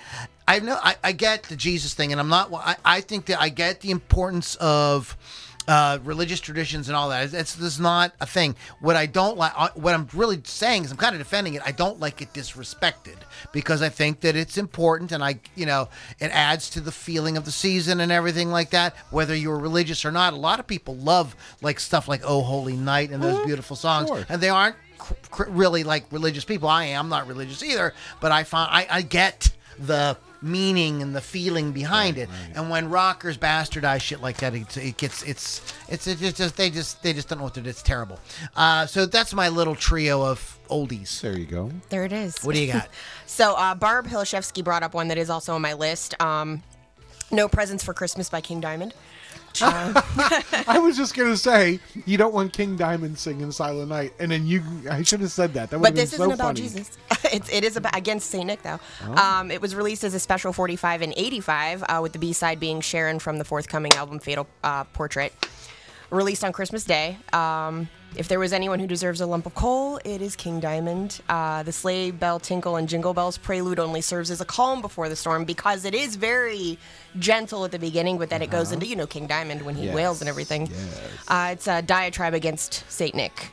I 0.48 0.60
know 0.60 0.78
I, 0.82 0.96
I 1.04 1.12
get 1.12 1.44
the 1.44 1.56
Jesus 1.56 1.94
thing, 1.94 2.12
and 2.12 2.20
I'm 2.22 2.30
not. 2.30 2.54
I, 2.54 2.76
I 2.86 3.02
think 3.02 3.26
that 3.28 3.42
I 3.42 3.50
get 3.50 3.82
the 3.82 3.90
importance 3.92 4.56
of 4.56 5.18
uh, 5.68 5.98
religious 6.04 6.40
traditions 6.40 6.88
and 6.88 6.96
all 6.96 7.10
that. 7.10 7.24
It's, 7.26 7.34
it's, 7.34 7.60
it's 7.60 7.80
not 7.80 8.14
a 8.22 8.28
thing. 8.28 8.56
What 8.80 8.96
I 8.96 9.08
don't 9.08 9.38
like, 9.38 9.54
what 9.76 9.96
I'm 9.96 10.08
really 10.14 10.40
saying 10.44 10.84
is, 10.86 10.92
I'm 10.92 10.98
kind 10.98 11.16
of 11.16 11.20
defending 11.20 11.56
it. 11.56 11.64
I 11.66 11.72
don't 11.72 12.00
like 12.00 12.22
it 12.22 12.32
disrespected 12.34 13.16
because 13.52 13.82
I 13.82 13.90
think 13.90 14.20
that 14.22 14.36
it's 14.36 14.58
important, 14.60 15.12
and 15.12 15.24
I, 15.24 15.40
you 15.56 15.66
know, 15.66 15.90
it 16.20 16.28
adds 16.28 16.70
to 16.72 16.80
the 16.80 16.92
feeling 16.92 17.38
of 17.38 17.46
the 17.46 17.52
season 17.52 18.00
and 18.00 18.12
everything 18.12 18.52
like 18.52 18.70
that. 18.70 18.96
Whether 19.10 19.36
you're 19.36 19.58
religious 19.58 20.06
or 20.06 20.12
not, 20.12 20.34
a 20.34 20.38
lot 20.38 20.60
of 20.60 20.68
people 20.68 20.96
love 20.96 21.36
like 21.64 21.80
stuff 21.80 22.08
like 22.08 22.22
"Oh 22.24 22.42
Holy 22.44 22.76
Night" 22.76 23.10
and 23.10 23.24
those 23.24 23.44
beautiful 23.46 23.76
songs, 23.76 24.10
Sure. 24.10 24.24
and 24.30 24.40
they 24.40 24.50
aren't 24.50 24.76
really 25.48 25.84
like 25.84 26.06
religious 26.12 26.46
people. 26.46 26.70
I 26.70 26.86
am 26.86 27.10
not 27.10 27.28
religious 27.28 27.64
either, 27.64 27.94
but 28.22 28.32
I 28.32 28.44
find 28.44 28.70
I, 28.72 28.88
I 28.90 29.02
get 29.02 29.52
the 29.78 30.18
meaning 30.42 31.02
and 31.02 31.16
the 31.16 31.22
feeling 31.22 31.72
behind 31.72 32.18
it. 32.18 32.30
And 32.54 32.70
when 32.70 32.90
rockers 32.90 33.38
bastardize 33.38 34.02
shit 34.02 34.22
like 34.22 34.38
that, 34.38 34.54
it, 34.54 34.78
it 34.78 34.98
gets 34.98 35.24
it's 35.24 35.62
it's 35.90 36.08
it's 36.08 36.38
just 36.38 36.56
they 36.56 36.70
just 36.70 37.02
they 37.04 37.14
just 37.14 37.28
don't 37.28 37.40
know 37.40 37.46
what 37.46 37.56
to 37.56 37.62
do. 37.62 37.70
It's 37.70 37.82
terrible. 37.82 38.20
Uh, 38.56 38.86
so 38.86 39.06
that's 39.06 39.34
my 39.34 39.50
little 39.50 39.76
trio 39.76 40.24
of 40.24 40.60
oldies. 40.70 41.20
There 41.22 41.38
you 41.38 41.46
go. 41.46 41.72
There 41.90 42.06
it 42.06 42.14
is. 42.14 42.38
What 42.44 42.56
do 42.56 42.62
you 42.62 42.72
got? 42.72 42.90
So 43.28 43.54
uh, 43.56 43.76
Barb 43.76 44.08
Hilashevsky 44.08 44.64
brought 44.64 44.82
up 44.82 44.94
one 44.94 45.10
that 45.10 45.18
is 45.18 45.30
also 45.30 45.56
on 45.56 45.62
my 45.62 45.74
list. 45.74 46.14
Um, 46.22 46.64
no 47.32 47.50
Presents 47.50 47.84
for 47.84 47.94
Christmas 47.94 48.30
by 48.30 48.40
King 48.40 48.62
Diamond. 48.62 48.94
I 49.62 50.80
was 50.82 50.98
just 50.98 51.16
gonna 51.16 51.38
say 51.38 51.80
you 52.06 52.18
don't 52.18 52.34
want 52.34 52.52
King 52.52 52.76
Diamond 52.76 53.18
singing 53.18 53.52
Silent 53.52 53.90
Night, 53.90 54.14
and 54.20 54.32
then 54.32 54.46
you. 54.46 54.62
I 54.90 55.02
should 55.04 55.22
have 55.22 55.32
said 55.32 55.54
that. 55.54 55.70
That 55.70 55.80
would 55.80 55.84
But 55.84 55.88
have 55.90 55.96
been 55.96 56.04
this 56.04 56.18
so 56.18 56.24
isn't 56.24 56.34
about. 56.34 56.56
Jesus. 56.56 56.98
it's, 57.32 57.50
it 57.50 57.64
is 57.64 57.78
about 57.78 57.96
against 57.98 58.30
Saint 58.30 58.48
Nick 58.48 58.64
though. 58.64 58.80
Oh. 59.06 59.16
Um, 59.16 59.52
it 59.52 59.62
was 59.62 59.76
released 59.76 60.04
as 60.04 60.14
a 60.14 60.20
special 60.20 60.52
45 60.52 61.02
and 61.02 61.14
85, 61.16 61.84
uh, 61.84 62.00
with 62.02 62.14
the 62.14 62.20
B 62.20 62.34
side 62.34 62.60
being 62.60 62.82
Sharon 62.82 63.20
from 63.20 63.38
the 63.38 63.46
forthcoming 63.46 63.94
album 63.94 64.20
Fatal 64.20 64.48
uh, 64.64 64.84
Portrait, 64.86 65.34
released 66.10 66.44
on 66.44 66.54
Christmas 66.54 66.84
Day. 66.84 67.18
Um, 67.34 67.90
if 68.16 68.30
there 68.30 68.40
was 68.40 68.54
anyone 68.54 68.80
who 68.80 68.88
deserves 68.88 69.20
a 69.20 69.26
lump 69.26 69.46
of 69.46 69.56
coal, 69.56 70.00
it 70.06 70.22
is 70.22 70.38
King 70.38 70.62
Diamond. 70.62 71.20
Uh, 71.28 71.64
the 71.64 71.72
sleigh 71.74 72.12
bell 72.12 72.40
tinkle 72.40 72.78
and 72.78 72.88
jingle 72.88 73.14
bells 73.14 73.38
prelude 73.38 73.78
only 73.78 74.00
serves 74.00 74.32
as 74.32 74.40
a 74.40 74.46
calm 74.46 74.82
before 74.82 75.10
the 75.10 75.18
storm 75.18 75.44
because 75.44 75.84
it 75.84 75.94
is 75.94 76.16
very 76.16 76.80
gentle 77.20 77.66
at 77.66 77.72
the 77.72 77.80
beginning, 77.80 78.18
but 78.18 78.30
then 78.30 78.42
it 78.42 78.50
goes 78.50 78.72
into 78.72 78.88
you 78.88 78.96
know 78.96 79.06
King 79.08 79.28
Diamond 79.28 79.64
when 79.64 79.76
he 79.76 79.86
Yes, 79.88 79.96
wails 79.96 80.22
and 80.22 80.30
everything. 80.30 80.68
yes. 80.68 81.00
Uh, 81.28 81.50
it's 81.52 81.68
a 81.68 81.82
diatribe 81.82 82.34
against 82.34 82.90
Saint 82.90 83.16
Nick. 83.16 83.52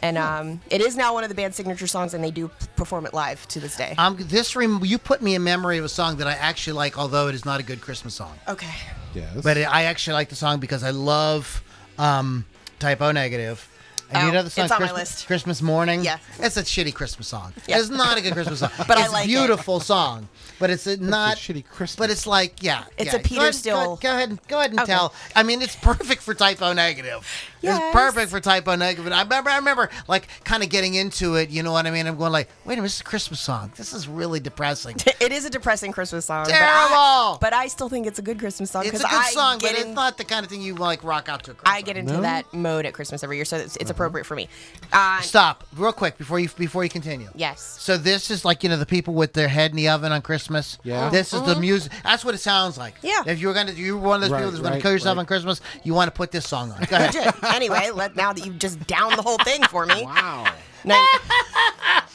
And 0.00 0.18
um, 0.18 0.60
it 0.70 0.82
is 0.82 0.96
now 0.96 1.14
one 1.14 1.22
of 1.24 1.30
the 1.30 1.34
band's 1.34 1.56
signature 1.56 1.86
songs, 1.86 2.12
and 2.12 2.22
they 2.22 2.32
do 2.32 2.50
perform 2.76 3.06
it 3.06 3.14
live 3.14 3.46
to 3.48 3.60
this 3.60 3.74
day. 3.76 3.94
Um, 3.96 4.16
this 4.18 4.54
rem- 4.54 4.84
you 4.84 4.98
put 4.98 5.22
me 5.22 5.34
in 5.34 5.42
memory 5.44 5.78
of 5.78 5.84
a 5.84 5.88
song 5.88 6.16
that 6.18 6.26
I 6.26 6.32
actually 6.32 6.74
like, 6.74 6.98
although 6.98 7.28
it 7.28 7.34
is 7.34 7.46
not 7.46 7.58
a 7.58 7.62
good 7.62 7.80
Christmas 7.80 8.12
song. 8.14 8.36
okay. 8.48 8.74
Yes. 9.14 9.40
But 9.42 9.56
it, 9.56 9.62
I 9.72 9.84
actually 9.84 10.14
like 10.14 10.28
the 10.28 10.34
song 10.36 10.58
because 10.60 10.82
I 10.82 10.90
love 10.90 11.62
um, 11.98 12.44
Type 12.78 13.00
O 13.00 13.12
Negative. 13.12 13.68
And 14.10 14.24
you 14.24 14.28
Oh, 14.28 14.32
know 14.34 14.42
the 14.42 14.50
song 14.50 14.64
it's 14.66 14.72
on 14.72 14.80
my 14.82 14.86
Christmas, 14.88 15.10
list. 15.14 15.26
Christmas 15.26 15.62
Morning? 15.62 16.04
Yeah. 16.04 16.18
It's 16.38 16.56
a 16.58 16.62
shitty 16.62 16.94
Christmas 16.94 17.26
song. 17.26 17.52
Yeah. 17.66 17.78
It's 17.78 17.88
not 17.88 18.18
a 18.18 18.20
good 18.20 18.34
Christmas 18.34 18.60
song. 18.60 18.70
But 18.86 18.98
I 18.98 19.04
it's 19.04 19.12
like 19.12 19.22
a 19.26 19.30
it. 19.30 19.32
beautiful 19.32 19.80
song. 19.80 20.28
But 20.60 20.70
it's 20.70 20.86
a 20.86 20.98
not 20.98 21.38
shitty 21.38 21.64
Christmas. 21.66 21.96
But 21.96 22.10
it's 22.10 22.26
like, 22.26 22.62
yeah. 22.62 22.84
It's 22.98 23.12
yeah. 23.12 23.18
a 23.18 23.22
Peter 23.22 23.34
go 23.36 23.40
ahead, 23.42 23.54
Steele- 23.54 23.76
Go, 23.76 23.96
go 23.96 24.10
ahead 24.10 24.28
and 24.28 24.46
go 24.46 24.58
ahead 24.58 24.70
and 24.70 24.80
Okay. 24.80 24.92
tell. 24.92 25.14
I 25.34 25.42
mean, 25.42 25.62
it's 25.62 25.74
perfect 25.74 26.22
for 26.22 26.34
Type 26.34 26.60
O 26.62 26.72
Negative. 26.74 27.26
Yes. 27.64 27.82
It's 27.82 27.92
perfect 27.94 28.30
for 28.30 28.40
Type 28.40 28.68
O 28.68 28.74
Negative. 28.76 29.06
And 29.06 29.14
I 29.14 29.22
remember, 29.22 29.50
I 29.50 29.56
remember 29.56 29.90
like 30.08 30.28
kind 30.44 30.62
of 30.62 30.68
getting 30.68 30.94
into 30.94 31.36
it. 31.36 31.50
You 31.50 31.62
know 31.62 31.72
what 31.72 31.86
I 31.86 31.90
mean? 31.90 32.06
I'm 32.06 32.16
going 32.16 32.32
like, 32.32 32.48
wait 32.64 32.74
a 32.74 32.76
minute, 32.76 32.82
this 32.84 32.94
is 32.96 33.00
a 33.00 33.04
Christmas 33.04 33.40
song. 33.40 33.72
This 33.76 33.92
is 33.92 34.06
really 34.08 34.40
depressing. 34.40 34.96
It 35.24 35.32
is 35.32 35.46
a 35.46 35.50
depressing 35.50 35.90
Christmas 35.92 36.26
song. 36.26 36.44
But 36.44 36.50
Terrible! 36.50 36.94
I, 36.94 37.38
but 37.40 37.52
I 37.54 37.66
still 37.68 37.88
think 37.88 38.06
it's 38.06 38.18
a 38.18 38.22
good 38.22 38.38
Christmas 38.38 38.70
song. 38.70 38.84
It's 38.84 39.00
a 39.00 39.02
'cause 39.02 39.10
good 39.10 39.20
I 39.20 39.30
song, 39.30 39.58
but 39.58 39.70
get 39.70 39.78
it's 39.78 39.88
not 39.94 40.18
the 40.18 40.24
kind 40.24 40.44
of 40.44 40.50
thing 40.50 40.60
you 40.60 40.74
like 40.74 41.02
rock 41.02 41.30
out 41.30 41.44
to. 41.44 41.52
A 41.52 41.54
Christmas 41.54 41.74
I 41.74 41.80
get 41.80 41.96
into 41.96 42.12
No? 42.14 42.20
that 42.20 42.52
mode 42.52 42.84
at 42.84 42.92
Christmas 42.92 43.22
every 43.24 43.36
year, 43.36 43.46
so 43.46 43.56
it's, 43.56 43.76
it's 43.76 43.84
Uh-huh. 43.84 43.92
appropriate 43.92 44.24
for 44.26 44.34
me. 44.34 44.48
Uh, 44.92 45.22
Stop 45.22 45.64
real 45.76 45.92
quick 45.92 46.18
before 46.18 46.38
you 46.40 46.48
before 46.50 46.84
you 46.84 46.90
continue. 46.90 47.28
yes. 47.34 47.76
So 47.80 47.96
this 47.96 48.30
is 48.30 48.44
like 48.44 48.62
you 48.62 48.68
know 48.68 48.76
the 48.76 48.84
people 48.84 49.14
with 49.14 49.32
their 49.32 49.48
head 49.48 49.70
in 49.70 49.76
the 49.78 49.88
oven 49.88 50.12
on 50.12 50.20
Christmas. 50.20 50.78
Yeah. 50.84 51.08
This 51.08 51.32
is 51.32 51.40
the 51.42 51.56
music. 51.56 51.90
That's 52.02 52.22
what 52.24 52.34
it 52.34 52.38
sounds 52.38 52.76
like. 52.76 52.96
Yeah. 53.00 53.22
If 53.26 53.40
you 53.40 53.48
were 53.48 53.54
gonna, 53.54 53.72
you 53.72 53.96
were 53.96 54.06
one 54.06 54.16
of 54.16 54.20
those 54.22 54.30
Right, 54.32 54.38
people 54.40 54.50
that's 54.50 54.62
gonna 54.62 54.80
kill 54.82 54.92
yourself 54.92 55.16
right. 55.16 55.20
on 55.20 55.26
Christmas, 55.26 55.60
you 55.84 55.94
want 55.94 56.08
to 56.08 56.12
put 56.16 56.32
this 56.32 56.46
song 56.46 56.70
on. 56.72 56.84
Go 56.90 56.96
ahead. 56.96 57.14
Legit. 57.60 57.72
anyway, 57.72 57.90
let, 57.94 58.16
now 58.16 58.32
that 58.32 58.44
you've 58.44 58.58
just 58.58 58.84
downed 58.86 59.16
the 59.18 59.22
whole 59.22 59.38
thing 59.38 59.62
for 59.64 59.86
me. 59.86 60.02
wow. 60.04 60.44
Nin- 60.84 60.96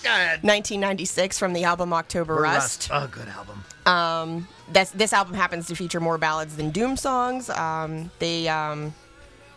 1996 0.04 1.38
from 1.40 1.54
the 1.54 1.64
album 1.64 1.94
October 1.94 2.36
Rust. 2.36 2.90
Oh, 2.92 3.08
good 3.08 3.28
album. 3.28 3.64
Um, 3.86 4.48
that's, 4.72 4.92
this 4.92 5.14
album 5.14 5.34
happens 5.34 5.68
to 5.68 5.76
feature 5.76 6.00
more 6.00 6.18
ballads 6.18 6.56
than 6.56 6.70
Doom 6.70 6.96
songs. 6.98 7.50
Um, 7.50 8.12
they 8.20 8.48
um, 8.48 8.94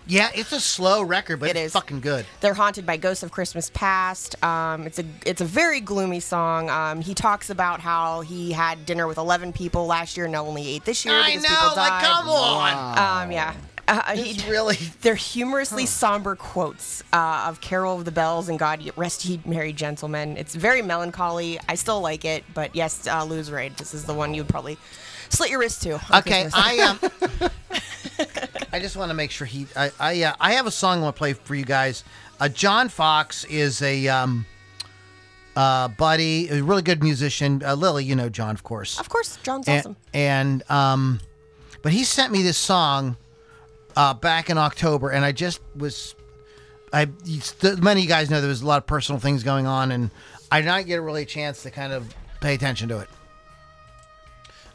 Yeah, 0.06 0.30
it's 0.34 0.52
a 0.52 0.60
slow 0.60 1.02
record, 1.02 1.40
but 1.40 1.50
It 1.50 1.56
it's 1.56 1.66
is. 1.66 1.72
fucking 1.72 2.00
good. 2.00 2.24
They're 2.40 2.54
haunted 2.54 2.86
by 2.86 2.96
ghosts 2.96 3.22
of 3.22 3.30
Christmas 3.30 3.70
past. 3.74 4.42
Um, 4.42 4.86
it's 4.86 4.98
a 4.98 5.04
it's 5.26 5.40
a 5.40 5.44
very 5.44 5.80
gloomy 5.80 6.20
song. 6.20 6.70
Um, 6.70 7.00
he 7.02 7.14
talks 7.14 7.50
about 7.50 7.80
how 7.80 8.22
he 8.22 8.52
had 8.52 8.86
dinner 8.86 9.06
with 9.06 9.18
11 9.18 9.52
people 9.52 9.86
last 9.86 10.16
year 10.16 10.26
and 10.26 10.34
only 10.34 10.66
eight 10.66 10.84
this 10.84 11.04
year 11.04 11.14
I 11.14 11.28
because 11.36 11.42
people 11.46 11.56
know. 11.68 11.72
Like, 11.76 12.02
died. 12.02 12.04
come 12.04 12.28
on. 12.28 13.24
Um, 13.26 13.32
yeah. 13.32 13.54
Uh, 13.92 14.16
he, 14.16 14.50
really. 14.50 14.76
they're 15.02 15.14
humorously 15.14 15.84
somber 15.84 16.34
quotes 16.34 17.02
uh, 17.12 17.44
of 17.46 17.60
Carol 17.60 17.98
of 17.98 18.06
the 18.06 18.10
Bells 18.10 18.48
and 18.48 18.58
God 18.58 18.90
Rest 18.96 19.26
Ye 19.26 19.38
Merry 19.44 19.74
Gentlemen. 19.74 20.38
It's 20.38 20.54
very 20.54 20.80
melancholy. 20.80 21.60
I 21.68 21.74
still 21.74 22.00
like 22.00 22.24
it, 22.24 22.42
but 22.54 22.74
yes, 22.74 23.06
uh, 23.06 23.22
Lose 23.22 23.50
Raid. 23.50 23.76
This 23.76 23.92
is 23.92 24.06
the 24.06 24.14
one 24.14 24.32
you'd 24.32 24.48
probably 24.48 24.78
slit 25.28 25.50
your 25.50 25.60
wrist 25.60 25.82
to. 25.82 26.00
Okay. 26.18 26.48
I 26.54 26.78
um, 26.78 27.50
I 28.72 28.80
just 28.80 28.96
want 28.96 29.10
to 29.10 29.14
make 29.14 29.30
sure 29.30 29.46
he. 29.46 29.66
I 29.76 29.90
I, 30.00 30.22
uh, 30.22 30.36
I 30.40 30.52
have 30.52 30.66
a 30.66 30.70
song 30.70 31.00
I 31.00 31.02
want 31.02 31.16
to 31.16 31.18
play 31.18 31.34
for 31.34 31.54
you 31.54 31.66
guys. 31.66 32.02
Uh, 32.40 32.48
John 32.48 32.88
Fox 32.88 33.44
is 33.44 33.82
a 33.82 34.08
um, 34.08 34.46
uh, 35.54 35.88
buddy, 35.88 36.48
a 36.48 36.62
really 36.62 36.80
good 36.80 37.02
musician. 37.02 37.62
Uh, 37.62 37.74
Lily, 37.74 38.04
you 38.06 38.16
know 38.16 38.30
John, 38.30 38.54
of 38.54 38.62
course. 38.62 38.98
of 38.98 39.10
course, 39.10 39.36
John's 39.42 39.68
and, 39.68 39.78
awesome. 39.80 39.96
and 40.14 40.70
um, 40.70 41.20
but 41.82 41.92
he 41.92 42.04
sent 42.04 42.32
me 42.32 42.42
this 42.42 42.56
song 42.56 43.18
uh, 43.96 44.14
back 44.14 44.50
in 44.50 44.58
October, 44.58 45.10
and 45.10 45.24
I 45.24 45.32
just 45.32 45.60
was. 45.76 46.14
I 46.94 47.06
many 47.62 48.00
of 48.00 48.04
you 48.04 48.08
guys 48.08 48.28
know 48.28 48.40
there 48.40 48.48
was 48.48 48.60
a 48.60 48.66
lot 48.66 48.78
of 48.78 48.86
personal 48.86 49.18
things 49.18 49.42
going 49.42 49.66
on, 49.66 49.92
and 49.92 50.10
I 50.50 50.60
did 50.60 50.66
not 50.66 50.84
get 50.84 50.98
a 50.98 51.02
really 51.02 51.22
a 51.22 51.26
chance 51.26 51.62
to 51.62 51.70
kind 51.70 51.92
of 51.92 52.14
pay 52.40 52.54
attention 52.54 52.88
to 52.90 52.98
it. 52.98 53.08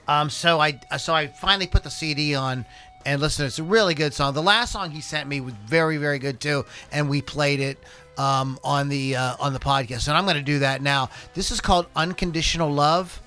Um, 0.08 0.30
so 0.30 0.60
I 0.60 0.80
so 0.98 1.14
I 1.14 1.28
finally 1.28 1.68
put 1.68 1.84
the 1.84 1.92
CD 1.92 2.34
on 2.34 2.66
and 3.06 3.22
listen. 3.22 3.46
It's 3.46 3.60
a 3.60 3.64
really 3.64 3.94
good 3.94 4.14
song. 4.14 4.34
The 4.34 4.42
last 4.42 4.72
song 4.72 4.92
he 4.92 5.02
sent 5.02 5.30
me 5.30 5.42
was 5.42 5.54
very 5.66 5.98
very 5.98 6.18
good 6.18 6.40
too, 6.40 6.66
and 6.92 7.10
we 7.10 7.22
played 7.22 7.60
it 7.60 7.78
um, 8.18 8.60
on 8.64 8.90
the 8.90 9.16
uh, 9.16 9.36
on 9.40 9.54
the 9.54 9.60
podcast. 9.60 10.08
And 10.08 10.18
I'm 10.18 10.26
going 10.26 10.38
to 10.38 10.42
do 10.42 10.60
that 10.60 10.82
now. 10.82 11.10
This 11.34 11.52
is 11.52 11.62
called 11.62 11.86
Unconditional 11.96 12.72
Love 12.72 13.22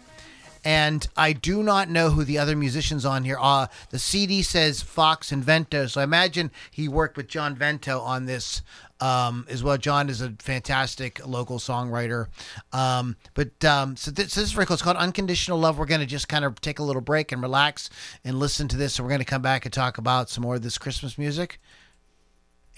and 0.64 1.06
I 1.16 1.32
do 1.32 1.62
not 1.62 1.88
know 1.88 2.10
who 2.10 2.24
the 2.24 2.38
other 2.38 2.56
musicians 2.56 3.04
on 3.04 3.24
here 3.24 3.38
are. 3.38 3.68
The 3.90 3.98
CD 3.98 4.42
says 4.42 4.82
Fox 4.82 5.32
and 5.32 5.44
Vento, 5.44 5.86
so 5.86 6.00
I 6.00 6.04
imagine 6.04 6.50
he 6.70 6.88
worked 6.88 7.16
with 7.16 7.28
John 7.28 7.54
Vento 7.54 8.00
on 8.00 8.26
this 8.26 8.62
um, 9.00 9.46
as 9.48 9.62
well. 9.62 9.78
John 9.78 10.08
is 10.08 10.20
a 10.20 10.30
fantastic 10.38 11.26
local 11.26 11.58
songwriter. 11.58 12.26
Um, 12.72 13.16
but 13.34 13.64
um, 13.64 13.96
so, 13.96 14.10
this, 14.10 14.32
so 14.32 14.40
this 14.40 14.50
is 14.50 14.54
cool. 14.54 14.74
It's 14.74 14.82
called 14.82 14.96
Unconditional 14.96 15.58
Love. 15.58 15.78
We're 15.78 15.86
going 15.86 16.00
to 16.00 16.06
just 16.06 16.28
kind 16.28 16.44
of 16.44 16.60
take 16.60 16.78
a 16.78 16.82
little 16.82 17.02
break 17.02 17.32
and 17.32 17.40
relax 17.42 17.90
and 18.24 18.38
listen 18.38 18.68
to 18.68 18.76
this. 18.76 18.94
So 18.94 19.02
we're 19.02 19.08
going 19.08 19.20
to 19.20 19.24
come 19.24 19.42
back 19.42 19.64
and 19.64 19.72
talk 19.72 19.98
about 19.98 20.28
some 20.28 20.42
more 20.42 20.56
of 20.56 20.62
this 20.62 20.78
Christmas 20.78 21.16
music. 21.18 21.60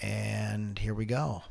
And 0.01 0.79
here 0.79 0.93
we 0.93 1.05
go. 1.05 1.43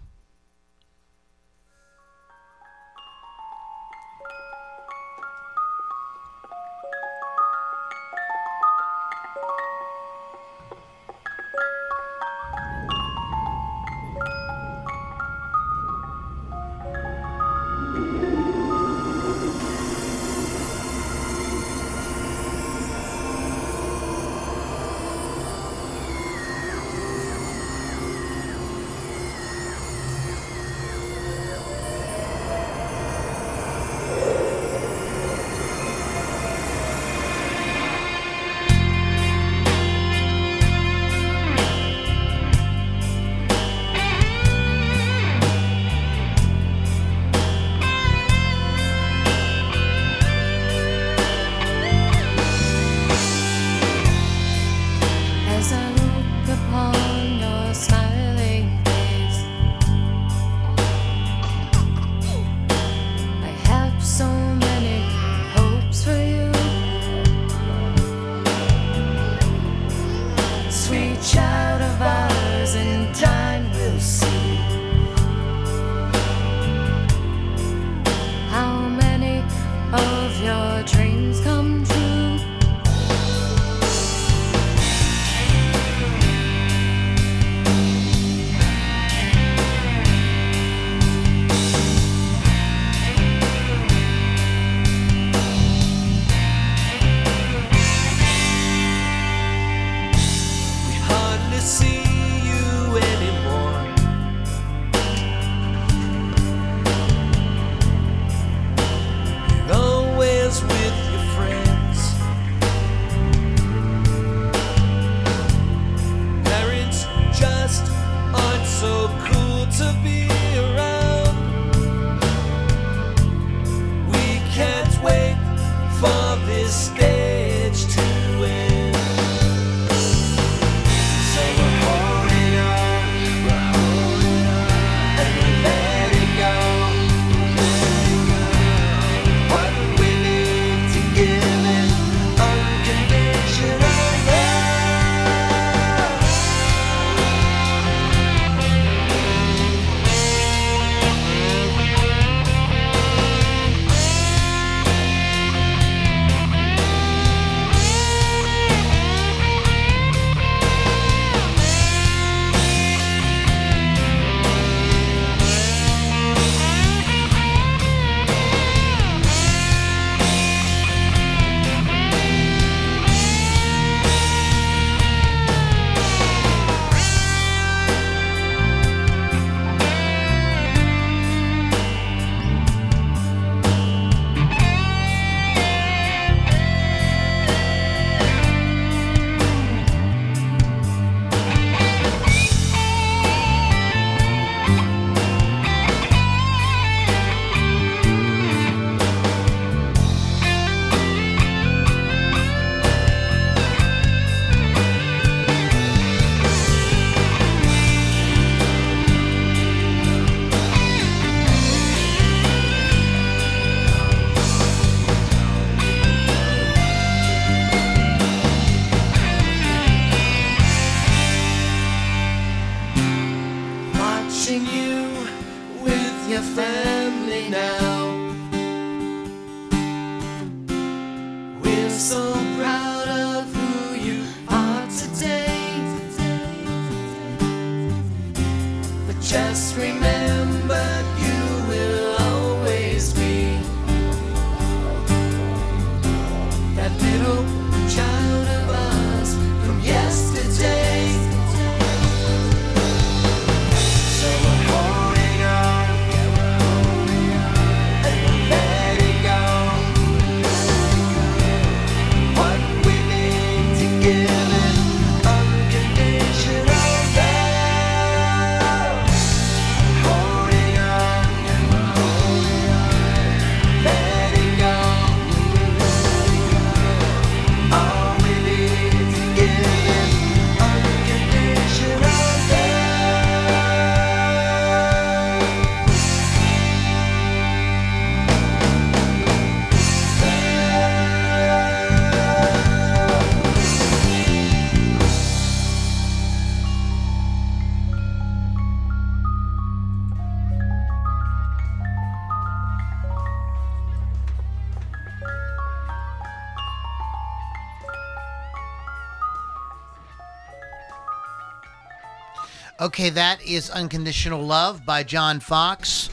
Okay, 312.82 313.10
that 313.10 313.40
is 313.46 313.70
Unconditional 313.70 314.42
Love 314.42 314.84
by 314.84 315.04
John 315.04 315.38
Fox. 315.38 316.10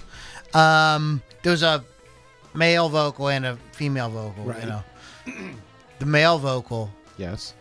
Um, 0.54 1.22
there's 1.42 1.64
a 1.64 1.84
male 2.54 2.90
vocal 2.90 3.30
and 3.30 3.44
a 3.46 3.58
female 3.72 4.10
vocal, 4.10 4.44
Right. 4.44 4.62
you 4.62 4.70
know. 4.70 4.84
the 6.00 6.06
male 6.06 6.38
vocal 6.38 6.92
Yes. 7.18 7.54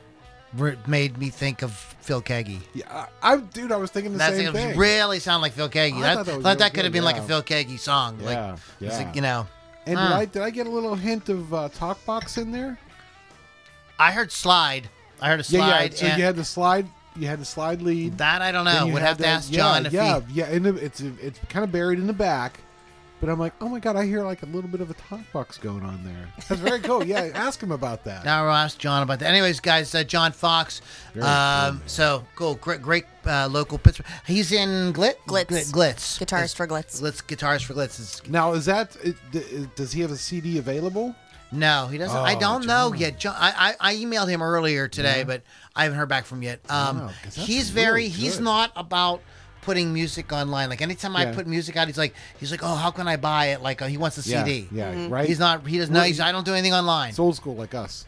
re- 0.54 0.76
made 0.86 1.16
me 1.16 1.30
think 1.30 1.62
of 1.62 1.72
Phil 1.72 2.20
Keaggy. 2.20 2.61
Yeah, 2.74 3.06
I, 3.22 3.32
I 3.32 3.36
dude, 3.38 3.72
I 3.72 3.76
was 3.76 3.90
thinking 3.90 4.12
the 4.12 4.18
same 4.28 4.52
thing 4.52 4.76
really 4.76 5.20
sound 5.20 5.40
like 5.42 5.52
Phil 5.52 5.68
Keaggy. 5.70 5.96
I 5.98 6.00
That, 6.00 6.14
thought 6.16 6.26
that 6.26 6.42
thought 6.42 6.59
that 6.59 6.74
could 6.74 6.84
have 6.84 6.92
been 6.92 7.04
like 7.04 7.16
a. 7.16 7.22
Phil 7.22 7.42
Keaggy 7.42 7.78
song. 7.78 8.18
Yeah, 8.20 8.26
like, 8.50 8.59
yeah. 8.80 8.98
like, 8.98 9.14
you 9.14 9.22
know. 9.22 9.46
and 9.86 9.98
Huh. 9.98 10.09
did 10.09 10.16
I 10.16 10.24
did 10.26 10.42
I 10.42 10.50
get 10.50 10.66
a 10.66 10.70
little 10.70 10.94
hint 10.94 11.30
of 11.30 11.52
uh, 11.54 11.68
Talkbox 11.70 12.36
in 12.36 12.52
there? 12.52 12.78
I 13.98 14.12
heard 14.12 14.30
slide. 14.32 14.88
I 15.20 15.28
heard 15.28 15.40
a 15.40 15.44
Yeah, 15.48 15.59
slide. 15.66 15.92
yeah. 15.92 15.98
So 15.98 16.06
and 16.06 16.18
you 16.18 16.24
had 16.24 16.36
the 16.36 16.44
slide. 16.44 16.86
You 17.19 17.27
had 17.29 17.41
the 17.41 17.45
slide 17.45 17.83
lead. 17.83 18.19
that 18.19 18.43
I 18.43 18.53
don't 18.53 18.64
know. 18.64 18.87
you 18.87 18.93
Would 18.93 19.03
had 19.03 19.09
have 19.09 19.16
to 19.19 19.23
that- 19.25 19.29
ask 19.29 19.51
yeah, 19.53 19.57
John 19.59 19.87
if 19.87 19.93
yeah, 19.93 20.21
he. 20.21 20.35
yeah. 20.35 20.45
And 20.47 20.66
it's 20.66 21.01
it's 21.01 21.39
kind 21.49 21.64
of 21.64 21.73
buried 21.73 21.99
in 21.99 22.07
the 22.07 22.12
back. 22.12 22.61
But 23.21 23.29
I'm 23.31 23.39
like, 23.41 23.53
oh 23.61 23.69
my 23.69 23.81
god, 23.81 23.97
I 23.97 24.07
hear 24.07 24.23
like 24.23 24.45
a 24.45 24.47
little 24.47 24.71
bit 24.71 24.81
of 24.81 24.91
a 24.91 24.95
talkbox 24.95 25.61
going 25.61 25.83
on 25.83 26.05
there. 26.05 26.29
That's 26.49 26.61
very 26.61 26.79
cool. 26.79 27.03
Yeah, 27.05 27.23
ask 27.35 27.61
him 27.61 27.73
about 27.73 28.05
that. 28.05 28.25
Now 28.25 28.45
we'll 28.45 28.53
ask 28.55 28.79
John 28.79 29.03
about 29.03 29.19
that. 29.19 29.29
Anyways, 29.29 29.59
guys, 29.59 29.93
uh, 29.93 30.05
John 30.05 30.31
Fox. 30.31 30.81
Very 31.14 31.27
Um, 31.27 31.79
cool. 31.79 31.89
so 31.89 32.25
cool, 32.37 32.55
great, 32.55 32.81
great 32.81 33.07
uh, 33.27 33.49
local 33.51 33.77
Pittsburgh. 33.77 34.07
He's 34.25 34.53
in 34.53 34.93
Glitz. 34.93 35.16
Glitz. 35.27 35.47
Gl- 35.47 35.73
Glitz. 35.73 36.25
Guitarist 36.25 36.55
for 36.55 36.69
Glitz. 36.69 37.03
Glitz. 37.03 37.27
Guitars 37.27 37.62
for 37.62 37.75
Glitz. 37.75 37.99
Is, 37.99 38.23
Now, 38.29 38.53
is 38.53 38.66
that 38.66 38.97
it, 39.03 39.16
d- 39.33 39.66
does 39.75 39.91
he 39.91 40.01
have 40.03 40.12
a 40.12 40.16
CD 40.16 40.59
available? 40.59 41.12
No, 41.51 41.86
he 41.86 41.99
doesn't. 41.99 42.16
I 42.16 42.34
Oh, 42.34 42.40
don't 42.40 42.66
know 42.66 42.92
yet. 42.92 43.18
John, 43.18 43.34
I, 43.38 43.74
I 43.80 43.92
I 43.92 43.94
emailed 43.96 44.28
him 44.28 44.42
earlier 44.42 44.88
today, 44.88 45.24
but 45.24 45.42
I 45.74 45.84
haven't 45.84 45.99
heard 45.99 46.09
back 46.09 46.26
from 46.26 46.38
him 46.38 46.42
yet. 46.44 46.61
Um, 46.70 47.01
Wow, 47.01 47.07
'cause 47.22 47.34
that's 47.36 47.46
he's 47.49 47.70
very. 47.70 47.92
really 48.03 48.09
He's 48.09 48.38
not 48.40 48.72
about 48.76 49.22
putting 49.62 49.92
music 49.92 50.32
online. 50.32 50.68
Like 50.70 50.80
anytime 50.82 51.14
I 51.16 51.26
put 51.26 51.46
music 51.46 51.76
out, 51.76 51.86
he's 51.88 51.99
like, 51.99 52.14
he's 52.40 52.51
like, 52.51 52.62
oh, 52.62 52.74
how 52.74 52.90
can 52.90 53.07
I 53.09 53.16
buy 53.16 53.46
it? 53.46 53.62
Like 53.62 53.82
uh, 53.82 53.86
he 53.86 53.96
wants 53.99 54.24
a 54.24 54.28
Yeah, 54.28 54.44
CD. 54.44 54.68
Yeah, 54.72 55.09
right. 55.11 55.26
He's 55.28 55.38
not. 55.38 55.66
He 55.66 55.78
doesn't 55.78 55.92
know. 55.94 56.03
He's, 56.03 56.20
I 56.20 56.32
don't 56.32 56.44
do 56.44 56.53
anything 56.55 56.74
online. 56.74 57.11
It's 57.11 57.18
old 57.18 57.36
school 57.36 57.55
like 57.57 57.74
us. 57.74 58.05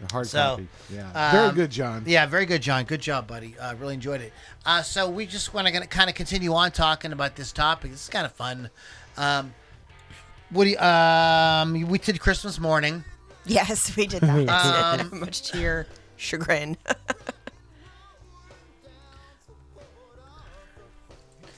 The 0.00 0.12
hard 0.12 0.26
So, 0.28 0.38
copy. 0.38 0.68
Yeah. 0.94 1.30
very 1.32 1.48
um, 1.48 1.54
good, 1.56 1.70
John. 1.70 2.04
Yeah, 2.06 2.24
very 2.26 2.46
good, 2.46 2.62
John. 2.62 2.84
Good 2.84 3.00
job, 3.00 3.26
buddy. 3.26 3.56
Uh, 3.58 3.74
really 3.76 3.94
enjoyed 3.94 4.20
it. 4.20 4.32
Uh, 4.64 4.80
so 4.82 5.08
we 5.10 5.26
just 5.26 5.52
want 5.54 5.66
to 5.66 5.86
kind 5.88 6.08
of 6.08 6.14
continue 6.14 6.54
on 6.54 6.70
talking 6.70 7.12
about 7.12 7.34
this 7.34 7.50
topic. 7.50 7.90
This 7.90 8.02
is 8.04 8.08
kind 8.08 8.24
of 8.24 8.30
fun. 8.32 8.70
Um, 9.16 9.54
what 10.50 10.64
do 10.64 10.70
you, 10.70 10.78
um, 10.78 11.88
we 11.88 11.98
did 11.98 12.20
Christmas 12.20 12.58
morning. 12.58 13.04
Yes, 13.46 13.96
we 13.96 14.06
did 14.06 14.22
that. 14.22 14.98
Um, 15.10 15.20
Much 15.20 15.42
to 15.50 15.58
your 15.58 15.86
chagrin. 16.16 16.76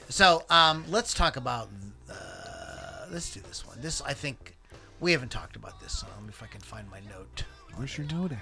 So 0.09 0.43
um, 0.49 0.83
let's 0.89 1.13
talk 1.13 1.37
about. 1.37 1.69
Uh, 2.09 3.05
let's 3.11 3.31
do 3.33 3.39
this 3.39 3.65
one. 3.65 3.77
This 3.79 4.01
I 4.01 4.11
think 4.11 4.57
we 4.99 5.13
haven't 5.13 5.29
talked 5.31 5.55
about 5.55 5.79
this 5.79 5.99
song. 5.99 6.09
Let 6.17 6.23
me 6.23 6.29
if 6.29 6.43
I 6.43 6.47
can 6.47 6.59
find 6.59 6.85
my 6.91 6.99
note. 7.09 7.45
Where's 7.75 7.97
your 7.97 8.05
note 8.07 8.33
at? 8.33 8.39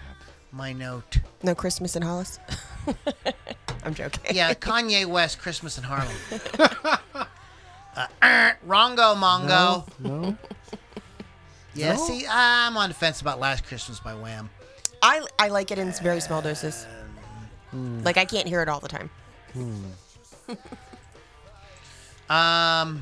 My 0.52 0.74
note. 0.74 1.20
no 1.44 1.54
Christmas 1.54 1.96
in 1.96 2.02
Hollis. 2.02 2.40
I'm 3.84 3.94
joking. 3.94 4.36
Yeah, 4.36 4.56
Kanye 4.56 5.06
West, 5.06 5.38
Christmas 5.38 5.78
in 5.78 5.84
Harlem. 5.84 6.16
Uh, 8.00 8.08
er, 8.24 8.58
Rongo 8.68 9.16
Mongo. 9.16 9.88
No. 10.00 10.38
Yeah, 11.76 11.94
No? 11.94 12.08
see, 12.08 12.26
I'm 12.28 12.76
on 12.78 12.90
the 12.90 12.96
fence 12.96 13.22
about 13.22 13.40
Last 13.40 13.64
Christmas 13.64 14.00
by 14.00 14.16
Wham. 14.16 14.50
I 15.04 15.22
I 15.38 15.50
like 15.50 15.70
it 15.72 15.78
in 15.78 15.94
very 16.04 16.20
small 16.20 16.42
doses. 16.42 16.86
Like 17.72 18.18
I 18.18 18.26
can't 18.26 18.48
hear 18.48 18.62
it 18.62 18.68
all 18.68 18.80
the 18.80 18.90
time. 18.90 19.10
Um, 22.30 23.02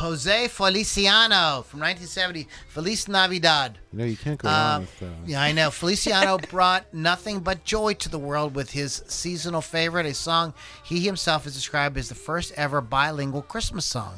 Jose 0.00 0.48
Feliciano 0.48 1.62
from 1.68 1.80
1970, 1.80 2.48
Feliz 2.68 3.06
Navidad. 3.06 3.76
You 3.92 3.98
know 3.98 4.04
you 4.06 4.16
can't 4.16 4.38
go 4.38 4.48
wrong 4.48 4.74
Um, 4.76 4.80
with. 4.80 5.02
Uh, 5.02 5.06
yeah, 5.26 5.42
I 5.42 5.52
know. 5.52 5.70
Feliciano 5.70 6.38
brought 6.50 6.92
nothing 6.94 7.40
but 7.40 7.64
joy 7.64 7.92
to 7.94 8.08
the 8.08 8.18
world 8.18 8.54
with 8.54 8.70
his 8.70 9.02
seasonal 9.08 9.60
favorite, 9.60 10.06
a 10.06 10.14
song 10.14 10.54
he 10.82 11.00
himself 11.00 11.44
has 11.44 11.54
described 11.54 11.98
as 11.98 12.08
the 12.08 12.14
first 12.14 12.50
ever 12.56 12.80
bilingual 12.80 13.42
Christmas 13.42 13.84
song. 13.84 14.14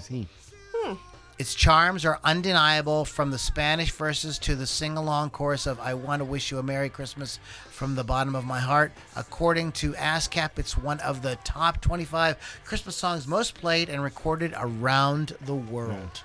Its 1.39 1.55
charms 1.55 2.05
are 2.05 2.21
undeniable 2.23 3.05
from 3.05 3.31
the 3.31 3.39
Spanish 3.39 3.91
verses 3.91 4.39
to 4.39 4.55
the 4.55 4.67
sing 4.67 4.97
along 4.97 5.31
chorus 5.31 5.67
of 5.67 5.81
I 5.81 5.95
Want 5.95 6.21
to 6.21 6.25
Wish 6.25 6.51
You 6.51 6.59
a 6.59 6.63
Merry 6.63 6.89
Christmas 6.89 7.39
from 7.69 7.95
the 7.95 8.05
bottom 8.05 8.35
of 8.37 8.45
my 8.45 8.61
heart. 8.61 8.93
According 9.17 9.73
to 9.73 9.93
ASCAP, 9.95 10.51
it's 10.59 10.77
one 10.77 11.01
of 11.01 11.23
the 11.23 11.37
top 11.43 11.81
25 11.81 12.37
Christmas 12.65 12.95
songs 12.97 13.27
most 13.27 13.55
played 13.55 13.89
and 13.89 14.03
recorded 14.03 14.53
around 14.57 15.35
the 15.45 15.55
world. 15.55 16.23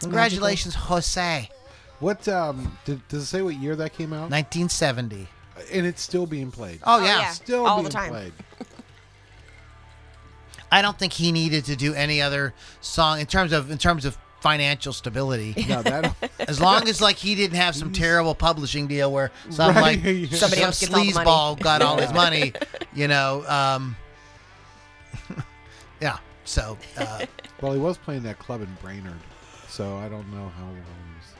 Congratulations, 0.00 0.74
Jose. 0.74 1.48
What 2.00 2.26
um 2.28 2.78
did, 2.84 3.06
does 3.08 3.22
it 3.22 3.26
say 3.26 3.42
what 3.42 3.54
year 3.56 3.76
that 3.76 3.92
came 3.92 4.12
out? 4.12 4.30
1970. 4.30 5.28
And 5.72 5.86
it's 5.86 6.00
still 6.02 6.26
being 6.26 6.50
played. 6.50 6.80
Oh, 6.84 7.00
Oh, 7.00 7.04
yeah. 7.04 7.18
yeah. 7.20 7.30
Still 7.30 7.66
all 7.66 7.76
being 7.78 7.84
the 7.84 7.90
time. 7.90 8.10
played. 8.10 8.32
I 10.72 10.82
don't 10.82 10.98
think 10.98 11.12
he 11.12 11.32
needed 11.32 11.64
to 11.66 11.76
do 11.76 11.94
any 11.94 12.22
other 12.22 12.54
song 12.80 13.20
in 13.20 13.26
terms 13.26 13.52
of 13.52 13.70
in 13.70 13.78
terms 13.78 14.04
of 14.04 14.16
financial 14.40 14.92
stability. 14.92 15.54
No, 15.68 15.82
that 15.82 16.14
As 16.40 16.60
long 16.60 16.88
as 16.88 17.00
like 17.02 17.16
he 17.16 17.34
didn't 17.34 17.56
have 17.56 17.74
some 17.76 17.92
terrible 17.92 18.34
publishing 18.34 18.86
deal 18.86 19.12
where 19.12 19.30
some 19.50 19.74
Right. 19.74 20.02
like 20.02 20.02
Somebody 20.32 20.36
some 20.36 20.52
else 20.64 20.80
gets 20.80 20.94
all 20.94 21.04
the 21.04 21.12
money. 21.12 21.26
sleazeball 21.26 21.60
got 21.60 21.82
all 21.82 21.98
his 21.98 22.12
money, 22.12 22.52
you 22.94 23.06
know. 23.08 23.44
Um, 23.48 23.96
yeah. 26.00 26.18
So 26.44 26.78
uh, 26.96 27.26
well, 27.60 27.72
he 27.72 27.78
was 27.78 27.98
playing 27.98 28.22
that 28.22 28.38
club 28.38 28.62
in 28.62 28.68
Brainerd, 28.82 29.18
so 29.68 29.96
I 29.98 30.08
don't 30.08 30.30
know 30.32 30.48
how 30.56 30.64
long. 30.64 30.76
He's, 30.76 31.34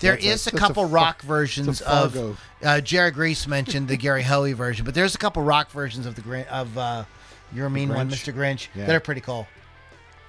there 0.00 0.12
That's 0.14 0.24
a- 0.24 0.28
is 0.28 0.46
a, 0.48 0.56
a 0.56 0.58
couple 0.58 0.86
Fa- 0.88 0.92
rock 0.92 1.22
versions 1.22 1.80
of. 1.82 2.12
Fargo. 2.14 2.36
Uh, 2.62 2.80
Jared 2.80 3.14
Grease 3.14 3.46
mentioned 3.46 3.88
the 3.88 3.96
Gary 3.96 4.22
Hoey 4.22 4.52
version, 4.54 4.84
but 4.84 4.94
there's 4.94 5.14
a 5.14 5.18
couple 5.18 5.42
rock 5.42 5.70
versions 5.70 6.04
of 6.06 6.14
the 6.16 6.20
Grin- 6.22 6.46
of 6.48 6.76
uh, 6.76 7.04
your 7.52 7.68
mean 7.70 7.88
one, 7.88 8.08
Mr. 8.10 8.32
Grinch, 8.34 8.68
Yeah. 8.74 8.86
that 8.86 8.94
are 8.94 9.00
pretty 9.00 9.20
cool. 9.20 9.46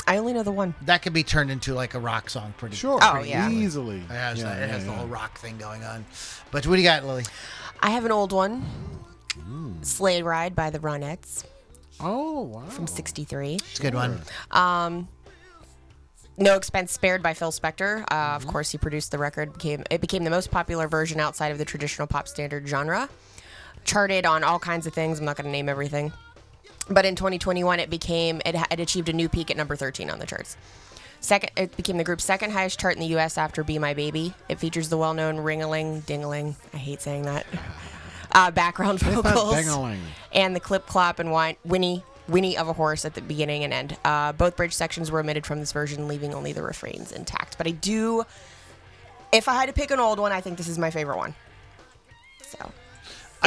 I 0.08 0.18
only 0.18 0.34
know 0.34 0.44
the 0.44 0.52
one. 0.52 0.74
That 0.82 1.04
could 1.04 1.14
be 1.14 1.24
turned 1.24 1.52
into 1.52 1.74
like 1.74 1.94
a 1.94 2.00
rock 2.00 2.30
song, 2.30 2.54
pretty. 2.58 2.76
Sure. 2.76 3.00
Oh, 3.02 3.12
pretty 3.14 3.30
yeah. 3.30 3.50
easily. 3.50 3.98
Easily. 3.98 3.98
It 3.98 4.08
has, 4.20 4.40
Yeah, 4.40 4.44
that, 4.46 4.62
it 4.64 4.70
has 4.70 4.84
yeah, 4.86 4.92
the 4.92 4.98
whole 4.98 5.08
rock 5.08 5.38
thing 5.38 5.58
going 5.58 5.84
on. 5.84 6.06
But 6.50 6.66
what 6.66 6.76
do 6.76 6.82
you 6.82 6.88
got, 6.88 7.06
Lily? 7.06 7.24
I 7.82 7.92
have 7.92 8.06
an 8.06 8.12
old 8.12 8.32
one. 8.32 8.66
Sleigh 9.82 10.22
Ride 10.22 10.56
by 10.56 10.70
the 10.70 10.80
Ronettes 10.80 11.44
Oh 12.00 12.42
wow. 12.42 12.66
from 12.66 12.86
'63. 12.88 13.56
It's 13.56 13.80
a 13.80 13.82
good 13.82 13.96
one. 13.96 14.22
Um, 14.52 15.08
No 16.38 16.56
expense 16.56 16.92
spared 16.92 17.22
by 17.24 17.34
Phil 17.34 17.52
Spector. 17.52 18.04
Uh, 18.12 18.36
Of 18.36 18.48
course, 18.48 18.72
he 18.72 18.78
produced 18.78 19.12
the 19.12 19.18
record. 19.18 19.54
became 19.54 19.84
It 19.90 20.02
became 20.02 20.24
the 20.24 20.30
most 20.30 20.52
popular 20.52 20.88
version 20.88 21.20
outside 21.20 21.52
of 21.52 21.58
the 21.58 21.66
traditional 21.66 22.08
pop 22.08 22.28
standard 22.28 22.68
genre. 22.68 23.10
Charted 23.84 24.26
on 24.26 24.44
all 24.44 24.60
kinds 24.60 24.86
of 24.88 24.94
things. 24.94 25.20
I'm 25.20 25.26
not 25.26 25.36
going 25.38 25.46
to 25.46 25.52
name 25.52 25.70
everything. 25.70 26.12
But 26.90 27.06
in 27.06 27.16
2021, 27.16 27.80
it 27.80 27.90
became 27.90 28.42
it, 28.46 28.56
achieved 28.72 29.10
a 29.10 29.14
new 29.14 29.30
peak 29.30 29.52
at 29.52 29.58
number 29.58 29.76
13 29.76 30.10
on 30.10 30.20
the 30.20 30.26
charts. 30.26 30.58
Second, 31.20 31.52
it 31.56 31.78
became 31.78 31.98
the 31.98 32.04
group's 32.04 32.24
second 32.24 32.52
highest 32.52 32.80
chart 32.80 32.96
in 32.96 33.00
the 33.00 33.08
U.S. 33.08 33.38
after 33.38 33.64
"Be 33.64 33.78
My 33.78 33.94
Baby." 33.94 34.34
It 34.50 34.60
features 34.60 34.90
the 34.90 34.98
well-known 34.98 35.38
"Ring-a-ling, 35.38 36.02
Ding-a-ling." 36.02 36.56
I 36.74 36.78
hate 36.78 37.02
saying 37.02 37.24
that. 37.24 37.46
Uh, 38.34 38.50
background 38.50 38.98
vocals 39.02 39.58
and 40.32 40.56
the 40.56 40.60
clip, 40.62 40.88
clop, 40.88 41.20
and 41.20 41.34
whine, 41.34 41.58
whinny, 41.66 42.02
whinny 42.30 42.58
of 42.58 42.70
a 42.70 42.72
horse 42.72 43.04
at 43.04 43.14
the 43.14 43.22
beginning 43.22 43.66
and 43.66 43.74
end. 43.74 43.98
Uh, 44.06 44.32
both 44.32 44.56
bridge 44.56 44.74
sections 44.74 45.12
were 45.12 45.20
omitted 45.20 45.46
from 45.46 45.60
this 45.60 45.74
version, 45.74 46.08
leaving 46.08 46.34
only 46.34 46.54
the 46.54 46.64
refrains 46.64 47.12
intact. 47.12 47.58
But 47.58 47.68
I 47.68 47.72
do, 47.72 48.24
if 49.34 49.50
I 49.50 49.56
had 49.56 49.66
to 49.68 49.74
pick 49.74 49.92
an 49.92 50.00
old 50.00 50.18
one, 50.18 50.32
I 50.32 50.40
think 50.40 50.58
this 50.58 50.70
is 50.70 50.78
my 50.78 50.92
favorite 50.92 51.18
one. 51.18 51.36
So 52.42 52.72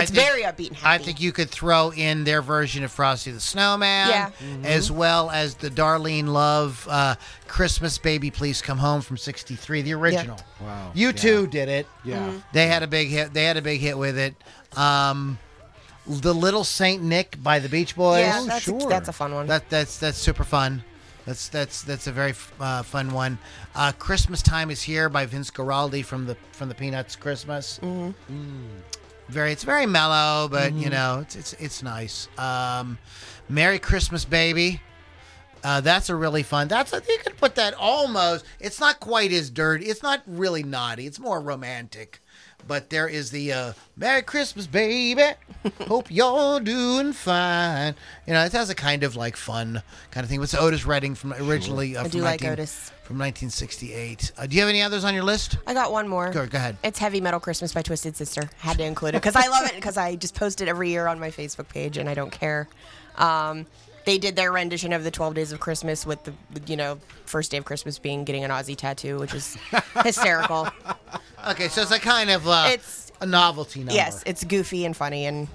it's 0.03 0.11
think- 0.11 0.24
very 0.26 0.42
upbeat 0.42 0.68
and 0.68 0.78
I 0.84 0.99
think 0.99 1.20
you 1.20 1.30
could 1.32 1.51
throw 1.51 1.90
in 1.92 2.24
their 2.24 2.42
version 2.42 2.82
of 2.84 2.90
Frosty 2.92 3.30
the 3.30 3.40
Snowman, 3.40 4.09
Yeah. 4.09 4.30
as 4.64 4.90
well 4.90 5.30
as 5.30 5.55
the 5.55 5.70
Darlene 5.70 6.28
Love 6.28 6.86
uh, 6.90 7.14
"Christmas 7.49 7.99
Baby 7.99 8.30
Please 8.30 8.61
Come 8.62 8.78
Home" 8.78 9.01
from 9.03 9.16
'63, 9.16 9.82
the 9.82 9.95
original. 9.95 10.38
Wow. 10.61 10.90
You 10.95 11.09
Yeah. 11.09 11.12
two 11.12 11.47
did 11.47 11.68
it. 11.68 11.86
Yeah. 12.05 12.18
Mm-hmm. 12.18 12.38
They 12.53 12.66
had 12.66 12.82
a 12.82 12.86
big 12.88 13.09
hit. 13.09 13.32
They 13.34 13.45
had 13.45 13.57
a 13.57 13.62
big 13.62 13.80
hit 13.80 13.97
with 13.97 14.18
it. 14.18 14.34
Um, 14.76 15.38
the 16.07 16.34
Little 16.34 16.64
Saint 16.64 17.03
Nick 17.03 17.42
by 17.42 17.59
the 17.61 17.68
Beach 17.68 17.97
Boys. 17.97 18.20
yeah, 18.26 18.40
Oh, 18.40 18.47
that's, 18.47 18.66
a, 18.68 18.70
sure. 18.78 18.88
that's 18.88 19.09
a 19.09 19.12
fun 19.12 19.32
one. 19.32 19.47
That 19.47 19.70
that's 19.70 19.99
that's 19.99 20.18
super 20.18 20.45
fun. 20.45 20.82
That's 21.24 21.49
that's 21.49 21.80
that's 21.82 22.07
a 22.07 22.12
very 22.12 22.34
uh, 22.61 22.82
fun 22.82 23.12
one. 23.14 23.38
Uh, 23.74 23.92
Christmas 23.92 24.42
time 24.42 24.70
is 24.70 24.82
here 24.82 25.09
by 25.09 25.24
Vince 25.24 25.51
Guaraldi 25.51 26.05
from 26.05 26.26
the 26.26 26.36
from 26.53 26.68
the 26.68 26.74
Peanuts 26.74 27.16
Christmas. 27.16 27.80
Very, 29.29 29.53
it's 29.53 29.64
very 29.64 29.87
mellow, 29.87 30.49
but 30.49 30.75
you 30.75 30.91
know, 30.91 31.20
it's 31.22 31.35
it's 31.35 31.53
it's 31.55 31.83
nice. 31.83 32.29
Um, 32.39 32.99
Merry 33.49 33.79
Christmas, 33.79 34.25
baby. 34.25 34.81
Uh, 35.62 35.81
that's 35.81 36.11
a 36.11 36.14
really 36.14 36.43
fun. 36.43 36.68
That's 36.68 36.93
a, 36.93 37.03
you 37.09 37.18
could 37.25 37.39
put 37.39 37.55
that 37.55 37.72
almost. 37.75 38.45
It's 38.61 38.79
not 38.79 39.01
quite 39.01 39.33
as 39.33 39.49
dirty. 39.49 39.87
It's 39.87 40.03
not 40.03 40.22
really 40.27 40.62
naughty. 40.62 41.07
It's 41.07 41.18
more 41.18 41.41
romantic. 41.41 42.20
But 42.67 42.91
there 42.91 43.09
is 43.09 43.31
the 43.31 43.53
uh, 43.53 43.73
Merry 43.97 44.23
Christmas, 44.23 44.67
baby. 44.67 45.23
Hope 45.87 46.11
you're 46.11 46.61
doing 46.61 47.12
fine. 47.12 47.95
You 48.27 48.33
know, 48.33 48.45
it 48.45 48.53
has 48.53 48.71
a 48.71 48.75
kind 48.75 49.03
of 49.03 49.17
like 49.17 49.37
fun 49.37 49.83
kind 50.11 50.25
of 50.25 50.31
thing. 50.31 50.43
It's 50.43 50.55
Otis 50.55 50.87
Redding 50.87 51.15
from 51.15 51.35
originally. 51.35 51.97
Uh, 51.97 52.01
I 52.01 52.03
from 52.05 52.11
do 52.12 52.19
like 52.21 52.41
19 52.41 52.53
Otis. 52.53 52.91
from 53.03 53.19
1968. 53.19 54.33
Uh, 54.37 54.47
do 54.47 54.55
you 54.57 54.62
have 54.62 54.69
any 54.69 54.83
others 54.83 55.05
on 55.05 55.15
your 55.15 55.25
list? 55.25 55.59
I 55.67 55.75
got 55.75 55.93
one 55.93 56.09
more. 56.09 56.31
Go, 56.31 56.47
go 56.47 56.57
ahead. 56.59 56.77
It's 56.83 56.99
Heavy 56.99 57.21
Metal 57.21 57.41
Christmas 57.41 57.73
by 57.73 57.83
Twisted 57.83 58.17
Sister. 58.17 58.49
Had 58.59 58.79
to 58.79 58.85
include 58.85 59.15
it 59.15 59.23
because 59.23 59.37
I 59.37 59.49
love 59.49 59.67
it 59.67 59.75
because 59.75 59.97
I 59.97 60.17
just 60.17 60.35
post 60.35 60.61
it 60.61 60.69
every 60.69 60.91
year 60.91 61.07
on 61.07 61.21
my 61.21 61.31
Facebook 61.31 61.69
page 61.69 61.99
and 61.99 62.09
I 62.09 62.15
don't 62.15 62.33
care. 62.33 62.69
Um, 63.17 63.67
they 64.05 64.18
did 64.18 64.36
their 64.36 64.52
rendition 64.52 64.92
of 64.92 65.02
the 65.05 65.11
12 65.11 65.34
Days 65.34 65.52
of 65.52 65.61
Christmas 65.61 66.05
with 66.07 66.22
the, 66.24 66.32
you 66.66 66.76
know, 66.76 66.98
first 67.24 67.50
day 67.50 67.57
of 67.57 67.64
Christmas 67.64 67.98
being 67.98 68.24
getting 68.24 68.44
an 68.44 68.50
Ozzy 68.50 68.76
tattoo, 68.76 69.18
which 69.18 69.34
is 69.34 69.57
hysterical. 70.02 70.68
Okay, 71.48 71.68
so 71.68 71.82
it's 71.82 71.90
a 71.90 71.98
kind 71.98 72.30
of 72.30 72.46
uh, 72.46 72.68
It's- 72.72 73.12
a 73.20 73.26
novelty 73.26 73.80
number. 73.80 73.94
Yes, 73.94 74.22
it's 74.26 74.42
goofy 74.44 74.84
and 74.84 74.96
funny 74.96 75.24
and 75.26 75.48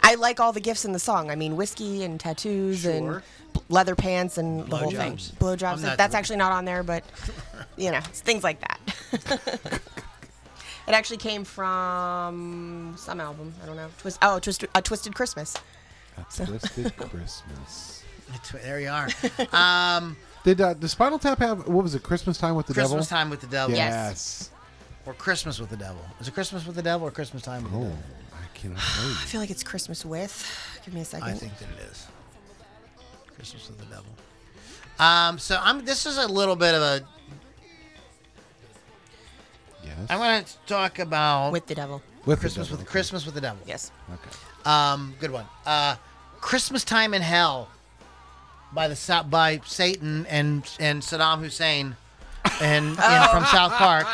I 0.00 0.14
like 0.14 0.40
all 0.40 0.52
the 0.52 0.60
gifts 0.60 0.84
in 0.84 0.92
the 0.92 0.98
song. 0.98 1.30
I 1.30 1.34
mean, 1.34 1.56
whiskey 1.56 2.02
and 2.04 2.18
tattoos 2.18 2.80
Sure. 2.82 2.92
and 2.92 3.22
leather 3.68 3.94
pants 3.94 4.38
and 4.38 4.66
the 4.68 4.76
whole 4.76 4.90
thing. 4.90 5.16
Blowjobs. 5.16 5.96
That's 5.96 6.14
actually 6.14 6.36
not 6.36 6.52
on 6.52 6.64
there, 6.64 6.82
but 6.82 7.04
you 7.76 7.90
know, 7.90 7.98
it's 7.98 8.20
things 8.20 8.42
like 8.44 8.60
that. 8.60 8.80
it 10.86 10.92
actually 10.94 11.16
came 11.18 11.44
from 11.44 12.94
some 12.96 13.20
album. 13.20 13.52
I 13.62 13.66
don't 13.66 13.76
know. 13.76 13.88
Twist. 13.98 14.18
Oh, 14.22 14.38
Twist, 14.38 14.64
a 14.74 14.80
Twisted 14.82 15.14
Christmas. 15.14 15.56
Twisted 16.34 16.96
Christmas. 16.96 18.04
There 18.52 18.80
you 18.80 18.88
are. 18.90 19.08
Um, 19.52 20.16
Did 20.44 20.60
uh, 20.60 20.74
the 20.74 20.88
Spinal 20.88 21.18
Tap 21.18 21.38
have 21.40 21.66
what 21.66 21.82
was 21.82 21.94
it? 21.94 22.02
Christmas 22.02 22.38
time 22.38 22.54
with 22.54 22.66
the 22.66 22.74
devil? 22.74 22.90
Christmas 22.96 23.08
devil. 23.08 23.18
time 23.20 23.30
with 23.30 23.40
the 23.40 23.46
devil. 23.46 23.74
Yes. 23.76 23.90
Yes. 23.92 24.50
Or 25.06 25.14
Christmas 25.14 25.58
with 25.58 25.70
the 25.70 25.76
devil. 25.76 26.00
Is 26.20 26.28
it 26.28 26.34
Christmas 26.34 26.66
with 26.66 26.76
the 26.76 26.82
devil 26.82 27.06
or 27.06 27.10
Christmas 27.10 27.42
time 27.42 27.62
with 27.62 27.72
the 27.72 27.78
Oh, 27.78 27.82
devil? 27.82 27.98
I 28.32 28.58
cannot 28.58 28.78
tell 28.96 29.04
you. 29.06 29.12
I 29.12 29.24
feel 29.24 29.40
like 29.40 29.50
it's 29.50 29.62
Christmas 29.62 30.04
with. 30.04 30.46
Give 30.84 30.94
me 30.94 31.00
a 31.00 31.04
second. 31.04 31.28
I 31.28 31.32
think 31.32 31.56
that 31.58 31.68
it 31.70 31.90
is. 31.90 32.06
Christmas 33.34 33.68
with 33.68 33.78
the 33.78 33.86
devil. 33.86 34.12
Um, 34.98 35.38
so 35.38 35.58
I'm. 35.62 35.84
This 35.84 36.06
is 36.06 36.18
a 36.18 36.26
little 36.26 36.56
bit 36.56 36.74
of 36.74 36.82
a. 36.82 37.02
Yes. 39.84 39.96
I'm 40.10 40.18
going 40.18 40.44
to 40.44 40.52
talk 40.66 40.98
about 40.98 41.52
with 41.52 41.66
the 41.66 41.74
devil. 41.74 42.02
With 42.26 42.38
the 42.38 42.40
Christmas 42.42 42.66
devil, 42.68 42.78
with 42.78 42.86
okay. 42.86 42.92
Christmas 42.92 43.24
with 43.26 43.34
the 43.34 43.40
devil. 43.40 43.62
Yes. 43.66 43.90
Okay. 44.12 44.36
Um, 44.64 45.14
good 45.20 45.30
one. 45.30 45.46
Uh, 45.64 45.96
Christmas 46.40 46.84
time 46.84 47.14
in 47.14 47.22
hell 47.22 47.68
by 48.72 48.88
the 48.88 49.24
by 49.28 49.60
Satan 49.64 50.26
and 50.26 50.68
and 50.78 51.02
Saddam 51.02 51.40
Hussein 51.40 51.96
and 52.60 52.86
you 52.90 52.94
know, 52.96 53.26
from 53.30 53.44
South 53.46 53.72
Park. 53.72 54.06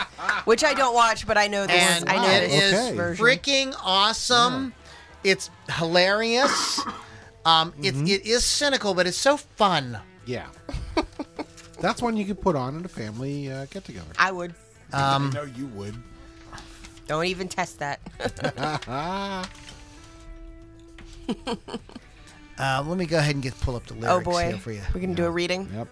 Which 0.47 0.65
I 0.65 0.75
don't 0.75 0.95
watch, 0.95 1.27
but 1.27 1.37
I 1.39 1.47
know 1.47 1.67
this. 1.67 1.77
and 1.77 2.09
I 2.09 2.17
know 2.17 2.31
it 2.31 2.49
this 2.49 2.73
is 2.73 2.99
Okay. 2.99 3.23
freaking 3.23 3.75
awesome. 3.83 4.73
It's 5.23 5.51
hilarious. 5.71 6.81
Um, 7.47 7.73
it, 7.83 7.95
it 7.95 8.27
is 8.27 8.45
cynical, 8.45 8.95
but 8.95 9.07
it's 9.07 9.17
so 9.19 9.37
fun. 9.37 9.99
Yeah. 10.27 10.47
That's 11.81 12.01
one 12.01 12.17
you 12.17 12.25
could 12.25 12.41
put 12.41 12.57
on 12.57 12.79
at 12.79 12.85
a 12.85 12.89
family 12.89 13.51
uh, 13.53 13.67
get 13.67 13.85
together. 13.85 14.11
I 14.19 14.33
would. 14.33 14.55
Um, 14.93 15.31
know 15.31 15.43
you 15.45 15.67
would. 15.69 15.95
Don't 17.07 17.27
even 17.27 17.49
test 17.49 17.81
that. 17.81 18.01
uh, 22.59 22.85
let 22.87 22.99
me 22.99 23.07
go 23.07 23.19
ahead 23.19 23.35
and 23.35 23.43
get 23.43 23.59
pull 23.61 23.77
up 23.77 23.87
the 23.87 23.95
lyrics 23.95 24.09
oh 24.11 24.21
boy. 24.21 24.47
here 24.49 24.59
for 24.59 24.73
you. 24.73 24.81
We're 24.95 25.01
gonna 25.01 25.15
do 25.15 25.27
a 25.27 25.31
reading. 25.31 25.69
Yep. 25.75 25.89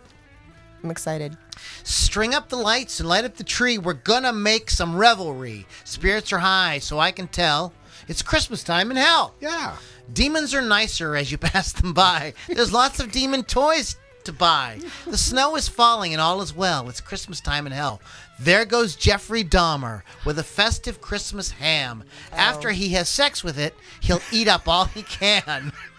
I'm 0.83 0.91
excited. 0.91 1.37
String 1.85 2.35
up 2.35 2.49
the 2.49 2.57
lights 2.57 2.99
and 2.99 3.09
light 3.09 3.25
up 3.25 3.37
the 3.37 3.45
tree. 3.45 3.79
We're 3.79 3.95
gonna 3.95 4.33
make 4.33 4.71
some 4.71 4.97
revelry. 4.97 5.67
Spirits 5.85 6.33
are 6.33 6.39
high, 6.39 6.79
so 6.79 6.99
I 6.99 7.13
can 7.13 7.29
tell 7.29 7.73
it's 8.09 8.23
Christmas 8.23 8.65
time 8.65 8.91
in 8.91 8.97
hell. 8.97 9.35
Yeah. 9.41 9.77
Demons 10.13 10.55
are 10.55 10.63
nicer 10.63 11.17
as 11.17 11.31
you 11.31 11.39
pass 11.39 11.73
them 11.73 11.93
by. 11.93 12.35
There's 12.49 12.73
lots 12.73 13.01
of 13.01 13.13
demon 13.13 13.45
toys 13.45 13.97
to 14.25 14.33
buy. 14.33 14.81
The 15.07 15.19
snow 15.19 15.57
is 15.57 15.69
falling 15.69 16.13
and 16.13 16.21
all 16.21 16.43
is 16.43 16.55
well. 16.55 16.89
It's 16.89 17.01
Christmas 17.01 17.41
time 17.41 17.67
in 17.67 17.73
hell. 17.73 18.01
There 18.39 18.65
goes 18.65 18.97
Jeffrey 18.97 19.45
Dahmer 19.45 20.03
with 20.25 20.39
a 20.39 20.45
festive 20.45 21.01
Christmas 21.01 21.53
ham. 21.53 22.05
After 22.33 22.71
he 22.71 22.91
has 22.91 23.09
sex 23.09 23.45
with 23.45 23.59
it, 23.59 23.75
he'll 24.01 24.23
eat 24.33 24.49
up 24.49 24.67
all 24.69 24.87
he 24.87 25.03
can. 25.03 25.73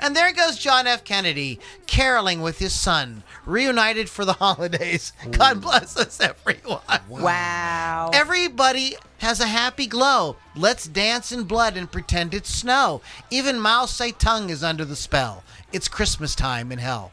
And 0.00 0.14
there 0.14 0.32
goes 0.32 0.58
John 0.58 0.86
F. 0.86 1.04
Kennedy 1.04 1.60
caroling 1.86 2.40
with 2.42 2.58
his 2.58 2.72
son, 2.72 3.22
reunited 3.46 4.08
for 4.08 4.24
the 4.24 4.32
holidays. 4.44 5.12
God 5.30 5.60
bless 5.60 5.96
us, 5.96 6.20
everyone. 6.20 6.80
Wow. 7.08 8.10
Everybody 8.12 8.96
has 9.18 9.40
a 9.40 9.46
happy 9.46 9.86
glow. 9.86 10.36
Let's 10.56 10.86
dance 10.86 11.32
in 11.32 11.44
blood 11.44 11.76
and 11.76 11.90
pretend 11.90 12.34
it's 12.34 12.50
snow. 12.50 13.00
Even 13.30 13.58
Mao 13.58 13.84
Zedong 13.86 14.50
is 14.50 14.62
under 14.62 14.84
the 14.84 14.96
spell. 14.96 15.44
It's 15.72 15.88
Christmas 15.88 16.34
time 16.34 16.70
in 16.72 16.78
hell. 16.78 17.10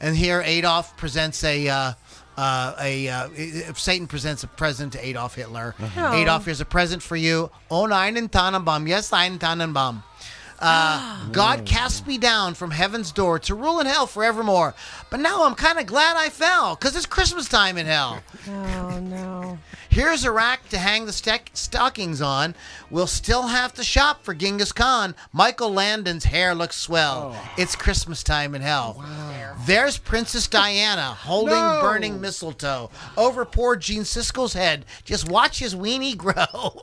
And 0.00 0.16
here 0.16 0.42
Adolf 0.44 0.96
presents 0.96 1.42
a. 1.44 1.68
Uh, 1.68 1.92
uh, 2.38 2.74
a 2.78 3.08
uh, 3.08 3.28
Satan 3.74 4.06
presents 4.06 4.44
a 4.44 4.46
present 4.46 4.92
to 4.92 5.02
Adolf 5.02 5.36
Hitler. 5.36 5.74
Adolf, 5.96 6.44
here's 6.44 6.60
a 6.60 6.66
present 6.66 7.02
for 7.02 7.16
you. 7.16 7.50
Oh, 7.70 7.90
einen 7.90 8.28
Tannenbaum. 8.28 8.86
Yes, 8.86 9.10
einen 9.10 9.38
Tannenbaum. 9.38 10.02
Uh, 10.58 11.26
God 11.32 11.64
cast 11.66 12.06
me 12.06 12.16
down 12.18 12.54
from 12.54 12.70
heaven's 12.70 13.12
door 13.12 13.38
to 13.40 13.54
rule 13.54 13.78
in 13.80 13.86
hell 13.86 14.06
forevermore. 14.06 14.74
But 15.10 15.20
now 15.20 15.44
I'm 15.44 15.54
kind 15.54 15.78
of 15.78 15.86
glad 15.86 16.16
I 16.16 16.28
fell, 16.30 16.74
because 16.74 16.96
it's 16.96 17.06
Christmas 17.06 17.48
time 17.48 17.76
in 17.78 17.86
hell. 17.86 18.22
oh 18.48 18.98
no. 19.00 19.58
Here's 19.88 20.24
a 20.24 20.30
rack 20.30 20.68
to 20.70 20.78
hang 20.78 21.06
the 21.06 21.12
stack- 21.12 21.50
stockings 21.54 22.20
on. 22.20 22.54
We'll 22.90 23.06
still 23.06 23.46
have 23.46 23.72
to 23.74 23.84
shop 23.84 24.22
for 24.24 24.34
Genghis 24.34 24.72
Khan. 24.72 25.14
Michael 25.32 25.72
Landon's 25.72 26.24
hair 26.24 26.54
looks 26.54 26.76
swell. 26.76 27.34
It's 27.56 27.74
Christmas 27.76 28.22
time 28.22 28.54
in 28.54 28.60
hell. 28.60 28.96
Wow. 28.98 29.56
There's 29.64 29.96
Princess 29.96 30.48
Diana 30.48 31.14
holding 31.14 31.54
No. 31.54 31.78
burning 31.80 32.20
mistletoe 32.20 32.90
over 33.16 33.44
poor 33.46 33.74
Gene 33.76 34.02
Siskel's 34.02 34.52
head. 34.52 34.84
Just 35.04 35.30
watch 35.30 35.58
his 35.60 35.74
weenie 35.74 36.16
grow. 36.16 36.80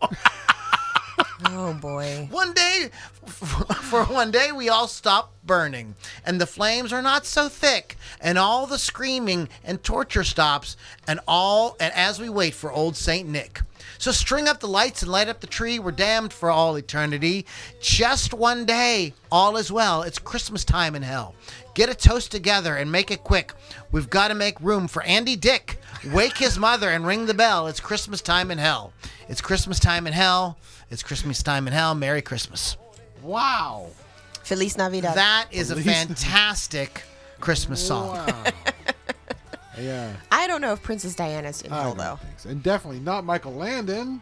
Oh 1.46 1.74
boy. 1.74 2.28
one 2.32 2.54
day, 2.54 2.90
for 3.26 4.06
one 4.06 4.32
day, 4.32 4.52
we 4.52 4.70
all 4.70 4.88
stop 4.88 5.34
burning, 5.46 5.96
and 6.26 6.40
the 6.40 6.46
flames 6.46 6.94
are 6.94 7.02
not 7.02 7.26
so 7.26 7.50
thick, 7.50 7.98
and 8.22 8.38
all 8.38 8.68
the 8.68 8.78
screaming 8.78 9.50
and 9.64 9.84
torture 9.84 10.24
stops, 10.24 10.78
and 11.08 11.20
all, 11.28 11.76
and 11.80 11.94
as 11.94 12.20
we 12.20 12.30
wait 12.30 12.54
for 12.54 12.72
old 12.72 12.96
Saint 12.96 13.28
Nick. 13.28 13.62
So 13.98 14.12
string 14.12 14.48
up 14.48 14.60
the 14.60 14.68
lights 14.68 15.02
and 15.02 15.12
light 15.12 15.30
up 15.30 15.40
the 15.40 15.48
tree. 15.48 15.80
We're 15.80 15.92
damned 15.92 16.34
for 16.34 16.50
all 16.50 16.76
eternity. 16.76 17.46
Just 17.80 18.34
one 18.34 18.66
day, 18.66 19.14
all 19.32 19.56
is 19.56 19.72
well. 19.72 20.02
It's 20.02 20.20
Christmas 20.20 20.66
time 20.66 20.96
in 20.96 21.04
hell. 21.04 21.36
Get 21.74 21.90
a 21.90 21.96
toast 21.96 22.30
together 22.32 22.76
and 22.76 22.92
make 22.92 23.12
it 23.12 23.24
quick. 23.24 23.54
We've 23.92 24.10
got 24.10 24.28
to 24.28 24.36
make 24.36 24.60
room 24.60 24.88
for 24.88 25.04
Andy 25.04 25.36
Dick. 25.36 25.80
Wake 26.12 26.38
his 26.38 26.60
mother 26.60 26.90
and 26.90 27.08
ring 27.08 27.26
the 27.26 27.34
bell. 27.34 27.68
It's 27.68 27.80
Christmas 27.80 28.22
time 28.22 28.52
in 28.52 28.58
hell. 28.58 28.92
It's 29.30 29.42
Christmas 29.42 29.80
time 29.80 30.06
in 30.06 30.14
hell. 30.14 30.58
It's 30.94 31.02
Christmas 31.02 31.41
time 31.41 31.66
in 31.66 31.74
hell. 31.74 31.96
Merry 31.96 32.22
Christmas. 32.22 32.78
Wow. 33.24 33.88
Feliz 34.44 34.78
Navidad. 34.78 35.16
That 35.16 35.48
is 35.50 35.72
a 35.72 35.76
Feliz- 35.76 35.86
fantastic 36.04 37.02
Christmas 37.39 37.86
song. 37.86 38.16
Wow. 38.16 38.44
yeah. 39.82 40.14
I 40.32 40.46
don't 40.46 40.62
know 40.62 40.72
if 40.74 40.84
Princess 40.84 41.16
Diana's 41.16 41.64
in 41.64 41.74
I 41.74 41.82
hell 41.82 41.96
don't 41.96 41.98
though. 41.98 42.20
so. 42.38 42.50
And 42.50 42.62
definitely 42.62 43.00
not 43.00 43.26
Michael 43.26 43.54
Landon. 43.54 44.22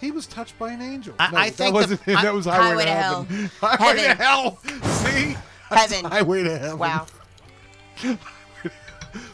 He 0.00 0.12
was 0.12 0.28
touched 0.28 0.56
by 0.56 0.70
an 0.70 0.80
angel. 0.80 1.16
I- 1.18 1.30
no, 1.32 1.36
I 1.38 1.50
that 1.50 1.56
think 1.56 1.68
the- 1.70 1.74
wasn't 1.80 2.00
him. 2.02 2.16
I- 2.16 2.22
that 2.22 2.34
was 2.34 2.46
Highway, 2.46 2.62
Highway 2.62 2.84
to 2.84 2.86
to 2.86 2.94
Heaven. 2.94 3.50
Highway 3.60 4.02
to 4.02 4.14
Hell. 4.14 4.58
See? 4.84 5.36
That's 5.68 5.92
Heaven. 5.92 6.10
Highway 6.12 6.42
to 6.44 6.58
Heaven. 6.58 6.78
Wow. 6.78 7.06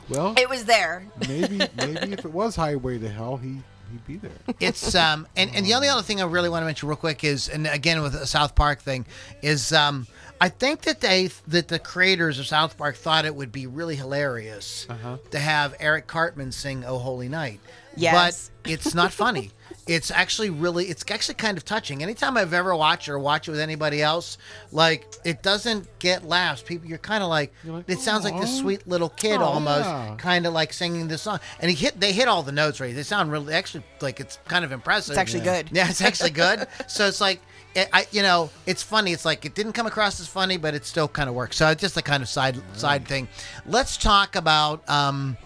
Well, 0.09 0.35
It 0.39 0.49
was 0.49 0.65
there. 0.65 1.05
maybe 1.29 1.59
maybe 1.77 2.13
if 2.15 2.25
it 2.25 2.33
was 2.33 2.57
Highway 2.57 2.99
to 3.01 3.09
Hell, 3.11 3.37
he 3.37 3.59
he'd 3.95 4.07
be 4.07 4.17
there. 4.19 4.55
it's 4.61 4.95
um 4.95 5.27
and, 5.37 5.51
and 5.55 5.65
the 5.67 5.75
only 5.75 5.89
other 5.89 6.03
thing 6.03 6.21
I 6.21 6.25
really 6.27 6.49
want 6.49 6.63
to 6.63 6.67
mention 6.67 6.89
real 6.89 6.97
quick 6.97 7.25
is 7.25 7.49
and 7.49 7.67
again 7.67 8.03
with 8.03 8.13
the 8.13 8.27
South 8.27 8.55
Park 8.55 8.81
thing 8.81 9.07
is 9.43 9.73
um 9.73 10.07
I 10.41 10.49
think 10.49 10.83
that 10.83 11.01
they 11.01 11.31
that 11.49 11.69
the 11.69 11.79
creators 11.79 12.39
of 12.39 12.47
South 12.47 12.77
Park 12.77 12.97
thought 12.97 13.25
it 13.25 13.35
would 13.35 13.53
be 13.53 13.67
really 13.67 13.97
hilarious 13.97 14.87
Uh-huh. 14.91 15.17
to 15.31 15.39
have 15.39 15.75
Eric 15.81 16.07
Cartman 16.07 16.53
sing 16.53 16.85
"Oh 16.85 16.99
Holy 16.99 17.29
Night." 17.29 17.61
Yes. 17.97 18.51
But 18.63 18.71
it's 18.73 18.95
not 18.95 19.13
funny. 19.13 19.51
it's 19.87 20.11
actually 20.11 20.49
really 20.51 20.87
it's 20.87 21.05
actually 21.11 21.35
kind 21.35 21.59
of 21.59 21.65
touching. 21.65 22.03
Anytime 22.03 22.37
I've 22.37 22.55
ever 22.55 22.75
watched 22.75 23.09
or 23.09 23.19
watch 23.19 23.49
it 23.49 23.51
with 23.51 23.61
anybody 23.61 24.03
else, 24.03 24.39
like 24.73 25.07
it 25.25 25.43
doesn't 25.43 25.87
get 25.99 26.25
laughs. 26.25 26.63
People 26.63 26.89
you're 26.89 26.99
kind 26.99 27.23
of 27.23 27.29
like, 27.29 27.53
like, 27.65 27.85
it 27.89 27.99
sounds 27.99 28.25
like 28.25 28.41
this 28.41 28.59
sweet 28.59 28.87
little 28.89 29.11
kid 29.11 29.41
Oh, 29.41 29.45
almost 29.45 29.85
yeah. 29.85 30.15
kind 30.17 30.47
of 30.47 30.53
like 30.53 30.73
singing 30.73 31.09
this 31.09 31.23
song. 31.23 31.39
And 31.61 31.71
he 31.71 31.77
hit 31.77 32.01
they 32.01 32.13
hit 32.13 32.29
all 32.29 32.43
the 32.43 32.53
notes 32.53 32.81
right. 32.81 32.95
They 32.95 33.03
sound 33.03 33.31
really 33.31 33.53
actually 33.53 33.85
like 34.01 34.21
it's 34.21 34.39
kind 34.49 34.65
of 34.65 34.73
impressive. 34.73 35.13
It's 35.13 35.19
actually 35.19 35.45
good. 35.45 35.69
Yeah, 35.71 35.89
it's 35.91 36.01
actually 36.01 36.31
good. 36.31 36.67
so 36.87 37.07
it's 37.07 37.21
like, 37.21 37.41
it, 37.75 37.89
I 37.93 38.07
you 38.11 38.23
know, 38.23 38.51
it's 38.67 38.83
funny. 38.83 39.13
It's 39.13 39.25
like 39.25 39.45
it 39.45 39.55
didn't 39.55 39.73
come 39.73 39.87
across 39.87 40.19
as 40.21 40.29
funny, 40.29 40.57
but 40.57 40.75
it 40.75 40.87
still 40.87 41.09
kind 41.09 41.29
of 41.29 41.35
works. 41.35 41.57
So 41.57 41.69
it's 41.69 41.81
just 41.81 41.97
a 41.97 42.03
kind 42.03 42.23
of 42.23 42.29
side 42.29 42.57
side 42.73 43.07
thing. 43.07 43.29
Let's 43.67 43.97
talk 43.99 44.35
about 44.37 44.89
um, 44.89 45.37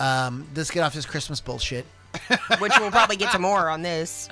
um, 0.00 0.48
let's 0.56 0.70
get 0.70 0.82
off 0.82 0.94
this 0.94 1.06
Christmas 1.06 1.40
bullshit. 1.40 1.86
Which 2.58 2.72
we'll 2.78 2.90
probably 2.90 3.16
get 3.16 3.32
to 3.32 3.38
more 3.38 3.68
on 3.68 3.82
this. 3.82 4.28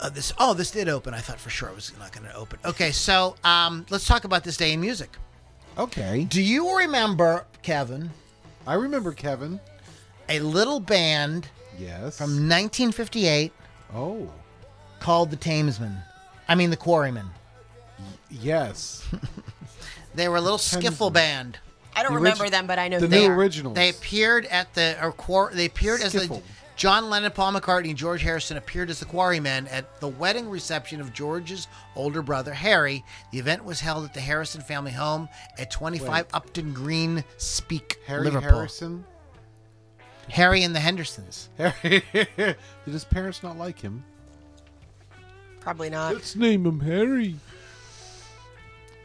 Uh, 0.00 0.08
this 0.08 0.32
oh, 0.38 0.54
this 0.54 0.70
did 0.70 0.88
open. 0.88 1.12
I 1.14 1.18
thought 1.18 1.38
for 1.38 1.50
sure 1.50 1.68
it 1.68 1.74
was 1.74 1.92
not 1.98 2.12
going 2.12 2.26
to 2.26 2.34
open. 2.34 2.58
Okay, 2.64 2.90
so 2.90 3.36
um, 3.44 3.84
let's 3.90 4.06
talk 4.06 4.24
about 4.24 4.44
this 4.44 4.56
day 4.56 4.72
in 4.72 4.80
music. 4.80 5.10
Okay. 5.78 6.24
Do 6.24 6.42
you 6.42 6.78
remember 6.78 7.44
Kevin? 7.62 8.10
I 8.66 8.74
remember 8.74 9.12
Kevin. 9.12 9.60
A 10.28 10.40
little 10.40 10.80
band 10.80 11.48
Yes. 11.78 12.16
from 12.18 12.30
1958 12.48 13.52
Oh. 13.94 14.30
called 15.00 15.30
the 15.30 15.36
Tamesmen. 15.36 16.02
I 16.48 16.54
mean 16.54 16.70
the 16.70 16.76
Quarrymen. 16.76 17.28
Yes. 18.30 19.06
They 20.14 20.28
were 20.28 20.36
a 20.36 20.40
little 20.40 20.58
skiffle 20.58 21.12
band. 21.12 21.58
I 21.96 22.02
don't 22.02 22.12
The 22.12 22.18
remember 22.18 22.44
origi- 22.44 22.50
them, 22.50 22.66
but 22.66 22.78
I 22.78 22.88
know 22.88 22.98
the 22.98 23.06
who 23.06 23.10
they 23.10 23.26
new 23.26 23.32
are. 23.32 23.36
originals. 23.36 23.74
They 23.74 23.88
appeared 23.90 24.46
at 24.46 24.72
the 24.74 24.96
or 25.02 25.12
quar- 25.12 25.50
they 25.52 25.66
appeared 25.66 26.00
as 26.02 26.12
the 26.12 26.20
Skiffle. 26.20 26.42
John 26.76 27.10
Lennon, 27.10 27.30
Paul 27.32 27.52
McCartney, 27.52 27.90
and 27.90 27.96
George 27.98 28.22
Harrison 28.22 28.56
appeared 28.56 28.88
as 28.88 29.00
the 29.00 29.04
Quarrymen 29.04 29.68
at 29.68 30.00
the 30.00 30.08
wedding 30.08 30.48
reception 30.48 31.00
of 31.02 31.12
George's 31.12 31.68
older 31.94 32.22
brother 32.22 32.54
Harry. 32.54 33.04
The 33.32 33.38
event 33.38 33.64
was 33.64 33.80
held 33.80 34.06
at 34.06 34.14
the 34.14 34.20
Harrison 34.20 34.62
family 34.62 34.92
home 34.92 35.28
at 35.58 35.70
25 35.70 36.08
Wait. 36.08 36.24
Upton 36.32 36.72
Green, 36.72 37.22
Speke, 37.36 37.98
Harry 38.06 38.24
Liverpool. 38.24 38.48
Harrison. 38.50 39.04
Harry 40.30 40.62
and 40.62 40.74
the 40.74 40.80
Hendersons. 40.80 41.50
Harry. 41.58 42.02
Did 42.14 42.56
his 42.86 43.04
parents 43.04 43.42
not 43.42 43.58
like 43.58 43.80
him? 43.80 44.02
Probably 45.60 45.90
not. 45.90 46.14
Let's 46.14 46.34
name 46.36 46.64
him 46.64 46.80
Harry. 46.80 47.36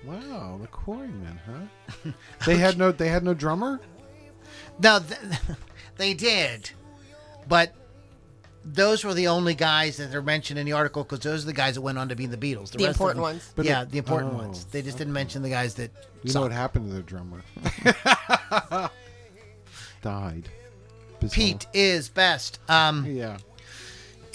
Wow, 0.05 0.59
the 0.61 0.67
Quarrymen, 0.67 1.39
huh? 1.45 2.11
they 2.45 2.57
had 2.57 2.77
no. 2.77 2.91
They 2.91 3.07
had 3.07 3.23
no 3.23 3.33
drummer. 3.33 3.79
No, 4.81 4.99
th- 4.99 5.19
they 5.97 6.13
did, 6.13 6.69
but 7.47 7.73
those 8.63 9.03
were 9.03 9.13
the 9.13 9.27
only 9.27 9.53
guys 9.53 9.97
that 9.97 10.13
are 10.13 10.21
mentioned 10.21 10.59
in 10.59 10.65
the 10.65 10.73
article 10.73 11.03
because 11.03 11.19
those 11.19 11.43
are 11.43 11.47
the 11.47 11.53
guys 11.53 11.75
that 11.75 11.81
went 11.81 11.97
on 11.97 12.09
to 12.09 12.15
be 12.15 12.23
in 12.23 12.31
the 12.31 12.37
Beatles. 12.37 12.71
The 12.71 12.83
rest 12.83 12.95
of 12.99 13.01
important 13.01 13.17
them- 13.17 13.21
ones. 13.21 13.53
But 13.55 13.65
yeah, 13.65 13.83
it- 13.83 13.91
the 13.91 13.97
important 13.97 14.33
oh. 14.33 14.37
ones. 14.37 14.65
They 14.65 14.81
just 14.81 14.97
didn't 14.97 15.13
mention 15.13 15.41
the 15.41 15.49
guys 15.49 15.75
that. 15.75 15.91
You 16.23 16.33
know 16.33 16.41
what 16.41 16.51
happened 16.51 16.87
to 16.87 16.93
their 16.93 17.03
drummer? 17.03 17.43
Died. 20.01 20.49
Bizarre. 21.19 21.35
Pete 21.35 21.67
is 21.73 22.09
best. 22.09 22.59
Um, 22.67 23.05
Yeah. 23.05 23.37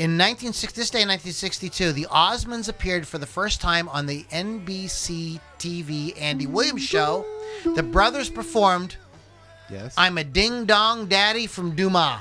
In 0.01 0.13
1960, 0.13 0.81
this 0.81 0.89
day 0.89 1.03
in 1.03 1.09
1962, 1.09 1.93
the 1.93 2.07
Osmonds 2.11 2.71
appeared 2.71 3.07
for 3.07 3.19
the 3.19 3.27
first 3.27 3.61
time 3.61 3.87
on 3.91 4.07
the 4.07 4.25
NBC 4.33 5.39
TV 5.59 6.19
Andy 6.19 6.47
Williams 6.47 6.83
show. 6.83 7.27
The 7.75 7.83
brothers 7.83 8.31
performed 8.31 8.97
Yes. 9.69 9.93
"I'm 9.99 10.17
a 10.17 10.25
Ding 10.25 10.65
Dong 10.65 11.05
Daddy" 11.05 11.47
from 11.47 11.77
Dumas. 11.77 12.19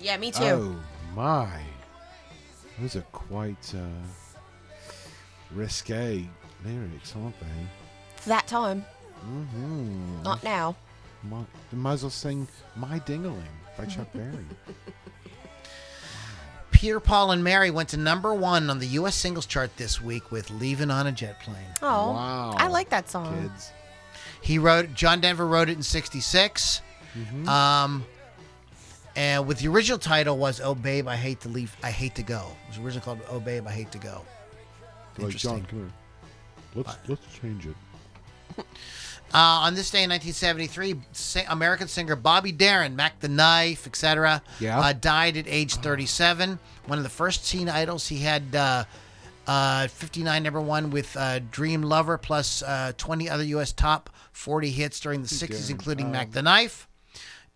Yeah, 0.00 0.16
me 0.16 0.30
too. 0.30 0.42
Oh 0.42 0.76
my! 1.14 1.60
Those 2.80 2.96
are 2.96 3.04
quite 3.12 3.74
uh, 3.74 3.84
risque 5.50 6.26
lyrics, 6.64 7.14
aren't 7.14 7.38
they? 7.40 7.66
It's 8.16 8.24
that 8.24 8.46
time. 8.46 8.86
Mm-hmm. 9.22 10.22
Not 10.22 10.42
now. 10.42 10.76
My, 11.24 11.42
they 11.70 11.76
might 11.76 11.92
as 11.92 12.02
well 12.04 12.10
sing 12.10 12.48
"My 12.74 13.00
Dingaling" 13.00 13.44
by 13.76 13.84
Chuck 13.84 14.10
Berry. 14.14 14.46
Peter, 16.82 16.98
Paul, 16.98 17.30
and 17.30 17.44
Mary 17.44 17.70
went 17.70 17.90
to 17.90 17.96
number 17.96 18.34
one 18.34 18.68
on 18.68 18.80
the 18.80 18.88
U.S. 18.88 19.14
singles 19.14 19.46
chart 19.46 19.70
this 19.76 20.02
week 20.02 20.32
with 20.32 20.50
"Leaving 20.50 20.90
on 20.90 21.06
a 21.06 21.12
Jet 21.12 21.38
Plane." 21.38 21.56
Oh, 21.80 22.10
Wow. 22.10 22.54
I 22.56 22.66
like 22.66 22.88
that 22.88 23.08
song. 23.08 23.40
Kids. 23.40 23.70
He 24.40 24.58
wrote. 24.58 24.92
John 24.92 25.20
Denver 25.20 25.46
wrote 25.46 25.68
it 25.68 25.76
in 25.76 25.84
'66. 25.84 26.82
Mm-hmm. 27.16 27.48
Um, 27.48 28.04
and 29.14 29.46
with 29.46 29.60
the 29.60 29.68
original 29.68 29.96
title 30.00 30.36
was 30.36 30.60
"Oh 30.60 30.74
Babe, 30.74 31.06
I 31.06 31.14
Hate 31.14 31.40
to 31.42 31.48
Leave, 31.48 31.76
I 31.84 31.92
Hate 31.92 32.16
to 32.16 32.24
Go." 32.24 32.48
It 32.64 32.70
was 32.70 32.78
originally 32.84 33.04
called 33.04 33.20
"Oh 33.30 33.38
Babe, 33.38 33.64
I 33.68 33.70
Hate 33.70 33.92
to 33.92 33.98
Go." 33.98 34.22
Like 35.18 35.36
John, 35.36 35.64
come 35.66 35.78
here. 35.78 36.84
Let's 36.84 36.98
let's 37.08 37.38
change 37.40 37.64
it. 37.64 37.76
Uh, 39.34 39.64
on 39.64 39.74
this 39.74 39.90
day 39.90 40.02
in 40.02 40.10
1973, 40.10 41.44
American 41.48 41.88
singer 41.88 42.16
Bobby 42.16 42.52
Darin, 42.52 42.94
Mack 42.96 43.20
the 43.20 43.28
Knife, 43.28 43.86
etc., 43.86 44.42
Yeah. 44.60 44.78
uh, 44.78 44.92
died 44.92 45.36
at 45.38 45.46
age 45.48 45.76
37. 45.76 46.58
One 46.86 46.98
of 46.98 47.04
the 47.04 47.10
first 47.10 47.48
teen 47.48 47.68
idols. 47.68 48.08
He 48.08 48.18
had 48.18 48.54
uh, 48.54 48.84
uh, 49.46 49.86
59 49.88 50.42
number 50.42 50.60
one 50.60 50.90
with 50.90 51.16
uh, 51.16 51.38
Dream 51.50 51.82
Lover, 51.82 52.18
plus 52.18 52.62
uh, 52.62 52.92
20 52.98 53.30
other 53.30 53.44
U.S. 53.44 53.72
top 53.72 54.10
40 54.32 54.70
hits 54.70 55.00
during 55.00 55.22
the 55.22 55.28
60s, 55.28 55.70
including 55.70 56.06
Um, 56.06 56.12
Mack 56.12 56.32
the 56.32 56.42
Knife. 56.42 56.86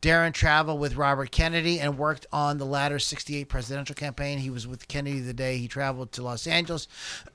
Darin 0.03 0.33
traveled 0.33 0.79
with 0.79 0.95
Robert 0.97 1.31
Kennedy 1.31 1.81
and 1.81 1.99
worked 1.99 2.27
on 2.33 2.59
the 2.59 2.67
latter's 2.67 3.05
68 3.07 3.49
presidential 3.49 3.95
campaign. 3.95 4.39
He 4.39 4.51
was 4.51 4.67
with 4.67 4.87
Kennedy 4.89 5.21
the 5.21 5.33
day 5.35 5.57
he 5.59 5.69
traveled 5.69 6.13
to 6.13 6.23
Los 6.23 6.47
Angeles 6.47 6.87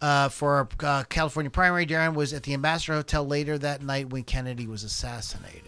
uh, 0.00 0.28
for 0.28 0.60
a 0.80 0.84
uh, 0.86 1.04
California 1.04 1.50
primary. 1.50 1.86
Darin 1.86 2.14
was 2.14 2.32
at 2.32 2.42
the 2.42 2.54
Ambassador 2.54 2.94
Hotel 2.94 3.26
later 3.26 3.58
that 3.58 3.82
night 3.82 4.10
when 4.10 4.24
Kennedy 4.24 4.66
was 4.66 4.84
assassinated. 4.84 5.62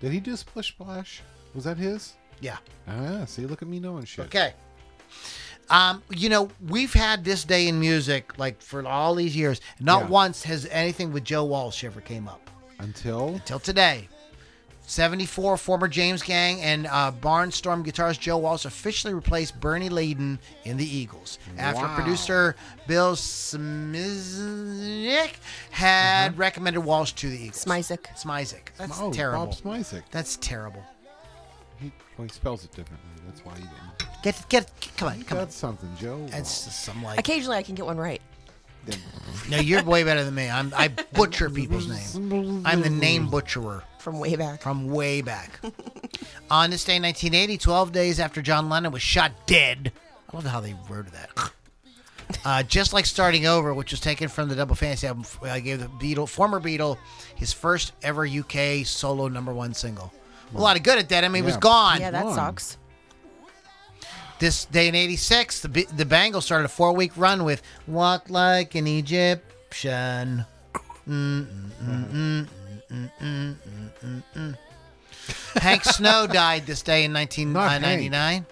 Did 0.00 0.12
he 0.12 0.20
do 0.20 0.34
Splish 0.36 0.68
Splash? 0.68 1.22
Was 1.54 1.64
that 1.64 1.76
his? 1.76 2.14
Yeah. 2.40 2.56
Ah, 2.88 3.24
see, 3.26 3.44
look 3.46 3.60
at 3.62 3.68
me 3.68 3.80
knowing 3.80 4.04
shit. 4.04 4.26
Okay. 4.26 4.54
Um, 5.68 6.02
you 6.10 6.28
know, 6.28 6.48
we've 6.68 6.92
had 6.92 7.24
this 7.24 7.44
day 7.44 7.68
in 7.68 7.78
music 7.78 8.38
like 8.38 8.60
for 8.60 8.86
all 8.86 9.14
these 9.14 9.36
years. 9.36 9.60
Not 9.78 10.02
Yeah. 10.04 10.08
once 10.08 10.42
has 10.44 10.66
anything 10.70 11.12
with 11.12 11.22
Joe 11.24 11.44
Walsh 11.44 11.84
ever 11.84 12.00
came 12.00 12.26
up. 12.28 12.50
Until 12.78 13.40
till 13.44 13.60
today. 13.60 14.08
74, 14.90 15.56
former 15.56 15.86
James 15.86 16.22
Gang 16.22 16.60
and 16.60 16.86
uh, 16.88 17.12
Barnstorm 17.12 17.84
guitarist 17.84 18.18
Joe 18.18 18.38
Walsh 18.38 18.64
officially 18.64 19.14
replaced 19.14 19.60
Bernie 19.60 19.88
Leadon 19.88 20.38
in 20.64 20.76
the 20.76 20.84
Eagles 20.84 21.38
after 21.56 21.82
Wow. 21.82 21.94
producer 21.94 22.56
Bill 22.88 23.14
Smiznik 23.14 24.00
had 25.70 26.36
recommended 26.36 26.80
Walsh 26.80 27.12
to 27.12 27.28
the 27.28 27.36
Eagles. 27.36 27.64
Smisek. 27.64 28.06
Smizek. 28.20 28.70
That's 28.76 29.00
oh, 29.00 29.12
terrible. 29.12 29.46
Bob 29.46 29.54
Smizek. 29.54 30.02
That's 30.10 30.36
terrible. 30.38 30.82
He, 31.78 31.92
well, 32.18 32.26
he 32.26 32.32
spells 32.32 32.64
it 32.64 32.72
differently. 32.72 33.08
That's 33.26 33.44
why 33.44 33.54
he 33.54 33.62
didn't. 33.62 34.22
Get, 34.22 34.44
get, 34.48 34.70
come 34.96 35.08
on, 35.08 35.22
come 35.22 35.38
on. 35.38 35.44
That's 35.44 35.54
something, 35.56 35.88
Joe. 35.98 36.26
That's 36.30 36.64
just 36.64 36.84
some 36.84 37.02
like. 37.02 37.18
Occasionally, 37.18 37.56
I 37.56 37.62
can 37.62 37.74
get 37.76 37.86
one 37.86 37.96
right. 37.96 38.20
Then- 38.86 38.98
No, 39.50 39.58
you're 39.58 39.82
way 39.82 40.04
better 40.04 40.24
than 40.24 40.34
me. 40.34 40.48
I'm, 40.48 40.72
I 40.76 40.88
butcher 40.88 41.50
people's 41.50 41.88
names. 41.88 42.16
I'm 42.64 42.82
the 42.82 42.90
name 42.90 43.28
butcherer. 43.28 43.84
From 43.98 44.18
way 44.18 44.34
back. 44.34 44.62
from 44.62 44.88
way 44.90 45.20
back. 45.20 45.60
On 46.50 46.70
this 46.70 46.84
day 46.84 46.96
in 46.96 47.02
1980, 47.02 47.58
12 47.58 47.92
days 47.92 48.18
after 48.18 48.40
John 48.40 48.68
Lennon 48.70 48.92
was 48.92 49.02
shot 49.02 49.32
dead. 49.46 49.92
I 50.32 50.36
love 50.36 50.46
how 50.46 50.60
they 50.60 50.74
wrote 50.88 51.06
that. 51.12 51.30
Uh, 52.44 52.62
just 52.62 52.92
like 52.92 53.04
starting 53.06 53.44
over, 53.44 53.74
which 53.74 53.90
was 53.90 53.98
taken 53.98 54.28
from 54.28 54.48
the 54.48 54.54
Double 54.54 54.76
Fantasy 54.76 55.04
album, 55.04 55.24
uh, 55.42 55.58
gave 55.58 55.80
the 55.80 55.86
Beatle, 55.86 56.28
former 56.28 56.60
Beatle, 56.60 56.96
his 57.34 57.52
first 57.52 57.92
ever 58.02 58.24
UK 58.24 58.86
solo 58.86 59.26
number 59.26 59.52
one 59.52 59.74
single. 59.74 60.12
A 60.54 60.60
lot 60.60 60.76
of 60.76 60.84
good 60.84 60.96
at 60.98 61.08
that. 61.08 61.24
I 61.24 61.28
mean, 61.28 61.42
he 61.42 61.46
was 61.46 61.56
gone. 61.56 62.00
Yeah, 62.00 62.12
that 62.12 62.26
on. 62.26 62.34
sucks. 62.36 62.78
This 64.40 64.64
day 64.64 64.88
in 64.88 64.94
'86, 64.94 65.60
the 65.60 65.68
B- 65.68 65.86
the 65.96 66.06
Bangles 66.06 66.46
started 66.46 66.64
a 66.64 66.68
four 66.68 66.94
week 66.94 67.12
run 67.16 67.44
with 67.44 67.62
"Walk 67.86 68.30
Like 68.30 68.74
an 68.74 68.86
Egyptian." 68.86 70.46
Hank 75.56 75.84
Snow 75.84 76.26
died 76.32 76.66
this 76.66 76.80
day 76.82 77.04
in 77.04 77.12
1999. 77.12 78.46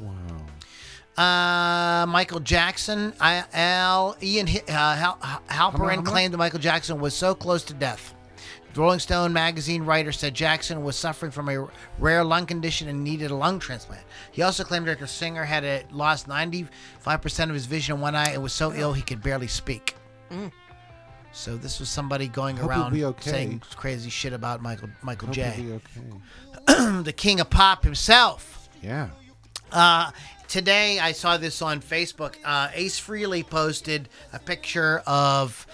Wow. 0.00 1.22
Uh, 1.22 2.06
Michael 2.06 2.40
Jackson, 2.40 3.12
I, 3.20 3.44
Al, 3.52 4.16
Ian 4.22 4.48
uh, 4.48 4.72
Hal, 4.72 5.18
Halperin 5.50 6.04
claimed 6.04 6.32
that 6.32 6.38
Michael 6.38 6.60
Jackson 6.60 7.00
was 7.00 7.14
so 7.14 7.34
close 7.34 7.64
to 7.64 7.74
death. 7.74 8.14
The 8.74 8.80
Rolling 8.80 8.98
Stone 9.00 9.32
magazine 9.32 9.84
writer 9.84 10.12
said 10.12 10.34
Jackson 10.34 10.84
was 10.84 10.96
suffering 10.96 11.32
from 11.32 11.48
a 11.48 11.68
rare 11.98 12.22
lung 12.22 12.46
condition 12.46 12.88
and 12.88 13.02
needed 13.02 13.30
a 13.30 13.34
lung 13.34 13.58
transplant. 13.58 14.02
He 14.30 14.42
also 14.42 14.62
claimed 14.62 14.86
that 14.88 15.00
the 15.00 15.06
singer 15.06 15.44
had 15.44 15.64
uh 15.64 15.86
lost 15.90 16.28
95% 16.28 16.68
of 17.44 17.54
his 17.54 17.66
vision 17.66 17.96
in 17.96 18.00
one 18.00 18.14
eye 18.14 18.30
and 18.30 18.42
was 18.42 18.52
so 18.52 18.72
ill 18.74 18.92
he 18.92 19.02
could 19.02 19.22
barely 19.22 19.48
speak. 19.48 19.94
So 21.32 21.56
this 21.56 21.80
was 21.80 21.88
somebody 21.88 22.28
going 22.28 22.56
Hope 22.56 22.70
around 22.70 23.02
okay. 23.02 23.30
saying 23.30 23.62
crazy 23.76 24.10
shit 24.10 24.32
about 24.32 24.62
Michael 24.62 24.88
Michael 25.02 25.28
Hope 25.28 25.34
J, 25.34 25.54
be 25.56 25.72
okay. 25.72 27.00
the 27.02 27.14
king 27.14 27.40
of 27.40 27.50
pop 27.50 27.84
himself. 27.84 28.68
Yeah. 28.82 29.08
Uh, 29.70 30.10
today 30.48 30.98
I 30.98 31.12
saw 31.12 31.36
this 31.36 31.62
on 31.62 31.80
Facebook. 31.80 32.36
Uh, 32.44 32.68
Ace 32.74 32.98
Frehley 33.00 33.48
posted 33.48 34.08
a 34.32 34.38
picture 34.38 35.02
of 35.06 35.66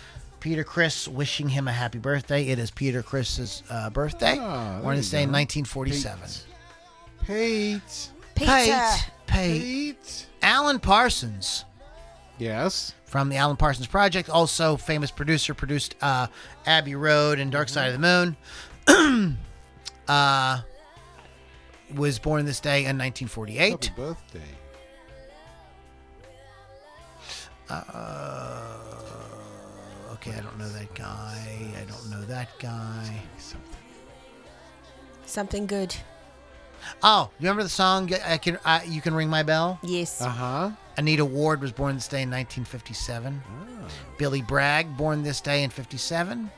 Peter 0.45 0.63
Criss 0.63 1.09
wishing 1.09 1.49
him 1.49 1.67
a 1.69 1.73
happy 1.73 1.99
birthday. 1.99 2.49
It 2.49 2.59
is 2.59 2.71
Peter 2.71 3.03
Criss's 3.03 3.63
uh, 3.71 3.89
birthday. 3.89 4.37
Ah, 4.39 4.73
there 4.73 4.83
Born 4.83 4.97
you 4.97 5.01
this 5.01 5.11
day 5.11 5.23
in 5.23 5.33
1947. 5.33 6.29
Pete. 7.27 8.11
Pizza. 8.35 8.45
Pate, 8.45 9.11
Pate. 9.25 9.63
Pete. 9.63 10.27
Alan 10.43 10.81
Parsons 10.81 11.65
Yes. 12.37 12.93
from 13.07 13.31
the 13.31 13.37
Alan 13.37 13.57
Parsons 13.57 13.87
Project, 13.87 14.29
also 14.29 14.77
famous 14.77 15.11
producer, 15.11 15.55
produced 15.55 15.95
uh, 16.03 16.27
Abbey 16.67 16.95
Road 16.95 17.39
and 17.39 17.51
Dark 17.51 17.71
Side 17.71 17.95
of 17.95 17.99
the 17.99 18.37
Moon. 18.87 19.39
uh, 20.09 20.61
was 21.95 22.19
born 22.19 22.45
this 22.45 22.61
day 22.61 22.81
in 22.81 22.99
1948. 22.99 23.71
Happy 23.71 23.89
birthday. 23.97 24.41
Okay, 30.27 30.39
I 30.39 30.41
don't 30.41 30.59
know 30.59 30.69
that 30.69 30.95
guy. 30.95 31.75
I 31.79 31.85
don't 31.85 32.11
know 32.11 32.23
that 32.23 32.49
guy. 32.59 33.23
Something 33.37 33.79
Something 35.27 35.67
good. 35.67 35.95
Oh, 37.03 37.31
you 37.39 37.45
remember 37.45 37.63
the 37.63 37.69
song 37.69 38.11
I 38.27 38.39
can 38.39 38.59
uh, 38.65 38.81
you 38.87 39.01
can 39.01 39.15
ring 39.15 39.29
my 39.29 39.43
bell? 39.43 39.79
Yes. 39.83 40.21
Uh 40.23 40.29
huh. 40.29 40.71
Anita 40.97 41.25
Ward 41.25 41.61
was 41.61 41.73
born 41.73 41.97
this 41.97 42.09
day 42.09 42.23
in 42.23 42.31
1957. 42.31 43.43
Billy 44.17 44.43
Bragg 44.43 44.97
born 44.97 45.23
this 45.23 45.41
day 45.41 45.63
in 45.65 45.71
57. 45.71 46.51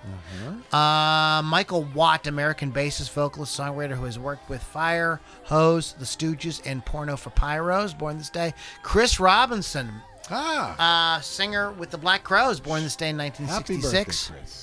Uh, 0.73 1.43
Michael 1.43 1.85
Watt, 1.95 2.27
American 2.27 2.71
bassist, 2.71 3.13
vocalist, 3.13 3.59
songwriter 3.59 3.97
who 3.97 4.05
has 4.05 4.19
worked 4.19 4.49
with 4.51 4.63
Fire, 4.63 5.21
Hose, 5.45 5.95
The 5.95 6.05
Stooges, 6.05 6.61
and 6.67 6.85
Porno 6.85 7.17
for 7.17 7.31
Pyros, 7.31 7.97
born 7.99 8.19
this 8.19 8.29
day. 8.29 8.53
Chris 8.83 9.19
Robinson, 9.19 9.91
Ah. 10.31 11.17
uh, 11.17 11.21
singer 11.21 11.73
with 11.73 11.91
the 11.91 11.99
Black 11.99 12.25
Crowes, 12.25 12.61
born 12.61 12.83
this 12.83 12.97
day 12.97 13.11
in 13.11 13.19
Happy 13.19 13.45
birthday, 13.45 13.75
1966. 13.77 14.31
Chris. 14.31 14.63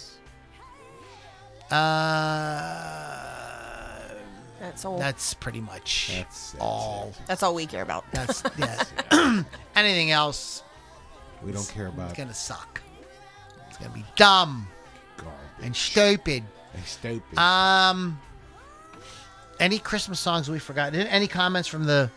Uh, 1.71 1.75
That's 4.59 4.85
all. 4.85 4.97
that's 4.99 5.33
pretty 5.33 5.61
much 5.61 6.07
That's- 6.09 6.51
that's 6.51 6.61
all. 6.61 7.13
That's 7.27 7.43
all 7.43 7.55
we 7.55 7.65
care 7.65 7.81
about. 7.81 8.05
That's 8.11 8.43
yeah. 8.57 9.43
Anything 9.75 10.11
else 10.11 10.63
We 11.41 11.51
don't 11.51 11.67
care 11.69 11.87
about. 11.87 12.09
It's 12.09 12.17
gonna 12.17 12.33
suck. 12.33 12.81
It's 13.69 13.77
gonna 13.77 13.93
be 13.93 14.05
dumb 14.15 14.67
garbage. 15.17 15.33
and 15.63 15.75
stupid. 15.75 16.43
Hey, 16.73 16.81
stupid. 16.85 17.37
Um, 17.37 18.19
any 19.59 19.79
Christmas 19.79 20.19
songs 20.19 20.49
we 20.49 20.59
forgot? 20.59 20.93
Any 20.95 21.27
comments 21.27 21.67
from 21.67 21.85
the 21.85 22.09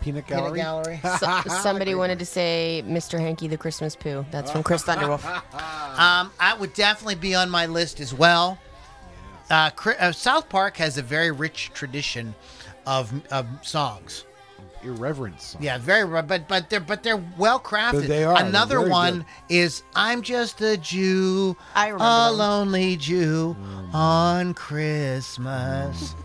Peanut 0.00 0.26
Peanut 0.26 0.42
Gallery. 0.54 0.58
Gallery? 0.60 1.00
So- 1.18 1.40
somebody 1.62 1.94
wanted 1.94 2.18
to 2.20 2.24
say 2.26 2.82
Mr. 2.86 3.18
Hanky 3.18 3.48
the 3.48 3.56
Christmas 3.58 3.94
Poo. 3.96 4.24
That's 4.30 4.50
from 4.50 4.62
Chris 4.62 4.82
Thunderwolf. 4.84 5.22
Um, 5.98 6.30
I 6.38 6.54
would 6.56 6.74
definitely 6.74 7.16
be 7.16 7.34
on 7.34 7.50
my 7.50 7.66
list 7.66 7.98
as 7.98 8.14
well. 8.14 8.56
Uh, 9.50 9.70
Chri- 9.70 10.00
uh, 10.00 10.12
South 10.12 10.48
Park 10.48 10.76
has 10.76 10.96
a 10.96 11.02
very 11.02 11.32
rich 11.32 11.72
tradition 11.74 12.36
of, 12.86 13.12
of 13.32 13.46
songs. 13.62 14.24
Irreverent 14.84 15.40
song. 15.40 15.60
Yeah, 15.60 15.78
very, 15.78 16.06
but 16.22 16.46
but 16.46 16.70
they're 16.70 16.78
but 16.78 17.02
they're 17.02 17.20
well 17.36 17.58
crafted. 17.58 18.06
They 18.06 18.22
are. 18.22 18.40
Another 18.40 18.88
one 18.88 19.18
good. 19.18 19.26
is 19.48 19.82
"I'm 19.96 20.22
just 20.22 20.60
a 20.60 20.76
Jew, 20.76 21.56
I 21.74 21.88
remember 21.88 22.04
a 22.04 22.28
them. 22.28 22.38
lonely 22.38 22.96
Jew 22.96 23.56
Mm. 23.58 23.92
on 23.94 24.54
Christmas." 24.54 26.14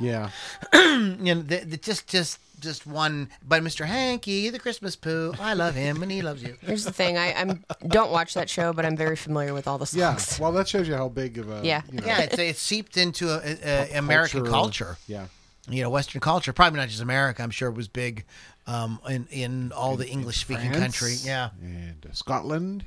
Yeah. 0.00 0.30
you 0.72 1.16
know, 1.34 1.42
the, 1.42 1.64
the, 1.66 1.76
just 1.76 2.06
just 2.06 2.38
just 2.60 2.86
one. 2.86 3.28
But 3.46 3.62
Mr. 3.62 3.86
Hanky, 3.86 4.50
the 4.50 4.58
Christmas 4.58 4.96
poo, 4.96 5.32
I 5.40 5.54
love 5.54 5.74
him 5.74 6.02
and 6.02 6.10
he 6.10 6.22
loves 6.22 6.42
you. 6.42 6.56
Here's 6.62 6.84
the 6.84 6.92
thing. 6.92 7.16
I 7.16 7.32
I'm 7.34 7.64
don't 7.86 8.10
watch 8.10 8.34
that 8.34 8.48
show, 8.50 8.72
but 8.72 8.84
I'm 8.84 8.96
very 8.96 9.16
familiar 9.16 9.54
with 9.54 9.66
all 9.68 9.78
the 9.78 9.86
stuff. 9.86 10.38
Yeah. 10.38 10.42
Well, 10.42 10.52
that 10.52 10.68
shows 10.68 10.88
you 10.88 10.94
how 10.94 11.08
big 11.08 11.38
of 11.38 11.50
a. 11.50 11.60
Yeah. 11.64 11.82
You 11.90 12.00
know, 12.00 12.06
Yeah, 12.06 12.20
it's 12.22 12.38
it's 12.38 12.60
seeped 12.60 12.96
into 12.96 13.30
a, 13.30 13.40
a, 13.64 13.94
a 13.94 13.98
American 13.98 14.44
culture. 14.46 14.96
Yeah. 15.06 15.26
You 15.68 15.82
know, 15.82 15.90
Western 15.90 16.20
culture. 16.20 16.52
Probably 16.52 16.78
not 16.78 16.88
just 16.88 17.02
America. 17.02 17.42
I'm 17.42 17.50
sure 17.50 17.68
it 17.68 17.74
was 17.76 17.88
big 17.88 18.24
um, 18.66 19.00
in 19.08 19.26
in 19.30 19.72
all 19.72 19.96
the 19.96 20.08
English 20.08 20.38
speaking 20.38 20.70
France 20.70 20.98
country. 20.98 21.14
Yeah. 21.22 21.50
And 21.60 22.06
uh, 22.08 22.12
Scotland. 22.12 22.84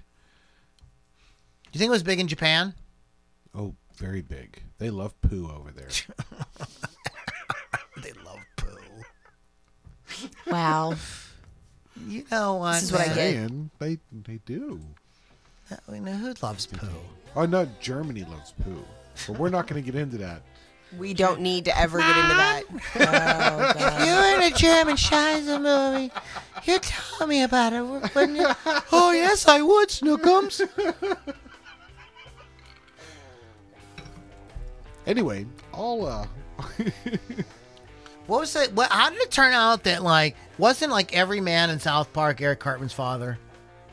Do 1.71 1.77
you 1.77 1.79
think 1.79 1.87
it 1.87 1.91
was 1.91 2.03
big 2.03 2.19
in 2.19 2.27
Japan? 2.27 2.73
Oh, 3.55 3.75
very 3.95 4.21
big. 4.21 4.61
They 4.77 4.89
love 4.89 5.19
poo 5.21 5.49
over 5.49 5.71
there. 5.71 5.87
Wow. 10.47 10.95
You 12.07 12.25
know 12.31 12.55
what? 12.55 12.73
This 12.75 12.83
is 12.83 12.91
what 12.91 13.01
I 13.01 13.07
man? 13.07 13.15
get. 13.15 13.35
And 13.35 13.69
they 13.79 13.97
they 14.25 14.39
do. 14.45 14.79
We 15.87 15.99
know 15.99 16.13
who 16.13 16.33
loves 16.41 16.65
poo. 16.65 16.87
Oh 17.35 17.45
no, 17.45 17.67
Germany 17.79 18.23
loves 18.25 18.53
poo. 18.63 18.83
But 19.27 19.37
we're 19.39 19.49
not 19.49 19.67
going 19.67 19.83
to 19.83 19.91
get 19.91 19.99
into 19.99 20.17
that. 20.17 20.41
We 20.97 21.13
don't 21.13 21.39
need 21.39 21.65
to 21.65 21.77
ever 21.77 21.99
get 21.99 22.17
into 22.17 22.35
that. 22.35 22.63
Oh, 22.95 23.73
God. 23.79 24.05
You 24.05 24.13
were 24.13 24.45
in 24.45 24.51
a 24.51 24.55
German 24.57 24.95
Scheiße 24.97 25.61
movie. 25.61 26.11
You 26.65 26.79
tell 26.79 27.27
me 27.27 27.43
about 27.43 27.71
it, 27.73 27.81
wouldn't 27.81 28.37
you? 28.37 28.47
oh 28.91 29.11
yes, 29.13 29.47
I 29.47 29.61
would, 29.61 29.87
Snookums. 29.89 30.61
Anyway, 35.07 35.45
all 35.73 36.05
uh 36.05 36.25
What 38.27 38.39
was 38.41 38.55
it? 38.55 38.73
What? 38.73 38.91
How 38.91 39.09
did 39.09 39.19
it 39.19 39.31
turn 39.31 39.53
out 39.53 39.83
that 39.83 40.03
like 40.03 40.35
wasn't 40.57 40.91
like 40.91 41.13
every 41.15 41.41
man 41.41 41.69
in 41.69 41.79
South 41.79 42.11
Park 42.13 42.41
Eric 42.41 42.59
Cartman's 42.59 42.93
father? 42.93 43.37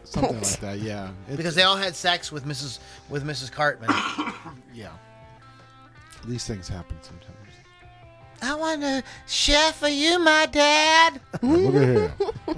something 0.04 0.36
like 0.40 0.60
that. 0.60 0.78
Yeah. 0.78 1.10
It's- 1.26 1.36
Because 1.36 1.54
they 1.54 1.64
all 1.64 1.76
had 1.76 1.94
sex 1.94 2.32
with 2.32 2.46
Mrs. 2.46 2.78
with 3.10 3.24
Mrs. 3.24 3.52
Cartman. 3.52 3.90
yeah. 4.74 4.88
These 6.26 6.44
things 6.46 6.66
happen 6.68 6.96
sometimes. 7.02 7.34
I 8.40 8.54
want 8.54 8.80
to 8.82 9.02
chef. 9.26 9.82
Are 9.82 9.88
you 9.90 10.18
my 10.18 10.46
dad? 10.46 11.20
Look 11.42 11.74
at 11.74 11.82
here. 11.82 12.14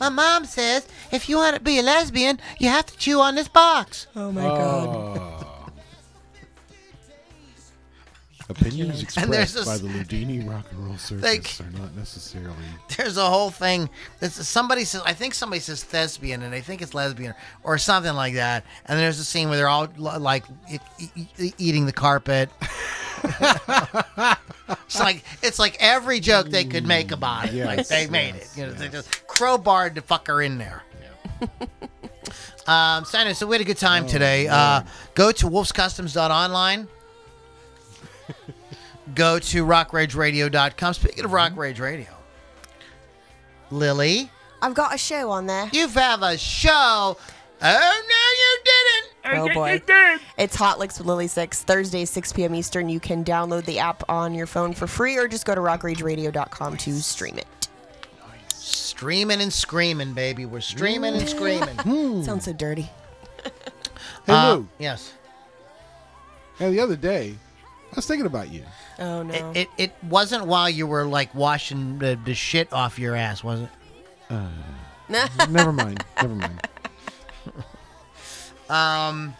My 0.00 0.08
mom 0.08 0.44
says 0.44 0.86
if 1.12 1.28
you 1.28 1.36
want 1.36 1.56
to 1.56 1.62
be 1.62 1.78
a 1.78 1.82
lesbian, 1.82 2.40
you 2.58 2.68
have 2.68 2.84
to 2.86 2.96
chew 2.96 3.20
on 3.20 3.36
this 3.36 3.48
box. 3.48 4.06
Oh 4.16 4.32
my 4.32 4.42
God. 4.42 4.88
Oh. 5.18 5.33
Opinions 8.48 9.02
expressed 9.02 9.54
this- 9.54 9.64
by 9.64 9.78
the 9.78 9.88
Loudini 9.88 10.46
Rock 10.48 10.66
and 10.70 10.86
Roll 10.86 10.98
Circus 10.98 11.22
Like- 11.60 11.66
are 11.66 11.70
not 11.78 11.94
necessarily. 11.96 12.54
There's 12.96 13.16
a 13.16 13.26
whole 13.26 13.50
thing. 13.50 13.88
Somebody 14.20 14.84
says, 14.84 15.00
I 15.06 15.14
think 15.14 15.34
somebody 15.34 15.60
says 15.60 15.82
thespian, 15.82 16.42
and 16.42 16.54
I 16.54 16.60
think 16.60 16.82
it's 16.82 16.92
lesbian 16.94 17.34
or 17.62 17.78
something 17.78 18.12
like 18.14 18.34
that. 18.34 18.64
And 18.86 18.98
there's 18.98 19.18
a 19.18 19.24
scene 19.24 19.48
where 19.48 19.56
they're 19.56 19.68
all 19.68 19.88
like 19.96 20.44
e- 20.70 20.78
e- 21.38 21.52
eating 21.58 21.86
the 21.86 21.92
carpet. 21.92 22.50
it's 23.24 25.00
like 25.00 25.24
it's 25.42 25.58
like 25.58 25.76
every 25.80 26.20
joke 26.20 26.50
they 26.50 26.64
could 26.64 26.86
make 26.86 27.12
about 27.12 27.48
it. 27.52 27.64
like 27.64 27.78
Yes, 27.78 27.88
they 27.88 28.06
made 28.08 28.34
yes, 28.34 28.56
it. 28.56 28.60
You 28.60 28.66
know, 28.66 28.72
they 28.72 28.88
just 28.88 29.26
crowbarred 29.26 29.94
the 29.94 30.02
fucker 30.02 30.44
in 30.44 30.58
there. 30.58 30.82
Um, 32.66 33.04
so, 33.04 33.46
we 33.46 33.54
had 33.56 33.60
a 33.60 33.64
good 33.64 33.76
time 33.76 34.06
today. 34.06 34.48
Uh, 34.48 34.82
go 35.14 35.30
to 35.32 35.46
wolfscustoms.online. 35.46 36.88
go 39.14 39.38
to 39.38 39.64
rockrageradio.com. 39.64 40.94
Speaking 40.94 41.24
of 41.24 41.32
Rock 41.32 41.56
Rage 41.56 41.80
Radio, 41.80 42.08
Lily, 43.70 44.30
I've 44.62 44.74
got 44.74 44.94
a 44.94 44.98
show 44.98 45.30
on 45.30 45.46
there. 45.46 45.68
you 45.72 45.88
have 45.88 46.22
a 46.22 46.36
show. 46.38 47.16
Oh, 47.66 48.02
no, 48.08 48.24
you 48.42 48.58
didn't. 48.64 49.10
Oh 49.26 49.54
boy. 49.54 49.80
It's 50.36 50.54
Hot 50.56 50.78
Licks 50.78 50.98
with 50.98 51.06
Lily 51.06 51.28
6, 51.28 51.62
Thursday, 51.62 52.04
6 52.04 52.32
p.m. 52.34 52.54
Eastern. 52.54 52.90
You 52.90 53.00
can 53.00 53.24
download 53.24 53.64
the 53.64 53.78
app 53.78 54.02
on 54.08 54.34
your 54.34 54.46
phone 54.46 54.74
for 54.74 54.86
free 54.86 55.16
or 55.16 55.28
just 55.28 55.46
go 55.46 55.54
to 55.54 55.60
rockrageradio.com 55.62 56.76
to 56.76 56.92
stream 57.00 57.38
it. 57.38 57.46
Streaming 58.50 59.40
and 59.40 59.52
screaming, 59.52 60.12
baby. 60.12 60.44
We're 60.46 60.60
streaming 60.60 61.14
and 61.14 61.28
screaming. 61.28 62.22
Sounds 62.24 62.44
so 62.44 62.52
dirty. 62.52 62.90
Hey 64.26 64.32
Uh, 64.32 64.54
Lou, 64.56 64.68
yes. 64.78 65.12
and 66.60 66.74
the 66.74 66.80
other 66.80 66.96
day, 66.96 67.34
I 67.94 67.96
was 67.96 68.06
thinking 68.06 68.26
about 68.26 68.52
you. 68.52 68.64
Oh 68.98 69.22
no. 69.22 69.52
It, 69.52 69.56
it, 69.56 69.68
it 69.78 69.92
wasn't 70.02 70.46
while 70.46 70.68
you 70.68 70.86
were 70.86 71.04
like 71.04 71.32
washing 71.34 71.98
the, 72.00 72.18
the 72.24 72.34
shit 72.34 72.72
off 72.72 72.98
your 72.98 73.14
ass, 73.14 73.44
was 73.44 73.60
it? 73.60 73.68
Never 75.48 75.72
mind. 75.72 76.04
Never 76.20 76.34
mind. 76.34 76.68
Um, 78.70 79.36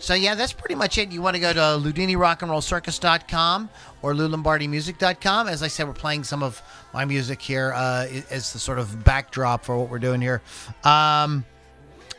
so 0.00 0.14
yeah, 0.14 0.34
that's 0.34 0.52
pretty 0.52 0.74
much 0.74 0.98
it. 0.98 1.12
You 1.12 1.22
want 1.22 1.36
to 1.36 1.40
go 1.40 1.52
to 1.52 1.60
loudinirockandrollcircus.com 1.60 3.70
or 4.02 4.14
loulombardimusic.com. 4.14 5.46
As 5.48 5.62
I 5.62 5.68
said, 5.68 5.86
we're 5.86 5.94
playing 5.94 6.24
some 6.24 6.42
of 6.42 6.60
my 6.92 7.04
music 7.04 7.40
here 7.40 7.72
uh, 7.72 8.08
as 8.30 8.52
the 8.52 8.58
sort 8.58 8.80
of 8.80 9.04
backdrop 9.04 9.64
for 9.64 9.78
what 9.78 9.88
we're 9.88 10.00
doing 10.00 10.20
here. 10.20 10.42
Um, 10.82 11.44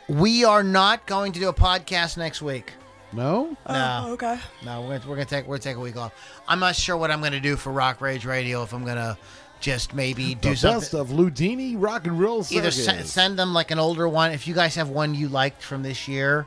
we 0.08 0.44
are 0.44 0.62
not 0.62 1.06
going 1.06 1.32
to 1.32 1.40
do 1.40 1.48
a 1.48 1.54
podcast 1.54 2.16
next 2.16 2.40
week. 2.40 2.72
No. 3.12 3.56
No, 3.68 4.06
okay. 4.10 4.38
no, 4.64 4.82
we're 4.82 4.98
gonna, 4.98 5.10
we're 5.10 5.16
gonna 5.16 5.24
take 5.24 5.46
we're 5.46 5.56
gonna 5.56 5.62
take 5.64 5.76
a 5.76 5.80
week 5.80 5.96
off. 5.96 6.12
I'm 6.46 6.60
not 6.60 6.76
sure 6.76 6.96
what 6.96 7.10
I'm 7.10 7.20
gonna 7.20 7.40
do 7.40 7.56
for 7.56 7.72
Rock 7.72 8.00
Rage 8.00 8.24
Radio. 8.24 8.62
If 8.62 8.72
I'm 8.72 8.84
gonna 8.84 9.18
just 9.60 9.94
maybe 9.94 10.34
do 10.36 10.50
the 10.50 10.56
something. 10.56 10.80
best 10.80 10.94
of 10.94 11.08
Loudini 11.08 11.74
rock 11.76 12.06
and 12.06 12.18
roll 12.18 12.38
either 12.50 12.70
circus. 12.70 13.10
se- 13.10 13.20
send 13.20 13.38
them 13.38 13.52
like 13.52 13.70
an 13.70 13.78
older 13.78 14.08
one. 14.08 14.30
If 14.32 14.46
you 14.48 14.54
guys 14.54 14.74
have 14.76 14.88
one 14.88 15.14
you 15.14 15.28
liked 15.28 15.62
from 15.62 15.82
this 15.82 16.08
year, 16.08 16.46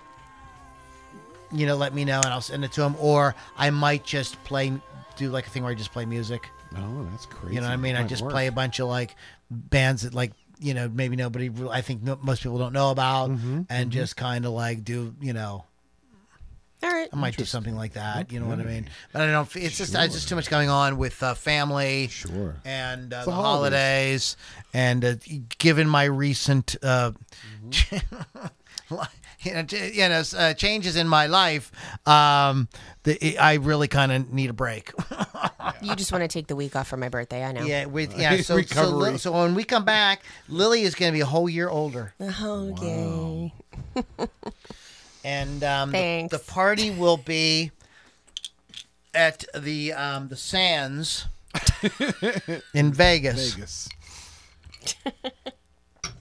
you 1.51 1.65
know, 1.67 1.75
let 1.75 1.93
me 1.93 2.05
know 2.05 2.17
and 2.17 2.27
I'll 2.27 2.41
send 2.41 2.63
it 2.65 2.71
to 2.73 2.81
them. 2.81 2.95
Or 2.99 3.35
I 3.57 3.69
might 3.69 4.03
just 4.03 4.41
play, 4.43 4.71
do 5.15 5.29
like 5.29 5.45
a 5.45 5.49
thing 5.49 5.63
where 5.63 5.71
I 5.71 5.75
just 5.75 5.91
play 5.91 6.05
music. 6.05 6.49
No, 6.71 7.07
that's 7.11 7.27
crazy. 7.27 7.55
You 7.55 7.61
know 7.61 7.67
what 7.67 7.73
I 7.73 7.77
mean? 7.77 7.95
I 7.95 8.03
just 8.07 8.23
work. 8.23 8.31
play 8.31 8.47
a 8.47 8.51
bunch 8.51 8.79
of 8.79 8.87
like 8.87 9.15
bands 9.51 10.01
that 10.01 10.13
like 10.15 10.31
you 10.59 10.73
know 10.73 10.89
maybe 10.89 11.15
nobody 11.15 11.51
I 11.69 11.81
think 11.81 12.01
no, 12.01 12.17
most 12.21 12.41
people 12.41 12.57
don't 12.57 12.73
know 12.73 12.89
about, 12.89 13.29
Mm-hmm, 13.29 13.61
and 13.69 13.91
just 13.91 14.15
kind 14.15 14.45
of 14.45 14.53
like 14.53 14.83
do 14.83 15.13
you 15.21 15.33
know 15.33 15.65
All 16.83 16.89
right. 16.89 17.07
I 17.11 17.15
might 17.15 17.37
do 17.37 17.45
something 17.45 17.75
like 17.77 17.93
that. 17.93 18.31
You 18.31 18.39
know 18.41 18.47
what 18.47 18.59
I 18.59 18.63
mean? 18.63 18.89
But 19.13 19.21
I 19.21 19.27
don't. 19.31 19.47
It's 19.55 19.77
just 19.77 19.95
it's 19.95 20.13
just 20.13 20.27
too 20.27 20.35
much 20.35 20.49
going 20.49 20.69
on 20.69 20.97
with 20.97 21.23
uh, 21.23 21.33
family 21.33 22.09
Sure. 22.09 22.55
and 22.65 23.13
uh, 23.13 23.19
the 23.21 23.25
the 23.27 23.31
holidays, 23.31 24.35
and 24.73 25.05
uh, 25.05 25.15
given 25.59 25.87
my 25.87 26.03
recent, 26.03 26.75
uh, 26.83 27.11
you 29.41 29.53
know, 29.53 29.63
ch- 29.63 29.73
you 29.73 30.09
know, 30.09 30.15
s- 30.19 30.33
uh, 30.33 30.53
changes 30.53 30.95
in 30.95 31.07
my 31.07 31.27
life, 31.27 31.71
um, 32.07 32.67
the, 33.03 33.37
I 33.37 33.53
really 33.55 33.87
kind 33.87 34.11
of 34.11 34.31
need 34.33 34.49
a 34.49 34.53
break. 34.53 34.91
You 35.81 35.95
just 35.95 36.11
want 36.13 36.21
to 36.23 36.27
take 36.29 36.47
the 36.47 36.55
week 36.57 36.75
off 36.77 36.87
for 36.89 36.97
my 36.97 37.07
birthday, 37.09 37.43
I 37.43 37.51
know. 37.53 37.63
yeah, 37.65 37.85
with 37.85 38.17
yeah. 38.17 38.35
So, 38.37 38.41
so, 38.41 38.55
Recovery. 38.55 39.11
Li- 39.13 39.17
so 39.17 39.31
when 39.31 39.53
we 39.55 39.63
come 39.63 39.83
back, 39.85 40.21
Lily 40.49 40.81
is 40.83 40.93
going 40.95 41.11
to 41.11 41.13
be 41.15 41.21
a 41.21 41.25
whole 41.25 41.49
year 41.49 41.69
older, 41.69 42.13
Okay. 42.21 43.53
And 45.23 45.63
um, 45.63 45.91
the, 45.91 45.97
Thanks. 45.97 46.31
the 46.31 46.39
party 46.51 46.91
will 46.91 47.17
be 47.17 47.71
at 49.13 49.45
the 49.57 49.93
um, 49.93 50.27
the 50.27 50.35
Sands 50.35 51.25
in 52.73 52.93
Vegas. 52.93 53.53
Vegas. 53.53 53.89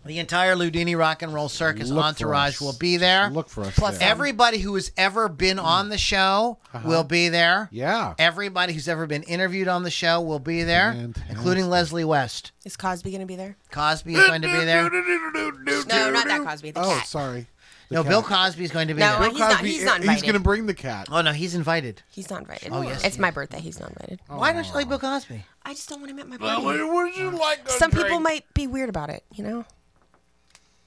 The 0.04 0.18
entire 0.18 0.56
Loudini 0.56 0.98
Rock 0.98 1.22
and 1.22 1.32
Roll 1.32 1.48
Circus 1.48 1.88
Look 1.88 2.04
entourage 2.04 2.60
will 2.60 2.72
be 2.72 2.96
there. 2.96 3.30
Look 3.30 3.48
for 3.48 3.62
us. 3.62 3.76
Plus 3.76 3.98
there. 3.98 4.08
Everybody 4.08 4.58
who 4.58 4.74
has 4.74 4.90
ever 4.96 5.28
been 5.28 5.60
on 5.60 5.90
the 5.90 5.98
show 5.98 6.58
will 6.84 7.04
be 7.04 7.28
there. 7.28 7.68
Yeah. 7.70 8.14
Everybody 8.18 8.72
who's 8.72 8.88
ever 8.88 9.06
been 9.06 9.22
interviewed 9.22 9.68
on 9.68 9.84
the 9.84 9.92
show 9.92 10.20
will 10.20 10.40
be 10.40 10.64
there, 10.64 10.92
Fantastic. 10.92 11.30
including 11.30 11.68
Leslie 11.68 12.04
West. 12.04 12.50
Is 12.64 12.76
Cosby 12.76 13.10
going 13.12 13.20
to 13.20 13.26
be 13.26 13.36
there? 13.36 13.56
Cosby 13.70 14.14
is 14.14 14.26
going 14.26 14.42
to 14.42 14.48
be 14.48 14.64
there. 14.64 14.90
No, 15.86 16.10
not 16.10 16.26
that 16.26 16.42
Cosby. 16.44 16.72
The 16.72 16.80
Oh, 16.80 16.96
cat. 16.98 17.06
sorry. 17.06 17.46
The 17.92 17.98
No, 17.98 18.02
cat. 18.04 18.10
Bill 18.10 18.22
Cosby 18.22 18.64
is 18.64 18.70
going 18.70 18.88
to 18.88 18.94
be 18.94 19.00
No, 19.00 19.18
there. 19.20 19.30
he's 19.30 19.40
eh, 19.40 19.48
not- 19.48 19.60
he's 19.60 19.84
not 19.84 19.96
invited. 20.00 20.12
He's 20.14 20.22
going 20.22 20.32
to 20.34 20.40
bring 20.40 20.64
the 20.64 20.72
cat. 20.72 21.08
Oh 21.10 21.20
no, 21.20 21.32
he's 21.32 21.54
invited. 21.54 22.02
He's 22.10 22.30
not 22.30 22.40
invited. 22.40 22.70
Oh, 22.72 22.80
yes, 22.80 23.04
It's 23.04 23.16
he 23.16 23.20
my 23.20 23.30
birthday. 23.30 23.60
He's 23.60 23.78
not 23.78 23.90
invited. 23.90 24.20
Why 24.28 24.54
don't 24.54 24.66
you 24.66 24.72
like 24.72 24.88
Bill 24.88 24.98
Cosby? 24.98 25.44
I 25.64 25.74
just 25.74 25.90
don't 25.90 26.00
want 26.00 26.10
him 26.10 26.18
at 26.18 26.26
my 26.26 26.38
party. 26.38 26.82
would 26.82 27.14
you 27.16 27.30
like? 27.30 27.68
Some 27.68 27.90
people 27.90 28.18
might 28.18 28.44
be 28.54 28.66
weird 28.66 28.88
about 28.88 29.10
it, 29.10 29.24
you 29.34 29.44
know? 29.44 29.64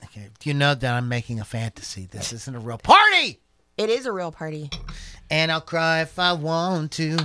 Okay, 0.05 0.29
do 0.39 0.49
you 0.49 0.53
know 0.55 0.73
that 0.73 0.93
I'm 0.93 1.07
making 1.07 1.39
a 1.39 1.45
fantasy? 1.45 2.07
This 2.11 2.33
isn't 2.33 2.55
a 2.55 2.59
real 2.59 2.77
party. 2.79 3.39
It 3.77 3.89
is 3.89 4.05
a 4.05 4.11
real 4.11 4.31
party. 4.31 4.69
And 5.29 5.51
I'll 5.51 5.61
cry 5.61 6.01
if 6.01 6.17
I 6.17 6.33
want 6.33 6.91
to. 6.93 7.17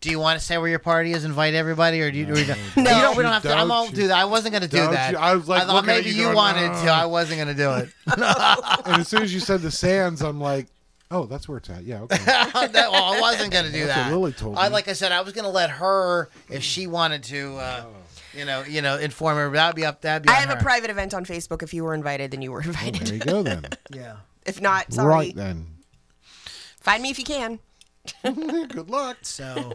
Do 0.00 0.10
you 0.10 0.18
want 0.18 0.38
to 0.38 0.44
say 0.44 0.56
where 0.58 0.68
your 0.68 0.78
party 0.78 1.12
is? 1.12 1.24
Invite 1.24 1.54
everybody, 1.54 2.00
or 2.00 2.10
do 2.10 2.18
you? 2.18 2.26
Or 2.32 2.38
you 2.38 2.46
don't, 2.46 2.58
No. 2.76 2.82
you 2.82 3.02
don't. 3.02 3.16
We 3.16 3.22
don't 3.22 3.32
have 3.32 3.42
to. 3.42 3.50
I'm 3.52 3.68
Don't 3.68 3.70
all 3.70 3.88
do 3.88 4.08
that. 4.08 4.18
I 4.18 4.24
wasn't 4.24 4.52
going 4.52 4.62
to 4.62 4.68
do 4.68 4.78
don't 4.78 4.92
that. 4.92 5.12
you- 5.12 5.18
I 5.18 5.34
was, 5.34 5.48
like, 5.48 5.62
I 5.62 5.66
thought 5.66 5.84
maybe 5.84 6.08
you 6.10 6.16
you 6.16 6.22
going, 6.24 6.36
wanted 6.36 6.68
"No." 6.72 6.82
to. 6.84 6.88
I 6.90 7.06
wasn't 7.06 7.36
going 7.42 7.54
to 7.54 7.62
do 7.62 7.70
it. 7.74 7.90
And 8.86 9.00
as 9.00 9.08
soon 9.08 9.22
as 9.22 9.32
you 9.34 9.40
said 9.40 9.60
the 9.60 9.70
sands, 9.70 10.22
I'm 10.22 10.40
like, 10.40 10.66
oh, 11.10 11.26
that's 11.26 11.48
where 11.48 11.58
it's 11.58 11.68
at. 11.70 11.84
Yeah. 11.84 12.00
Okay. 12.02 12.16
that, 12.24 12.74
well, 12.90 13.14
I 13.14 13.20
wasn't 13.20 13.52
going 13.52 13.66
to 13.66 13.72
do 13.72 13.84
That's 13.86 13.94
that. 13.98 14.10
what 14.10 14.18
Lily 14.20 14.32
told 14.32 14.56
I 14.56 14.68
me. 14.68 14.72
like 14.74 14.88
I 14.88 14.94
said, 14.94 15.12
I 15.12 15.20
was 15.20 15.32
going 15.34 15.44
to 15.44 15.50
let 15.50 15.70
her 15.70 16.28
if 16.48 16.62
she 16.62 16.86
wanted 16.86 17.22
to. 17.24 17.56
Uh, 17.56 17.84
you 18.32 18.44
know, 18.44 18.62
you 18.62 18.80
know, 18.80 18.96
inform 18.96 19.36
her. 19.36 19.50
That'd 19.50 19.74
be 19.76 19.84
up. 19.84 20.02
That'd 20.02 20.22
be. 20.22 20.28
I 20.32 20.42
on 20.42 20.48
have 20.48 20.58
a 20.58 20.62
private 20.62 20.88
event 20.88 21.12
on 21.14 21.24
Facebook. 21.26 21.62
If 21.64 21.74
you 21.74 21.82
were 21.84 21.94
invited, 21.94 22.30
then 22.30 22.42
you 22.42 22.52
were 22.52 22.62
invited. 22.62 23.06
there 23.08 23.14
you 23.14 23.20
go 23.20 23.42
then. 23.42 23.66
Yeah. 23.90 24.16
If 24.46 24.60
not, 24.60 24.92
sorry. 24.92 25.08
Right 25.08 25.34
then. 25.36 25.66
Find 26.80 27.02
me 27.02 27.10
if 27.10 27.18
you 27.18 27.24
can. 27.24 27.58
Good 28.24 28.90
luck. 28.90 29.18
So, 29.22 29.72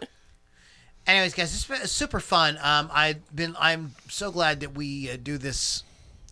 anyways, 1.07 1.33
guys, 1.33 1.53
it's 1.53 1.65
been 1.65 1.87
super 1.87 2.19
fun. 2.19 2.57
Um, 2.61 2.89
I've 2.93 3.35
been. 3.35 3.55
I'm 3.59 3.93
so 4.09 4.31
glad 4.31 4.59
that 4.61 4.73
we 4.75 5.09
uh, 5.11 5.17
do 5.21 5.37
this 5.37 5.83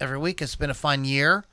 every 0.01 0.17
week. 0.17 0.41
It's 0.41 0.55
been 0.55 0.69
a 0.69 0.73
fun 0.75 1.05
year. 1.05 1.45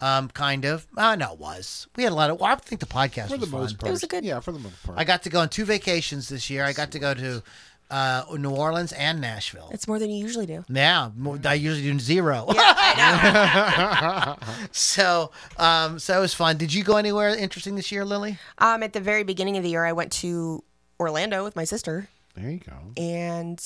Um, 0.00 0.28
kind 0.28 0.64
of. 0.64 0.86
Uh, 0.96 1.14
no, 1.16 1.32
it 1.34 1.38
was. 1.38 1.86
We 1.96 2.04
had 2.04 2.12
a 2.12 2.14
lot 2.14 2.30
of. 2.30 2.40
Well, 2.40 2.50
I 2.50 2.54
think 2.56 2.80
the 2.80 2.86
podcast 2.86 3.28
For 3.28 3.36
the 3.36 3.40
was 3.40 3.50
fun. 3.50 3.60
most 3.60 3.78
part. 3.78 3.90
was 3.92 4.02
a 4.02 4.06
good- 4.06 4.24
Yeah, 4.24 4.40
for 4.40 4.52
the 4.52 4.58
most 4.58 4.82
part. 4.82 4.98
I 4.98 5.04
got 5.04 5.22
to 5.24 5.28
go 5.28 5.40
on 5.40 5.48
two 5.50 5.64
vacations 5.66 6.28
this 6.30 6.48
year. 6.48 6.64
I 6.64 6.72
got 6.72 6.90
to 6.92 6.98
go 6.98 7.12
to 7.12 7.42
uh, 7.90 8.24
New 8.38 8.50
Orleans 8.50 8.92
and 8.92 9.20
Nashville. 9.20 9.68
It's 9.72 9.86
more 9.88 9.98
than 9.98 10.10
you 10.10 10.16
usually 10.22 10.46
do. 10.46 10.64
Yeah, 10.68 11.10
more- 11.16 11.38
I 11.44 11.54
usually 11.54 11.90
do 11.92 11.98
zero. 11.98 12.46
I 12.48 14.36
so, 14.72 15.30
um, 15.56 15.98
so 15.98 16.16
it 16.16 16.20
was 16.20 16.34
fun. 16.34 16.56
Did 16.56 16.72
you 16.72 16.84
go 16.84 16.96
anywhere 16.96 17.28
interesting 17.36 17.74
this 17.76 17.90
year, 17.92 18.04
Lily? 18.04 18.38
um, 18.58 18.82
at 18.82 18.92
the 18.92 19.00
very 19.00 19.24
beginning 19.24 19.56
of 19.56 19.62
the 19.62 19.70
year, 19.70 19.84
I 19.84 19.92
went 19.92 20.12
to 20.12 20.62
Orlando 20.98 21.44
with 21.44 21.56
my 21.56 21.64
sister, 21.64 22.08
there 22.36 22.50
you 22.50 22.58
go. 22.60 22.72
and 22.96 23.60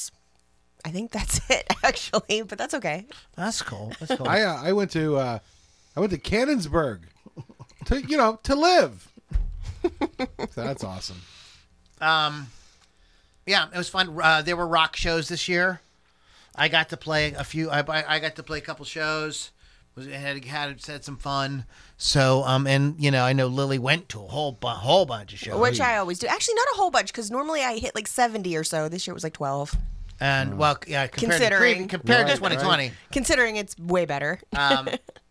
I 0.85 0.91
think 0.91 1.11
that's 1.13 1.41
it, 1.51 1.67
actually. 1.83 2.43
But 2.43 2.59
that's 2.59 2.75
okay. 2.75 3.07
That's 3.37 3.61
cool. 3.63 3.93
That's 4.01 4.15
cool. 4.17 4.29
I 4.29 4.43
uh, 4.43 4.61
I 4.63 4.73
went 4.73 4.91
to 4.93 5.17
uh, 5.17 5.39
I 5.97 6.01
went 6.01 6.13
to 6.13 6.19
Cannonsburg 6.19 7.01
to 7.87 8.01
you 8.03 8.17
know 8.17 8.39
to 8.45 8.55
live. 8.55 9.11
so 10.51 10.63
that's 10.63 10.83
awesome. 10.85 11.21
Um, 12.01 12.47
yeah, 13.47 13.67
it 13.73 13.77
was 13.79 13.89
fun. 13.89 14.19
Uh, 14.23 14.43
there 14.43 14.57
were 14.57 14.67
rock 14.67 14.97
shows 14.97 15.29
this 15.29 15.49
year. 15.49 15.81
I 16.57 16.69
got 16.69 16.89
to 16.91 16.97
play 16.97 17.33
a 17.33 17.45
few. 17.45 17.69
I, 17.71 17.81
I 17.81 18.15
I 18.17 18.19
got 18.21 18.37
to 18.37 18.43
play 18.43 18.59
a 18.59 18.61
couple 18.61 18.85
shows. 18.85 19.51
Was 19.97 20.07
had 20.07 20.45
had 20.45 20.85
had 20.87 21.05
some 21.05 21.17
fun. 21.17 21.65
So 21.97 22.43
um 22.45 22.67
and 22.67 22.97
you 22.99 23.11
know 23.11 23.25
I 23.25 23.33
know 23.33 23.47
Lily 23.47 23.79
went 23.79 24.09
to 24.11 24.21
a 24.23 24.27
whole 24.29 24.53
bu- 24.53 24.67
whole 24.69 25.07
bunch 25.07 25.33
of 25.33 25.39
shows. 25.39 25.59
Which 25.61 25.81
I 25.81 25.97
always 25.99 26.19
do. 26.19 26.27
Actually, 26.27 26.55
not 26.55 26.67
a 26.75 26.77
whole 26.77 26.91
bunch, 26.91 27.13
because 27.13 27.31
normally 27.31 27.63
I 27.63 27.79
hit 27.79 27.95
like 27.95 28.07
70 28.09 28.57
or 28.57 28.65
so. 28.65 28.89
This 28.89 29.07
year 29.07 29.13
it 29.13 29.15
was 29.15 29.25
like 29.25 29.35
12. 29.35 29.77
and 30.21 30.59
well 30.59 30.79
yeah 30.87 31.07
compared 31.09 31.41
Considering. 31.41 31.75
to 31.75 31.79
pre- 31.81 31.87
compared 31.99 32.27
to 32.27 32.33
Right, 32.33 32.37
2020. 32.53 32.93
Considering 33.13 33.57
it's 33.57 33.77
way 33.79 34.05
better. 34.05 34.41
Um, 34.57 34.89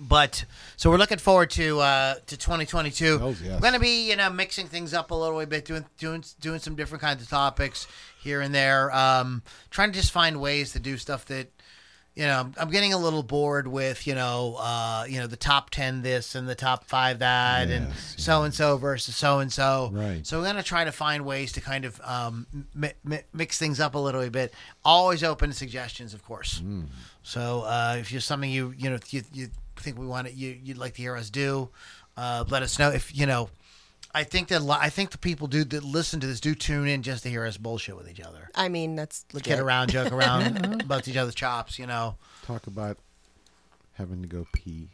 but 0.00 0.44
so 0.76 0.90
we're 0.90 0.96
looking 0.96 1.18
forward 1.18 1.50
to 1.50 1.78
uh, 1.80 2.14
to 2.26 2.36
2022. 2.36 3.18
Oh, 3.20 3.28
yes. 3.28 3.40
We're 3.42 3.58
going 3.60 3.74
to 3.74 3.80
be 3.80 4.08
you 4.08 4.16
know 4.16 4.30
mixing 4.30 4.66
things 4.66 4.94
up 4.94 5.10
a 5.10 5.14
little 5.14 5.44
bit, 5.46 5.64
doing 5.64 5.84
doing 5.98 6.24
doing 6.40 6.58
some 6.58 6.74
different 6.74 7.02
kinds 7.02 7.22
of 7.22 7.28
topics 7.28 7.86
here 8.22 8.40
and 8.40 8.54
there. 8.54 8.90
Um, 8.94 9.42
trying 9.70 9.92
to 9.92 9.98
just 9.98 10.10
find 10.12 10.40
ways 10.40 10.72
to 10.72 10.78
do 10.80 10.96
stuff 10.96 11.26
that 11.26 11.48
you 12.14 12.24
know 12.24 12.50
I'm- 12.58 12.70
getting 12.70 12.92
a 12.92 12.98
little 12.98 13.22
bored 13.22 13.68
with 13.68 14.06
you 14.06 14.14
know 14.14 14.56
uh, 14.58 15.04
you 15.08 15.20
know 15.20 15.26
the 15.28 15.36
top 15.36 15.70
10 15.70 16.02
this 16.02 16.34
and 16.34 16.48
the 16.48 16.56
top 16.56 16.84
5 16.84 17.20
that 17.20 17.70
and 17.70 17.92
so 18.16 18.42
and 18.42 18.52
so 18.52 18.76
versus 18.78 19.14
so 19.14 19.38
and 19.38 19.52
so. 19.52 19.90
Right. 19.92 20.26
So 20.26 20.38
we're 20.38 20.44
going 20.44 20.56
to 20.56 20.62
try 20.62 20.84
to 20.84 20.92
find 20.92 21.24
ways 21.24 21.52
to 21.52 21.60
kind 21.60 21.84
of 21.84 22.00
um, 22.04 22.46
mi- 22.74 22.92
mi- 23.04 23.22
mix 23.32 23.58
things 23.58 23.78
up 23.80 23.94
a 23.94 23.98
little 23.98 24.28
bit. 24.30 24.52
Always 24.84 25.22
open 25.22 25.50
to 25.50 25.56
suggestions, 25.56 26.12
of 26.14 26.24
course. 26.24 26.60
Mm. 26.60 26.86
So 27.22 27.62
uh, 27.62 27.96
if 28.00 28.10
you're 28.10 28.20
something 28.22 28.50
you 28.50 28.74
you 28.76 28.90
know 28.90 28.98
you, 29.10 29.22
you 29.32 29.48
think 29.80 29.98
we 29.98 30.06
want 30.06 30.28
to, 30.28 30.32
you 30.32 30.56
you'd 30.62 30.78
like 30.78 30.94
to 30.94 31.02
hear 31.02 31.16
us 31.16 31.30
do. 31.30 31.68
Uh, 32.16 32.44
let 32.48 32.62
us 32.62 32.78
know 32.78 32.90
if 32.90 33.14
you 33.16 33.26
know. 33.26 33.48
I 34.12 34.24
think 34.24 34.48
that 34.48 34.60
lo- 34.60 34.76
I 34.78 34.90
think 34.90 35.10
the 35.10 35.18
people 35.18 35.46
do 35.46 35.62
that 35.62 35.84
listen 35.84 36.18
to 36.20 36.26
this 36.26 36.40
do 36.40 36.54
tune 36.56 36.88
in 36.88 37.02
just 37.02 37.22
to 37.22 37.28
hear 37.28 37.44
us 37.46 37.56
bullshit 37.56 37.96
with 37.96 38.10
each 38.10 38.20
other, 38.20 38.48
I 38.56 38.68
mean, 38.68 38.96
that's 38.96 39.24
legit. 39.32 39.56
kid 39.56 39.60
around, 39.60 39.90
joke 39.90 40.12
around, 40.12 40.84
bust 40.88 41.06
each 41.06 41.16
other's 41.16 41.34
chops. 41.34 41.78
You 41.78 41.86
know. 41.86 42.16
Talk 42.44 42.66
about 42.66 42.98
having 43.94 44.20
to 44.22 44.28
go 44.28 44.46
pee. 44.52 44.88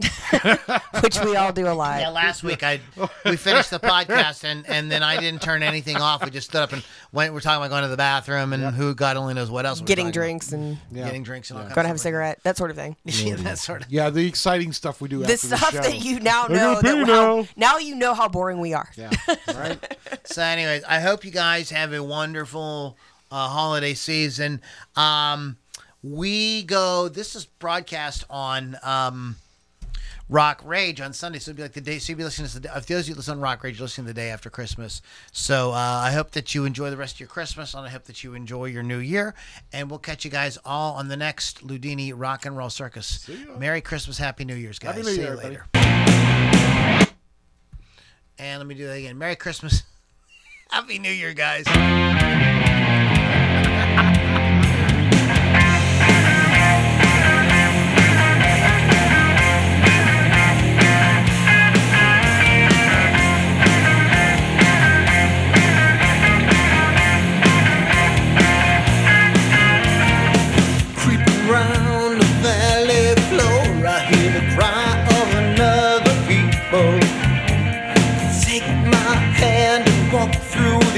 which 1.02 1.20
we 1.20 1.36
all 1.36 1.52
do 1.52 1.68
a 1.68 1.72
lot. 1.72 2.00
Yeah, 2.00 2.08
last 2.08 2.42
week 2.42 2.62
I 2.64 2.80
we 3.24 3.36
finished 3.36 3.70
the 3.70 3.78
podcast 3.78 4.42
and 4.44 4.68
and 4.68 4.90
then 4.90 5.02
I 5.04 5.20
didn't 5.20 5.40
turn 5.40 5.62
anything 5.62 5.96
off. 5.96 6.24
We 6.24 6.30
just 6.30 6.48
stood 6.50 6.62
up 6.62 6.72
and 6.72 6.84
went. 7.12 7.32
We're 7.32 7.40
talking 7.40 7.62
about 7.62 7.70
going 7.70 7.82
to 7.84 7.88
the 7.88 7.96
bathroom 7.96 8.52
and 8.52 8.74
who 8.74 8.94
God 8.94 9.16
only 9.16 9.34
knows 9.34 9.50
what 9.50 9.66
else. 9.66 9.78
we 9.78 9.84
were 9.84 9.86
Getting 9.86 10.06
talking 10.06 10.20
drinks 10.20 10.52
and. 10.52 10.78
Yeah. 10.90 11.04
getting 11.04 11.22
drinks 11.22 11.50
and 11.50 11.58
all 11.58 11.64
kinds 11.64 11.74
going 11.74 11.84
to 11.84 11.88
have 11.88 11.96
a 11.96 12.00
cigarette, 12.00 12.40
that 12.42 12.56
sort 12.56 12.70
of 12.70 12.76
thing. 12.76 12.96
yeah, 13.04 13.36
that 13.36 13.58
sort 13.58 13.84
of. 13.84 13.90
Yeah, 13.92 14.10
the 14.10 14.26
exciting 14.26 14.72
stuff 14.72 15.00
we 15.00 15.08
do 15.08 15.18
The 15.18 15.32
after 15.32 15.46
the 15.48 15.56
stuff 15.56 15.72
show. 15.72 15.80
that 15.82 16.04
you 16.04 16.18
now 16.20 16.46
know 16.48 16.80
that 16.80 16.96
how, 16.96 17.04
now. 17.04 17.46
now 17.56 17.78
you 17.78 17.94
know 17.94 18.14
how 18.14 18.28
boring 18.28 18.58
we 18.60 18.74
are. 18.74 18.90
Yeah, 18.96 19.10
right. 19.48 19.96
So, 20.26 20.42
anyways, 20.42 20.84
I 20.84 21.00
hope 21.00 21.24
you 21.24 21.30
guys 21.30 21.70
have 21.70 21.92
a 21.92 22.02
wonderful 22.02 22.96
uh, 23.30 23.48
holiday 23.48 23.92
season. 23.94 24.62
Um, 24.96 25.58
we 26.02 26.62
go. 26.62 27.08
This 27.08 27.34
is 27.36 27.44
broadcast 27.44 28.24
on. 28.30 28.76
Um, 28.82 29.36
Rock 30.28 30.62
Rage 30.64 31.00
on 31.00 31.12
Sunday, 31.12 31.38
so 31.38 31.50
it'd 31.50 31.56
be 31.56 31.62
like 31.62 31.72
the 31.74 31.80
day. 31.80 31.98
So 31.98 32.12
you'd 32.12 32.16
be 32.18 32.24
listening 32.24 32.48
to 32.48 32.60
this. 32.60 32.72
If 32.76 32.86
those 32.86 33.04
of 33.04 33.08
you 33.10 33.14
listen 33.14 33.34
on 33.34 33.40
Rock 33.40 33.62
Rage, 33.62 33.78
you're 33.78 33.84
listening 33.84 34.06
the 34.06 34.14
day 34.14 34.30
after 34.30 34.48
Christmas. 34.48 35.02
So 35.32 35.72
uh, 35.72 35.74
I 35.74 36.12
hope 36.12 36.30
that 36.30 36.54
you 36.54 36.64
enjoy 36.64 36.90
the 36.90 36.96
rest 36.96 37.14
of 37.16 37.20
your 37.20 37.28
Christmas, 37.28 37.74
and 37.74 37.86
I 37.86 37.90
hope 37.90 38.04
that 38.04 38.24
you 38.24 38.34
enjoy 38.34 38.66
your 38.66 38.82
New 38.82 38.98
Year. 38.98 39.34
And 39.72 39.90
we'll 39.90 39.98
catch 39.98 40.24
you 40.24 40.30
guys 40.30 40.56
all 40.64 40.94
on 40.94 41.08
the 41.08 41.16
next 41.16 41.66
Loudini 41.66 42.12
Rock 42.14 42.46
and 42.46 42.56
Roll 42.56 42.70
Circus. 42.70 43.28
Merry 43.58 43.82
Christmas, 43.82 44.16
Happy 44.18 44.44
New 44.44 44.54
Year's, 44.54 44.78
guys. 44.78 44.94
Happy 44.94 45.06
New 45.06 45.14
See 45.14 45.20
Year, 45.20 45.34
you 45.34 45.36
later. 45.36 45.66
And 48.38 48.58
let 48.58 48.66
me 48.66 48.74
do 48.74 48.86
that 48.86 48.94
again. 48.94 49.18
Merry 49.18 49.36
Christmas, 49.36 49.82
Happy 50.70 50.98
New 50.98 51.12
Year, 51.12 51.34
guys. 51.34 51.66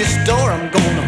This 0.06 0.16
door. 0.24 0.50
I'm 0.50 0.70
gonna 0.70 1.05